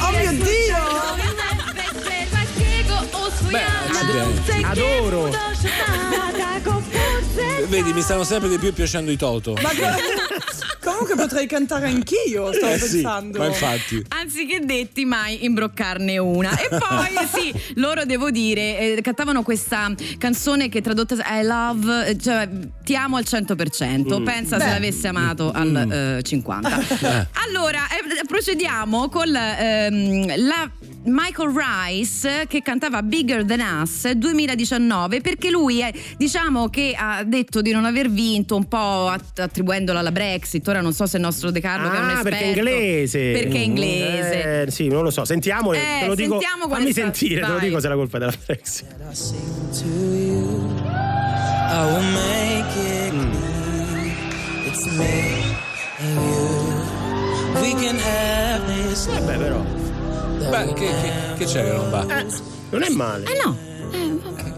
Oh 0.00 0.10
mio 0.10 0.32
Dio! 0.32 1.00
Beh. 3.50 3.78
Adoro. 4.62 5.30
Vedi, 7.68 7.92
mi 7.92 8.00
stanno 8.00 8.24
sempre 8.24 8.48
di 8.48 8.58
più 8.58 8.72
piacendo 8.72 9.10
i 9.10 9.16
Toto. 9.16 9.54
Ma 9.54 9.70
comunque 11.00 11.16
potrei 11.16 11.46
cantare 11.46 11.86
anch'io, 11.88 12.52
stavo 12.52 12.72
Eh 12.74 12.78
sì, 12.78 12.92
pensando. 13.00 13.38
ma 13.38 13.46
infatti. 13.46 14.04
anziché 14.08 14.60
detti 14.60 15.04
mai 15.04 15.44
imbroccarne 15.44 16.18
una. 16.18 16.50
E 16.58 16.68
poi 16.68 17.16
sì 17.32 17.52
loro 17.76 18.04
devo 18.04 18.30
dire 18.30 18.96
eh, 18.96 19.00
cantavano 19.02 19.42
questa 19.42 19.92
canzone 20.18 20.68
che 20.68 20.80
tradotta 20.82 21.14
I 21.16 21.44
love 21.44 22.06
eh, 22.08 22.18
cioè 22.18 22.48
ti 22.84 22.94
amo 22.94 23.16
al 23.16 23.24
100% 23.26 24.22
pensa 24.22 24.58
se 24.58 24.64
Beh. 24.64 24.70
l'avesse 24.70 25.08
amato 25.08 25.50
al 25.52 26.18
eh, 26.18 26.22
50 26.22 27.28
allora 27.46 27.80
eh, 27.88 28.24
procediamo 28.26 29.08
con 29.08 29.34
ehm, 29.34 30.46
la 30.46 30.70
Michael 31.02 31.50
Rice 31.54 32.44
che 32.46 32.60
cantava 32.60 33.02
Bigger 33.02 33.44
Than 33.44 33.60
Us 33.82 34.10
2019 34.10 35.20
perché 35.22 35.48
lui 35.50 35.80
è, 35.80 35.90
diciamo 36.18 36.68
che 36.68 36.94
ha 36.96 37.22
detto 37.24 37.62
di 37.62 37.72
non 37.72 37.86
aver 37.86 38.10
vinto 38.10 38.54
un 38.54 38.66
po' 38.68 39.08
att- 39.08 39.38
attribuendola 39.38 40.00
alla 40.00 40.12
Brexit 40.12 40.66
ora 40.68 40.82
non 40.82 40.92
so 40.92 41.06
se 41.06 41.16
il 41.16 41.22
nostro 41.22 41.50
De 41.50 41.60
Carlo 41.60 41.88
che 41.88 41.96
è 41.96 42.00
un 42.00 42.08
Ah, 42.08 42.12
esperto 42.18 42.28
perché 42.28 42.44
è 42.44 42.48
inglese. 42.58 43.18
perché 43.32 43.56
è 43.56 43.60
inglese 43.62 44.62
Eh, 44.66 44.70
sì, 44.70 44.88
non 44.88 45.02
lo 45.02 45.10
so. 45.10 45.24
Sentiamo, 45.24 45.72
Eh, 45.72 45.78
te 46.00 46.06
lo 46.06 46.14
dico. 46.14 46.38
è 46.38 46.44
fammi 46.68 46.92
sentire, 46.92 47.40
te 47.40 47.46
lo 47.46 47.54
vai. 47.54 47.68
dico 47.68 47.80
se 47.80 47.86
è 47.86 47.88
la 47.88 47.96
colpa 47.96 48.18
della 48.18 48.34
Brexit. 48.44 48.86
to 49.72 49.84
you. 49.86 50.68
I 51.72 51.84
will 51.86 52.04
make 52.12 52.76
it 52.76 53.10
clear. 53.10 54.14
It's 54.66 54.84
me 54.96 55.56
and 55.98 56.16
you. 56.16 57.60
We 57.62 57.74
can 57.74 57.96
have 57.98 58.66
this. 58.66 59.06
Vabbè, 59.06 59.36
però. 59.38 59.89
Beh, 60.48 60.72
che, 60.72 60.86
che- 60.86 61.12
che 61.38 61.44
c'è 61.44 61.64
che 61.64 61.72
non 61.72 61.90
va? 61.90 62.02
Eh, 62.20 62.26
non 62.70 62.82
è 62.82 62.88
male. 62.90 63.24
Eh 63.26 63.40
no. 63.44 63.56
Eh. 63.92 64.49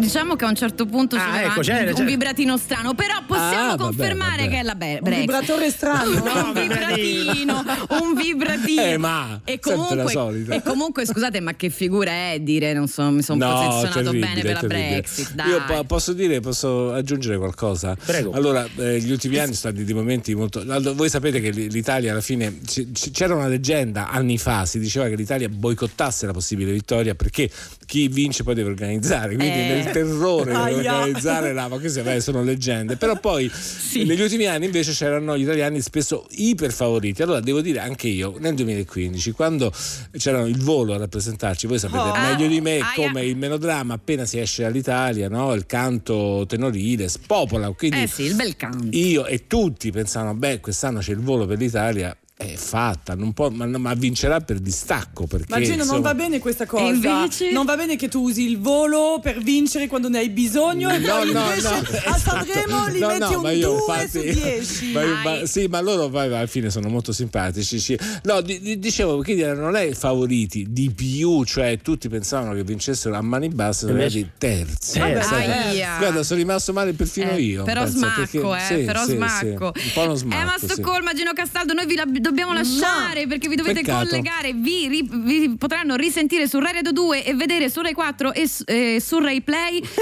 Diciamo 0.00 0.34
che 0.34 0.44
a 0.44 0.48
un 0.48 0.54
certo 0.54 0.86
punto 0.86 1.16
ci 1.16 1.22
Ah, 1.22 1.28
aveva 1.28 1.52
ecco, 1.52 1.60
c'era, 1.60 1.78
un, 1.80 1.84
c'era. 1.88 1.98
un 2.00 2.06
vibratino 2.06 2.56
strano, 2.56 2.94
però 2.94 3.14
possiamo 3.26 3.72
Ah, 3.72 3.76
vabbè, 3.76 3.82
confermare 3.82 4.36
vabbè. 4.44 4.48
che 4.48 4.58
è 4.58 4.62
la 4.62 4.74
be- 4.74 4.92
Un 4.94 4.98
Brexit. 5.02 5.20
vibratore 5.26 5.70
strano. 5.70 6.10
un 6.44 6.52
vibratino, 6.54 7.64
un 8.00 8.14
vibratino. 8.14 8.82
Eh, 8.82 8.96
ma, 8.98 9.40
e 9.44 9.58
comunque, 9.60 9.96
la 9.96 10.06
solita. 10.08 10.54
e 10.54 10.62
comunque, 10.62 11.06
scusate, 11.06 11.40
ma 11.40 11.54
che 11.54 11.70
figura 11.70 12.10
è 12.32 12.38
dire 12.40 12.72
non 12.72 12.88
so, 12.88 13.10
mi 13.10 13.22
sono 13.22 13.38
posizionato 13.46 13.92
terribile, 14.10 14.26
bene 14.26 14.40
per 14.42 14.52
la 14.54 14.60
terribile. 14.60 14.88
Brexit. 14.90 15.32
Dai. 15.34 15.48
Io 15.50 15.62
po- 15.66 15.84
posso 15.84 16.12
dire, 16.12 16.40
posso 16.40 16.92
aggiungere 16.92 17.36
qualcosa? 17.36 17.96
Prego. 18.02 18.32
Allora, 18.32 18.66
eh, 18.76 18.98
gli 19.00 19.10
ultimi 19.12 19.36
anni 19.36 19.54
sono 19.54 19.72
stati 19.72 19.84
dei 19.84 19.94
momenti 19.94 20.34
molto. 20.34 20.62
Voi 20.94 21.08
sapete 21.10 21.40
che 21.40 21.50
l'Italia 21.50 22.12
alla 22.12 22.20
fine 22.22 22.58
c- 22.64 22.90
c- 22.92 23.10
c'era 23.10 23.34
una 23.34 23.48
leggenda 23.48 24.08
anni 24.10 24.38
fa, 24.38 24.64
si 24.64 24.78
diceva 24.78 25.08
che 25.08 25.14
l'Italia 25.16 25.48
boicottasse 25.48 26.26
la 26.26 26.32
possibile 26.32 26.72
vittoria 26.72 27.14
perché 27.14 27.50
chi 27.90 28.06
vince 28.06 28.44
poi 28.44 28.54
deve 28.54 28.70
organizzare. 28.70 29.34
Quindi 29.34 29.58
Eh. 29.58 29.66
nel 29.66 29.90
terrore 29.90 30.52
di 30.52 30.74
organizzare 30.86 31.52
là, 31.52 31.66
ma 31.66 31.76
queste 31.78 32.02
vabbè, 32.02 32.20
sono 32.20 32.40
leggende. 32.44 32.94
Però 32.94 33.18
poi 33.18 33.50
negli 33.94 34.20
ultimi 34.20 34.46
anni 34.46 34.66
invece 34.66 34.92
c'erano 34.92 35.36
gli 35.36 35.42
italiani 35.42 35.80
spesso 35.80 36.24
iper 36.30 36.70
favoriti. 36.72 37.20
Allora 37.22 37.40
devo 37.40 37.60
dire 37.60 37.80
anche 37.80 38.06
io, 38.06 38.36
nel 38.38 38.54
2015, 38.54 39.32
quando 39.32 39.72
c'erano 40.16 40.46
il 40.46 40.58
volo 40.62 40.94
a 40.94 40.98
rappresentarci, 40.98 41.66
voi 41.66 41.80
sapete 41.80 41.98
Oh. 42.10 42.20
meglio 42.20 42.46
di 42.46 42.60
me 42.60 42.78
Aia. 42.78 42.92
come 42.94 43.24
il 43.24 43.36
melodramma 43.36 43.94
appena 43.94 44.24
si 44.24 44.38
esce 44.38 44.62
dall'Italia, 44.62 45.28
no? 45.28 45.52
il 45.54 45.66
canto 45.66 46.44
tenorile 46.46 47.08
spopola. 47.08 47.72
Quindi 47.72 48.02
Eh 48.02 48.06
sì, 48.06 48.22
il 48.22 48.36
bel 48.36 48.54
canto. 48.56 48.86
io 48.96 49.26
e 49.26 49.48
tutti 49.48 49.90
pensavano, 49.90 50.34
beh, 50.34 50.60
quest'anno 50.60 51.00
c'è 51.00 51.10
il 51.10 51.18
volo 51.18 51.44
per 51.44 51.58
l'Italia. 51.58 52.16
È 52.42 52.54
fatta, 52.56 53.14
non 53.14 53.34
può- 53.34 53.50
ma, 53.50 53.66
ma 53.66 53.92
vincerà 53.92 54.40
per 54.40 54.60
distacco. 54.60 55.26
Perché, 55.26 55.44
Ma 55.50 55.56
Gino, 55.60 55.74
non 55.76 55.84
insomma, 55.84 56.00
va 56.00 56.14
bene 56.14 56.38
questa 56.38 56.64
cosa. 56.64 56.84
E 56.84 56.88
invece? 56.88 57.50
Non 57.50 57.66
va 57.66 57.76
bene 57.76 57.96
che 57.96 58.08
tu 58.08 58.22
usi 58.22 58.48
il 58.48 58.58
volo 58.58 59.20
per 59.22 59.42
vincere 59.42 59.86
quando 59.88 60.08
ne 60.08 60.20
hai 60.20 60.30
bisogno 60.30 60.88
e 60.88 60.96
No, 61.00 61.16
poi 61.18 61.32
no, 61.32 61.40
invece 61.42 61.68
no, 61.68 61.74
a 61.74 62.16
esatto. 62.16 62.18
Sanremo 62.18 62.86
li 62.86 62.98
No, 62.98 63.06
metti 63.08 63.18
no, 63.20 63.40
ma 63.42 63.50
un 63.50 63.56
io 63.58 63.68
2 63.68 63.76
infatti- 63.76 64.08
su 64.32 64.40
10. 64.40 64.92
ma 64.92 65.02
io- 65.02 65.14
ma- 65.22 65.44
sì, 65.46 65.66
ma 65.66 65.80
loro 65.82 66.08
poi 66.08 66.24
alla 66.28 66.46
fine 66.46 66.70
sono 66.70 66.88
molto 66.88 67.12
simpatici. 67.12 67.78
sì. 67.78 67.98
No, 68.22 68.40
di- 68.40 68.58
di- 68.58 68.78
dicevo, 68.78 69.22
quindi 69.22 69.42
erano 69.42 69.70
lei 69.70 69.92
favoriti 69.92 70.66
di 70.70 70.90
più, 70.92 71.44
cioè 71.44 71.78
tutti 71.82 72.08
pensavano 72.08 72.54
che 72.54 72.64
vincessero 72.64 73.16
a 73.16 73.20
mani 73.20 73.50
basse, 73.50 73.80
sono 73.86 73.92
arrivati 74.00 74.30
terzi. 74.38 74.96
Eh. 74.98 75.02
Aia. 75.20 75.98
Guarda, 75.98 76.22
sono 76.22 76.38
rimasto 76.40 76.72
male 76.72 76.94
perfino 76.94 77.32
Eh, 77.32 77.42
io. 77.42 77.64
Però 77.64 77.84
smacco, 77.84 78.20
perché- 78.20 78.38
eh, 78.74 78.78
sì, 78.78 78.84
però 78.86 79.04
sì, 79.04 79.12
smacco. 79.16 79.72
sì, 79.76 79.84
un 79.84 79.90
po' 79.92 80.00
uno 80.04 80.14
smacco. 80.14 80.40
Emma 80.40 80.54
sì. 80.58 80.68
Stoccolma, 80.70 81.12
Gino 81.12 81.32
Castaldo, 81.34 81.74
noi 81.74 81.84
vi 81.84 81.96
la- 81.96 82.06
dobbiamo 82.30 82.52
lasciare 82.52 83.26
perché 83.26 83.48
vi 83.48 83.56
dovete 83.56 83.80
Peccato. 83.82 84.06
collegare, 84.08 84.52
vi, 84.52 84.88
ri- 84.88 85.08
vi 85.10 85.56
potranno 85.58 85.96
risentire 85.96 86.48
su 86.48 86.58
Rai 86.58 86.72
Radio 86.74 86.92
2 86.92 87.24
e 87.24 87.34
vedere 87.34 87.68
su 87.68 87.80
Rai 87.82 87.92
4 87.92 88.32
e 88.32 88.48
su, 88.48 88.62
eh, 88.66 88.98
su 89.04 89.18
Rai 89.18 89.40
Play 89.42 89.80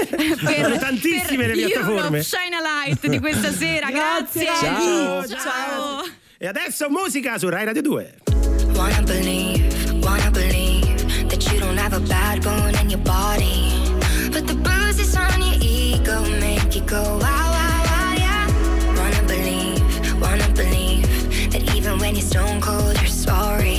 per, 0.43 0.77
tantissime 0.79 1.45
per 1.47 1.55
le 1.55 1.65
piattaforme. 1.65 2.21
Shine 2.23 2.55
a 2.55 2.61
Light 2.85 3.07
di 3.07 3.19
questa 3.19 3.51
sera. 3.53 3.89
Grazie, 3.89 4.43
Grazie. 4.45 4.67
Ciao, 4.69 5.27
Ciao. 5.27 6.03
E 6.37 6.47
adesso 6.47 6.89
musica 6.89 7.37
su 7.37 7.49
Rai 7.49 7.65
Radio 7.65 7.81
2. 7.81 8.13
Wanna 8.75 9.01
believe, 9.01 9.99
wanna 10.01 10.29
believe 10.31 11.27
that 11.27 11.43
you 11.51 11.59
don't 11.59 11.77
have 11.77 11.93
a 11.95 11.99
bad 11.99 12.41
bone 12.43 12.77
in 12.81 12.89
your 12.89 13.01
body. 13.01 13.67
But 14.31 14.45
the 14.45 14.55
bruises 14.55 15.15
on 15.15 15.41
your 15.41 15.57
ego 15.61 16.21
make 16.39 16.75
you 16.77 16.83
go 16.85 17.17
when 22.09 22.15
you're 22.15 22.25
stone 22.25 22.59
cold, 22.59 22.97
you're 22.97 23.05
sorry. 23.05 23.78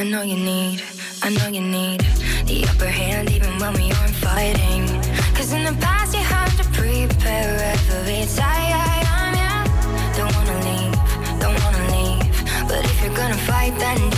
I, 0.00 0.02
know 0.02 0.22
you 0.22 0.36
need, 0.36 0.82
I 1.22 1.28
know 1.28 1.48
you 1.48 1.60
need 1.60 2.00
the 2.46 2.64
upper 2.70 2.86
hand 2.86 3.30
even 3.30 3.50
when 3.58 3.74
we 3.74 3.92
aren't 3.92 4.16
fighting. 4.16 4.86
Cause 5.34 5.52
in 5.52 5.62
the 5.62 5.78
past 5.78 6.14
you 6.14 6.22
had 6.22 6.48
to 6.56 6.64
prepare 6.72 7.52
every 7.74 8.24
time, 8.34 9.36
yeah. 9.36 9.62
Don't 10.16 10.34
wanna 10.34 10.56
leave, 10.68 10.96
don't 11.38 11.58
wanna 11.62 11.84
leave. 11.92 12.66
But 12.66 12.82
if 12.86 13.04
you're 13.04 13.14
gonna 13.14 13.36
fight, 13.44 13.78
then 13.78 14.09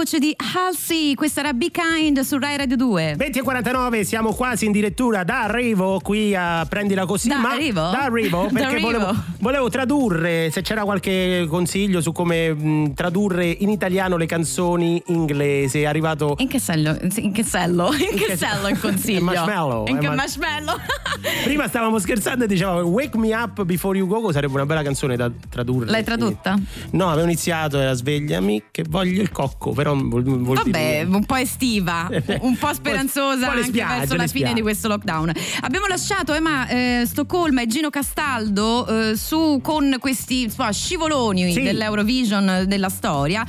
voce 0.00 0.18
di 0.18 0.34
Halsey, 0.52 1.14
questa 1.14 1.40
era 1.40 1.52
Be 1.52 1.70
Kind 1.70 2.18
su 2.20 2.36
Rai 2.36 2.56
Radio 2.56 2.76
2. 2.76 3.14
20 3.16 3.38
e 3.38 3.42
49, 3.42 4.04
siamo 4.04 4.32
quasi 4.32 4.64
in 4.66 4.72
direttura 4.72 5.22
da 5.22 5.42
arrivo 5.42 6.00
qui 6.02 6.34
a 6.34 6.66
Prendila 6.68 7.06
Così. 7.06 7.28
Da 7.28 7.38
ma 7.38 7.52
arrivo? 7.52 7.80
Da 7.80 8.02
arrivo, 8.02 8.48
Da 8.50 8.58
perché 8.58 8.66
arrivo. 8.66 8.90
Volevo, 8.90 9.14
volevo 9.38 9.68
tradurre, 9.68 10.50
se 10.50 10.62
c'era 10.62 10.82
qualche 10.82 11.46
consiglio 11.48 12.00
su 12.00 12.10
come 12.10 12.52
mh, 12.52 12.94
tradurre 12.94 13.46
in 13.46 13.68
italiano 13.68 14.16
le 14.16 14.26
canzoni 14.26 15.00
inglesi. 15.06 15.82
È 15.82 15.86
arrivato... 15.86 16.34
In 16.38 16.48
che 16.48 16.58
sello? 16.58 16.96
In 17.00 17.32
che 17.32 17.44
sello? 17.44 17.92
In 17.92 18.18
che 18.18 18.36
sello 18.36 18.68
il 18.68 18.80
consiglio? 18.80 19.22
Marshmallow, 19.22 19.86
In 19.86 19.96
è 19.96 20.00
che 20.00 20.08
ma- 20.08 20.14
marshmallow? 20.16 20.76
Prima 21.44 21.68
stavamo 21.68 21.98
scherzando 22.00 22.44
e 22.44 22.46
dicevamo 22.48 22.80
Wake 22.80 23.16
Me 23.18 23.32
Up 23.34 23.62
Before 23.62 23.96
You 23.96 24.08
Go, 24.08 24.32
sarebbe 24.32 24.54
una 24.54 24.66
bella 24.66 24.82
canzone 24.82 25.16
da 25.16 25.30
tradurre. 25.48 25.90
L'hai 25.90 26.02
tradotta? 26.02 26.58
No, 26.90 27.08
avevo 27.08 27.26
iniziato, 27.26 27.78
era 27.78 27.92
svegliami 27.92 28.64
che 28.72 28.84
voglio 28.88 29.22
il 29.22 29.30
cocco, 29.30 29.72
però 29.72 29.94
vuol, 30.42 30.56
vuol 30.56 30.70
Vabbè, 30.70 31.04
dire... 31.04 31.16
un 31.16 31.24
po' 31.24 31.36
estiva, 31.36 32.08
un 32.40 32.56
po' 32.56 32.72
speranzosa 32.74 33.46
po' 33.46 33.52
anche 33.52 33.64
spiagge, 33.64 33.98
verso 33.98 34.16
la 34.16 34.26
fine 34.26 34.52
di 34.54 34.62
questo 34.62 34.88
lockdown. 34.88 35.32
Abbiamo 35.62 35.86
lasciato 35.86 36.32
Emma 36.32 36.66
eh, 36.68 37.02
Stoccolma 37.06 37.62
e 37.62 37.66
Gino 37.66 37.90
Castaldo 37.90 38.86
eh, 39.10 39.16
su 39.16 39.60
con 39.62 39.96
questi 39.98 40.42
insomma, 40.42 40.72
scivoloni 40.72 41.52
Sì. 41.52 41.62
dell'Eurovision 41.62 42.64
della 42.66 42.88
storia. 42.88 43.44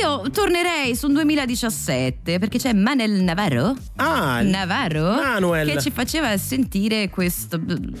Io 0.00 0.30
tornerei 0.30 0.94
su 0.96 1.06
un 1.06 1.14
2017 1.14 2.38
perché 2.38 2.58
c'è 2.58 2.72
Manel 2.72 3.22
Navarro. 3.22 3.74
Ah, 3.96 4.40
Navarro 4.42 5.14
Manuel. 5.14 5.70
che 5.70 5.80
ci 5.80 5.90
faceva 5.90 6.36
sentire 6.36 7.08
questa 7.10 7.58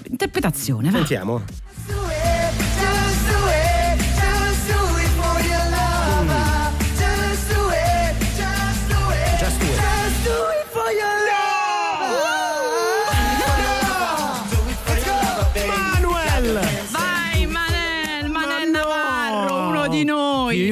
interpretazione. 0.08 0.90
va. 0.90 0.98
Sentiamo. 0.98 1.42
Just 1.46 1.65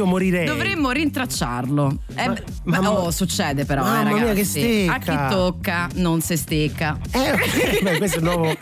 Io 0.05 0.11
morirei. 0.11 0.47
Dovremmo 0.47 0.74
rintracciarlo. 0.95 1.99
Eh, 2.15 2.29
beh, 2.29 2.43
ma- 2.65 2.91
oh, 2.91 3.11
succede 3.11 3.65
però, 3.65 3.83
Mamma 3.83 4.11
eh, 4.11 4.13
mia, 4.15 4.23
ragazzi. 4.27 4.61
che 4.61 4.89
stecca. 4.89 4.95
A 4.95 4.99
chi 5.29 5.35
tocca 5.35 5.89
non 5.95 6.21
si 6.21 6.37
stecca. 6.37 6.99
Eh, 7.11 7.81
beh, 7.83 7.99
questo 7.99 8.17
è 8.17 8.21
il 8.21 8.25
nuovo, 8.25 8.45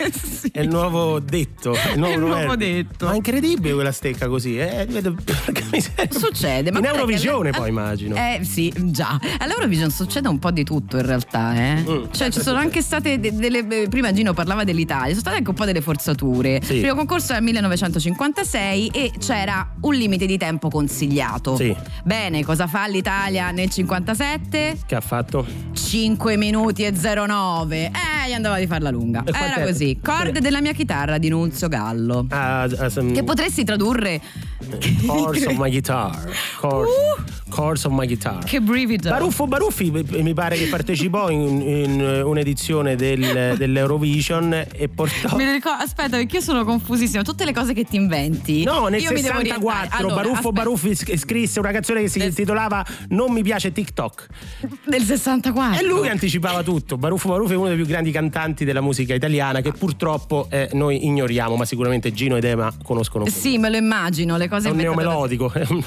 è 0.52 0.60
il 0.60 0.68
nuovo 0.68 1.20
detto. 1.20 1.72
È 1.74 1.92
il 1.92 1.98
nuovo, 1.98 2.12
È 2.12 2.14
il 2.14 2.20
nuovo 2.20 2.56
detto. 2.56 3.06
Ma 3.06 3.12
è 3.12 3.16
incredibile 3.16 3.74
quella 3.74 3.92
stecca 3.92 4.28
così. 4.28 4.58
Eh. 4.58 4.86
Succede, 6.10 6.70
ma 6.70 6.78
In 6.78 6.84
Eurovisione 6.86 7.50
poi 7.50 7.68
immagino. 7.68 8.16
Eh 8.16 8.40
sì, 8.44 8.72
già. 8.76 9.18
All'Eurovision 9.38 9.90
succede 9.90 10.28
un 10.28 10.38
po' 10.38 10.50
di 10.50 10.64
tutto 10.64 10.96
in 10.96 11.06
realtà, 11.06 11.54
eh. 11.54 11.74
Mm. 11.88 12.04
Cioè 12.10 12.30
ci 12.30 12.40
sono 12.40 12.58
anche 12.58 12.82
state 12.82 13.18
de- 13.20 13.34
delle 13.34 13.66
eh, 13.68 13.88
prima 13.88 14.12
Gino 14.12 14.32
parlava 14.32 14.64
dell'Italia, 14.64 15.08
sono 15.08 15.20
state 15.20 15.36
anche 15.36 15.50
un 15.50 15.56
po' 15.56 15.64
delle 15.64 15.80
forzature. 15.80 16.60
Sì. 16.62 16.74
Il 16.74 16.80
primo 16.80 16.94
concorso 16.96 17.32
era 17.32 17.40
nel 17.40 17.44
1956 17.44 18.88
e 18.88 19.12
c'era 19.18 19.74
un 19.80 19.94
limite 19.94 20.26
di 20.26 20.38
tempo 20.38 20.68
consigliato. 20.68 21.56
Sì. 21.56 21.74
Bene, 22.22 22.44
cosa 22.44 22.68
fa 22.68 22.86
l'Italia 22.86 23.50
nel 23.50 23.68
57? 23.68 24.78
Che 24.86 24.94
ha 24.94 25.00
fatto? 25.00 25.44
5 25.72 26.36
minuti 26.36 26.84
e 26.84 26.92
09. 26.92 27.86
Eh, 27.86 28.28
gli 28.28 28.32
andava 28.32 28.60
di 28.60 28.68
farla 28.68 28.90
lunga. 28.90 29.24
Era 29.26 29.64
così. 29.64 29.98
Corde 30.00 30.38
della 30.38 30.60
mia 30.60 30.72
chitarra 30.72 31.18
di 31.18 31.28
Nunzio 31.28 31.66
Gallo. 31.66 32.26
Ah, 32.28 32.62
ah, 32.62 32.88
sem- 32.88 33.12
Che 33.12 33.24
potresti 33.24 33.64
tradurre 33.64 34.20
Course 35.06 35.46
of 35.46 35.56
my 35.58 35.68
guitar. 35.68 36.16
Course, 36.60 36.92
course 37.48 37.86
of 37.86 37.92
my 37.92 38.06
guitar. 38.06 38.44
Che 38.44 38.60
brivido. 38.60 39.08
Baruffo 39.10 39.46
Baruffi 39.46 39.90
mi 39.90 40.34
pare 40.34 40.56
che 40.56 40.66
partecipò 40.66 41.28
in, 41.30 41.60
in 41.60 42.22
un'edizione 42.24 42.94
del- 42.94 43.56
dell'Eurovision 43.56 44.52
e 44.72 44.88
portò. 44.88 45.36
Mi 45.36 45.50
ricordo, 45.50 45.82
aspetta, 45.82 46.16
perché 46.16 46.36
io 46.36 46.42
sono 46.42 46.64
confusissima. 46.64 47.22
Tutte 47.22 47.44
le 47.44 47.52
cose 47.52 47.72
che 47.72 47.84
ti 47.84 47.96
inventi. 47.96 48.62
No, 48.62 48.86
nel 48.86 49.00
io 49.02 49.10
mi 49.10 49.20
devo 49.20 49.38
64 49.40 49.76
orientare. 49.76 50.02
Allora, 50.02 50.14
Baruffo 50.14 50.48
aspetta, 50.48 50.52
Baruffi 50.52 51.16
scrisse 51.16 51.58
una 51.58 51.72
canzone 51.72 52.02
che 52.02 52.08
si 52.12 52.18
Del- 52.18 52.28
intitolava 52.28 52.84
Non 53.08 53.32
mi 53.32 53.42
piace 53.42 53.72
TikTok. 53.72 54.26
Del 54.86 55.02
64. 55.02 55.80
E 55.80 55.84
lui 55.84 56.08
anticipava 56.08 56.62
tutto. 56.62 56.96
Baruffo 56.96 57.28
Baruffi 57.28 57.52
è 57.52 57.56
uno 57.56 57.68
dei 57.68 57.76
più 57.76 57.86
grandi 57.86 58.10
cantanti 58.10 58.64
della 58.64 58.80
musica 58.80 59.14
italiana 59.14 59.60
che 59.60 59.72
purtroppo 59.72 60.46
eh, 60.50 60.68
noi 60.72 61.04
ignoriamo, 61.06 61.56
ma 61.56 61.64
sicuramente 61.64 62.12
Gino 62.12 62.36
ed 62.36 62.44
Ema 62.44 62.72
conoscono. 62.82 63.24
bene. 63.24 63.34
Sì, 63.36 63.58
me 63.58 63.70
lo 63.70 63.76
immagino, 63.76 64.36
le 64.36 64.48
cose 64.48 64.68
È 64.68 64.70
un 64.70 64.78
inventate 64.80 65.04
da- 65.04 65.10
neomelodico, 65.12 65.52
è 65.52 65.66
un? 65.68 65.82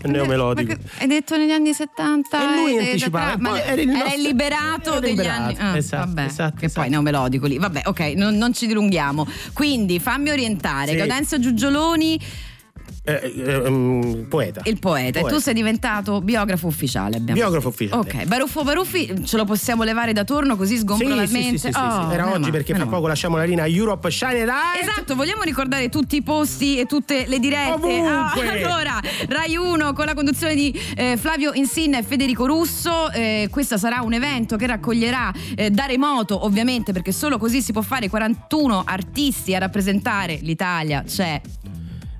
È 0.00 0.06
neomelodico. 0.08 0.76
Hai 0.98 1.06
detto 1.06 1.36
negli 1.36 1.50
anni 1.50 1.72
70 1.74 2.40
E 2.40 2.56
lui 2.60 2.76
eh, 2.76 2.78
anticipava, 2.86 3.32
e 3.34 3.36
ma 3.38 3.58
era, 3.60 3.72
era 3.72 3.80
il 3.82 3.88
era 3.88 3.98
nostro- 3.98 4.16
il 4.16 4.22
liberato 4.22 4.90
era 4.90 5.00
degli 5.00 5.10
liberato, 5.10 5.42
anni. 5.42 5.56
Ah, 5.58 5.76
esatto, 5.76 6.06
vabbè, 6.06 6.24
esatto, 6.24 6.56
che 6.58 6.64
esatto. 6.66 6.80
poi 6.80 6.90
neomelodico 6.90 7.46
lì. 7.46 7.58
Vabbè, 7.58 7.82
ok, 7.84 8.00
non, 8.16 8.36
non 8.36 8.52
ci 8.54 8.66
dilunghiamo. 8.66 9.26
Quindi 9.52 9.98
fammi 10.00 10.30
orientare. 10.30 10.90
Sì. 10.92 10.96
Gaudenzio 10.96 11.38
Giugioloni, 11.40 12.18
Eh, 13.06 13.34
eh, 13.36 13.56
um, 13.68 14.24
poeta. 14.28 14.62
il 14.64 14.78
poeta. 14.78 15.20
E 15.20 15.24
tu 15.24 15.38
sei 15.38 15.52
diventato 15.52 16.22
biografo 16.22 16.66
ufficiale. 16.66 17.18
Biografo 17.20 17.68
detto. 17.68 17.68
ufficiale. 17.68 18.00
Ok, 18.00 18.24
Baruffo 18.24 18.62
Baruffi 18.62 19.26
ce 19.26 19.36
lo 19.36 19.44
possiamo 19.44 19.82
levare 19.82 20.14
da 20.14 20.24
torno 20.24 20.56
così 20.56 20.76
Sì, 20.76 20.80
sgombrolalmente. 20.80 21.58
sì, 21.58 21.58
sì, 21.58 21.66
sì, 21.66 21.72
sì, 21.72 21.78
Oh, 21.78 22.08
sì. 22.08 22.14
Era 22.14 22.30
oggi 22.30 22.38
male, 22.40 22.52
perché 22.52 22.74
fra 22.74 22.86
poco 22.86 23.06
lasciamo 23.06 23.36
la 23.36 23.44
linea 23.44 23.66
Europe 23.66 24.10
Shine 24.10 24.46
Light. 24.46 24.80
Esatto, 24.80 25.14
vogliamo 25.14 25.42
ricordare 25.42 25.90
tutti 25.90 26.16
i 26.16 26.22
posti 26.22 26.78
e 26.78 26.86
tutte 26.86 27.26
le 27.26 27.38
dirette. 27.38 28.00
Ah, 28.00 28.32
allora, 28.32 28.98
Rai 29.28 29.54
1 29.54 29.92
con 29.92 30.06
la 30.06 30.14
conduzione 30.14 30.54
di 30.54 30.74
eh, 30.96 31.18
Flavio 31.18 31.52
Insinna 31.52 31.98
e 31.98 32.02
Federico 32.02 32.46
Russo. 32.46 33.10
Eh, 33.10 33.48
questo 33.50 33.76
sarà 33.76 34.00
un 34.00 34.14
evento 34.14 34.56
che 34.56 34.66
raccoglierà 34.66 35.30
eh, 35.56 35.68
da 35.70 35.84
remoto, 35.84 36.42
ovviamente, 36.44 36.92
perché 36.92 37.12
solo 37.12 37.36
così 37.36 37.60
si 37.60 37.72
può 37.72 37.82
fare 37.82 38.08
41 38.08 38.82
artisti 38.86 39.54
a 39.54 39.58
rappresentare 39.58 40.38
l'Italia. 40.40 41.04
C'è 41.06 41.38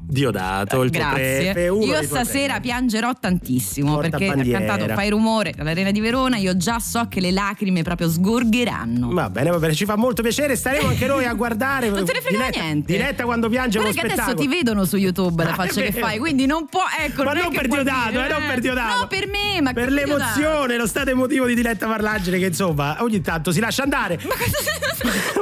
Diodato, 0.07 0.83
il 0.83 0.91
tuo 0.91 1.01
Grazie. 1.01 1.53
prefe, 1.53 1.69
uno 1.69 1.85
io 1.85 2.03
stasera 2.03 2.61
piangerò 2.61 3.13
tantissimo 3.19 3.95
Porta 3.95 4.11
perché 4.19 4.27
bandiera. 4.35 4.59
ha 4.59 4.67
cantato 4.67 4.93
Fai 4.95 5.09
rumore 5.11 5.55
all'Arena 5.59 5.91
di 5.91 6.01
Verona. 6.01 6.37
Io 6.37 6.57
già 6.57 6.79
so 6.79 7.07
che 7.09 7.21
le 7.21 7.31
lacrime 7.33 7.83
proprio 7.83 8.09
sgorgeranno. 8.09 9.11
Va 9.13 9.31
bene, 9.31 9.51
va 9.51 9.59
bene, 9.59 9.75
ci 9.75 9.85
fa 9.85 9.97
molto 9.97 10.23
piacere. 10.23 10.57
Staremo 10.57 10.89
anche 10.89 11.07
noi 11.07 11.25
a 11.25 11.33
guardare. 11.35 11.89
Non 11.89 12.05
te 12.05 12.13
ne 12.13 12.21
frega 12.21 12.37
diretta, 12.39 12.61
niente. 12.63 12.93
Diretta 12.93 13.25
quando 13.25 13.49
piange 13.49 13.79
Guarda 13.79 13.95
che 13.95 14.07
adesso 14.07 14.23
spettacolo. 14.23 14.49
ti 14.49 14.57
vedono 14.57 14.85
su 14.85 14.97
YouTube 14.97 15.43
la 15.43 15.51
Ah, 15.51 15.55
faccia 15.55 15.81
che 15.81 15.93
fai, 15.93 16.19
quindi 16.19 16.47
non 16.47 16.67
può. 16.69 16.83
Ecco, 16.99 17.25
Ma 17.25 17.33
non, 17.33 17.43
non 17.45 17.53
per 17.53 17.67
Diodato, 17.69 18.11
dire, 18.11 18.27
eh, 18.27 18.29
non 18.29 18.43
per 18.47 18.61
Diodato. 18.61 18.99
No, 19.01 19.07
per 19.07 19.27
me, 19.27 19.61
ma 19.63 19.73
per 19.73 19.91
l'emozione, 19.91 20.77
lo 20.77 20.87
stato 20.87 21.11
emotivo 21.11 21.47
di 21.47 21.55
Diletta 21.55 21.87
Parlagine 21.87 22.39
che 22.39 22.47
insomma 22.47 22.97
ogni 23.03 23.21
tanto 23.21 23.51
si 23.53 23.61
lascia 23.61 23.83
andare. 23.85 24.19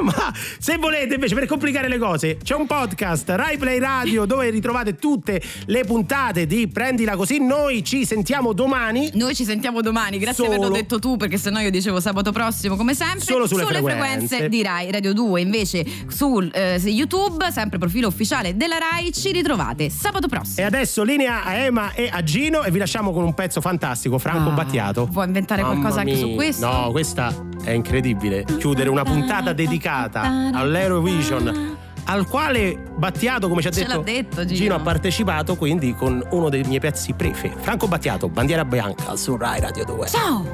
Ma 0.01 0.33
se 0.57 0.77
volete 0.77 1.15
invece 1.15 1.35
per 1.35 1.45
complicare 1.45 1.87
le 1.87 1.97
cose 1.97 2.37
c'è 2.43 2.55
un 2.55 2.65
podcast 2.65 3.29
Rai 3.29 3.57
Play 3.57 3.79
Radio 3.79 4.25
dove 4.25 4.51
ritrovate 4.53 4.95
tutte 4.95 5.41
le 5.65 5.83
puntate 5.83 6.45
di 6.45 6.67
Prendila 6.67 7.15
Così. 7.15 7.39
Noi 7.39 7.83
ci 7.83 8.05
sentiamo 8.05 8.53
domani. 8.53 9.09
Noi 9.13 9.35
ci 9.35 9.43
sentiamo 9.43 9.81
domani, 9.81 10.17
grazie 10.17 10.45
per 10.47 10.55
averlo 10.55 10.73
detto 10.73 10.99
tu, 10.99 11.17
perché 11.17 11.37
sennò 11.37 11.59
io 11.59 11.69
dicevo 11.69 11.99
sabato 11.99 12.31
prossimo, 12.31 12.75
come 12.75 12.93
sempre. 12.93 13.19
Solo 13.21 13.47
sulle 13.47 13.65
frequenze. 13.65 14.49
di 14.49 14.61
Rai 14.63 14.91
Radio 14.91 15.13
2, 15.13 15.41
invece 15.41 15.85
su 16.07 16.39
eh, 16.51 16.79
YouTube, 16.85 17.51
sempre 17.51 17.77
profilo 17.77 18.07
ufficiale 18.07 18.55
della 18.55 18.77
Rai, 18.77 19.11
ci 19.11 19.31
ritrovate 19.31 19.89
sabato 19.89 20.25
E 20.27 20.29
prossimo. 20.29 20.67
adesso 20.67 21.03
linea 21.03 21.43
a 21.43 21.53
Ema 21.55 21.93
e 21.93 22.09
a 22.11 22.21
Gino 22.23 22.63
e 22.63 22.71
vi 22.71 22.77
lasciamo 22.79 23.11
con 23.11 23.23
un 23.23 23.33
pezzo 23.33 23.61
fantastico, 23.61 24.17
Franco 24.17 24.49
Ah, 24.49 24.53
Battiato. 24.53 25.07
Vuoi 25.11 25.25
inventare 25.27 25.61
Mamma 25.61 25.73
qualcosa 25.75 26.01
anche 26.01 26.17
su 26.17 26.25
mia. 26.27 26.35
questo? 26.35 26.65
No, 26.65 26.91
questa 26.91 27.33
è 27.63 27.71
incredibile. 27.71 28.45
Chiudere 28.59 28.89
una 28.89 29.03
puntata 29.03 29.53
dedicata 29.53 30.21
all'Eurovision 30.53 31.72
al 32.05 32.27
quale 32.27 32.77
Battiato, 32.95 33.47
come 33.49 33.61
ci 33.61 33.67
ha 33.67 33.71
Ce 33.71 33.85
detto, 33.85 34.01
detto, 34.01 34.45
Gino. 34.45 34.75
ha 34.75 34.79
partecipato 34.79 35.55
quindi 35.55 35.93
con 35.95 36.25
uno 36.31 36.49
dei 36.49 36.63
miei 36.63 36.79
pezzi 36.79 37.13
prefe. 37.13 37.53
Franco 37.59 37.87
Battiato, 37.87 38.29
Bandiera 38.29 38.65
Bianca 38.65 39.15
su 39.15 39.35
Rai 39.37 39.59
Radio 39.59 39.85
2. 39.85 40.07
Ciao! 40.07 40.45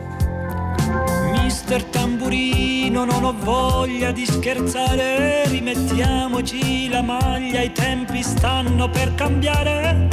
Mi 1.31 1.43
mister 1.43 1.83
tamburino, 1.85 3.05
non 3.05 3.23
ho 3.23 3.35
voglia 3.39 4.11
di 4.11 4.25
scherzare, 4.25 5.47
rimettiamoci 5.47 6.89
la 6.89 7.01
maglia, 7.01 7.61
i 7.61 7.71
tempi 7.71 8.23
stanno 8.23 8.89
per 8.89 9.13
cambiare. 9.15 10.07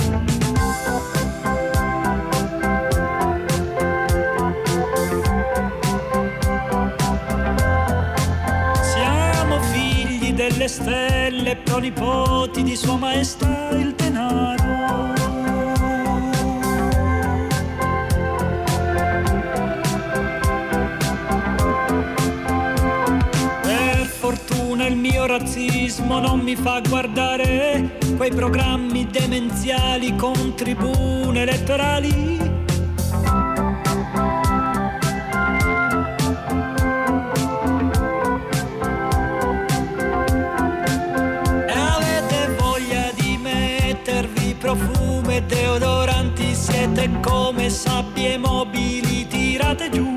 Delle 10.56 10.68
stelle, 10.68 11.56
pronipoti 11.56 12.62
di 12.62 12.74
Sua 12.76 12.96
Maestà 12.96 13.68
il 13.72 13.94
denaro. 13.94 15.12
Per 23.60 24.06
fortuna 24.06 24.86
il 24.86 24.96
mio 24.96 25.26
razzismo 25.26 26.20
non 26.20 26.40
mi 26.40 26.56
fa 26.56 26.80
guardare 26.80 27.98
quei 28.16 28.30
programmi 28.30 29.06
demenziali 29.06 30.16
con 30.16 30.54
tribune 30.54 31.42
elettorali. 31.42 32.55
Deodoranti, 45.46 46.54
siete 46.54 47.10
come 47.20 47.70
sabbie 47.70 48.36
mobili 48.38 49.26
tirate 49.26 49.90
giù. 49.90 50.16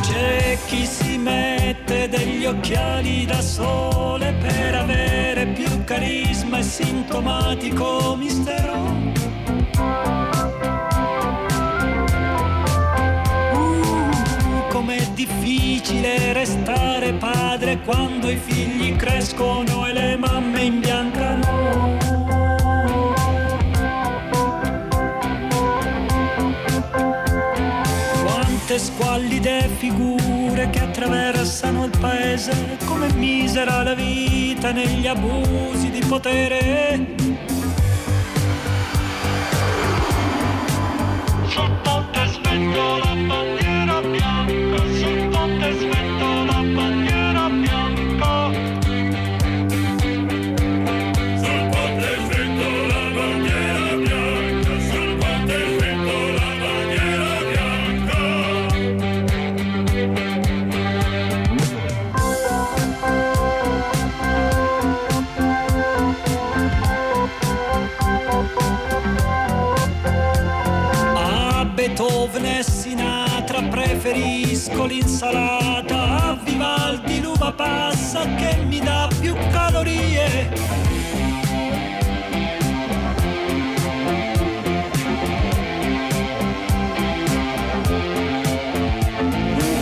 C'è 0.00 0.58
chi 0.66 0.86
si 0.86 1.18
mette 1.18 2.08
degli 2.08 2.44
occhiali 2.44 3.24
da 3.24 3.40
sole 3.40 4.34
per 4.40 4.74
avere 4.74 5.46
più 5.46 5.84
carisma 5.84 6.58
e 6.58 6.62
sintomatico 6.62 8.14
mistero. 8.16 9.13
Difficile 15.14 16.32
restare 16.32 17.12
padre 17.14 17.78
quando 17.80 18.28
i 18.28 18.36
figli 18.36 18.94
crescono 18.96 19.86
e 19.86 19.92
le 19.92 20.16
mamme 20.16 20.62
imbiancano. 20.62 21.96
Quante 28.24 28.78
squallide 28.78 29.68
figure 29.78 30.70
che 30.70 30.80
attraversano 30.80 31.84
il 31.84 31.98
paese, 31.98 32.78
come 32.84 33.12
misera 33.14 33.82
la 33.82 33.94
vita 33.94 34.72
negli 34.72 35.06
abusi 35.06 35.90
di 35.90 36.04
potere. 36.06 37.12
Sul 41.48 41.70
ponte 41.82 42.26
svento 42.26 42.98
la 42.98 43.14
bandiera 43.14 44.00
bianca, 44.00 44.82
l'insalata, 74.86 76.30
a 76.30 76.38
Vivaldi 76.42 77.20
l'uva 77.20 77.52
passa 77.52 78.24
che 78.34 78.56
mi 78.66 78.80
dà 78.80 79.08
più 79.20 79.34
calorie. 79.50 80.52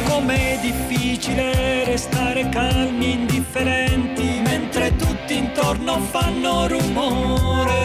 Com'è 0.09 0.59
difficile 0.61 1.85
restare 1.85 2.49
calmi 2.49 3.05
e 3.05 3.09
indifferenti 3.11 4.41
mentre 4.45 4.95
tutti 4.97 5.37
intorno 5.37 5.99
fanno 5.99 6.67
rumore. 6.69 7.82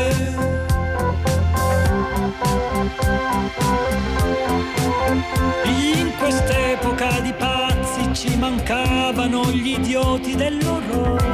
Quest'epoca 6.18 7.20
di 7.22 7.34
pazzi 7.34 8.14
ci 8.14 8.36
mancavano 8.38 9.52
gli 9.52 9.74
idioti 9.78 10.36
dell'orrore. 10.36 11.26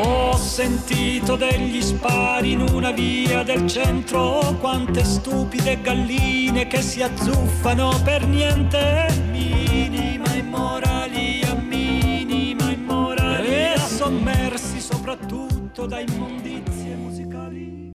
Ho 0.00 0.36
sentito 0.36 1.36
degli 1.36 1.80
spari 1.82 2.52
in 2.52 2.60
una 2.60 2.90
via 2.92 3.42
del 3.42 3.66
centro, 3.66 4.56
quante 4.60 5.04
stupide 5.04 5.80
galline 5.80 6.66
che 6.66 6.80
si 6.80 7.02
azzuffano 7.02 8.00
per 8.04 8.26
niente. 8.26 9.06
Minima 9.30 10.32
immorali 10.34 11.42
a 11.42 11.54
minima 11.54 12.70
immorali 12.70 13.48
e 13.48 13.74
sommersi 13.76 14.80
soprattutto 14.80 15.47
da 15.86 16.00
immondizie. 16.00 16.67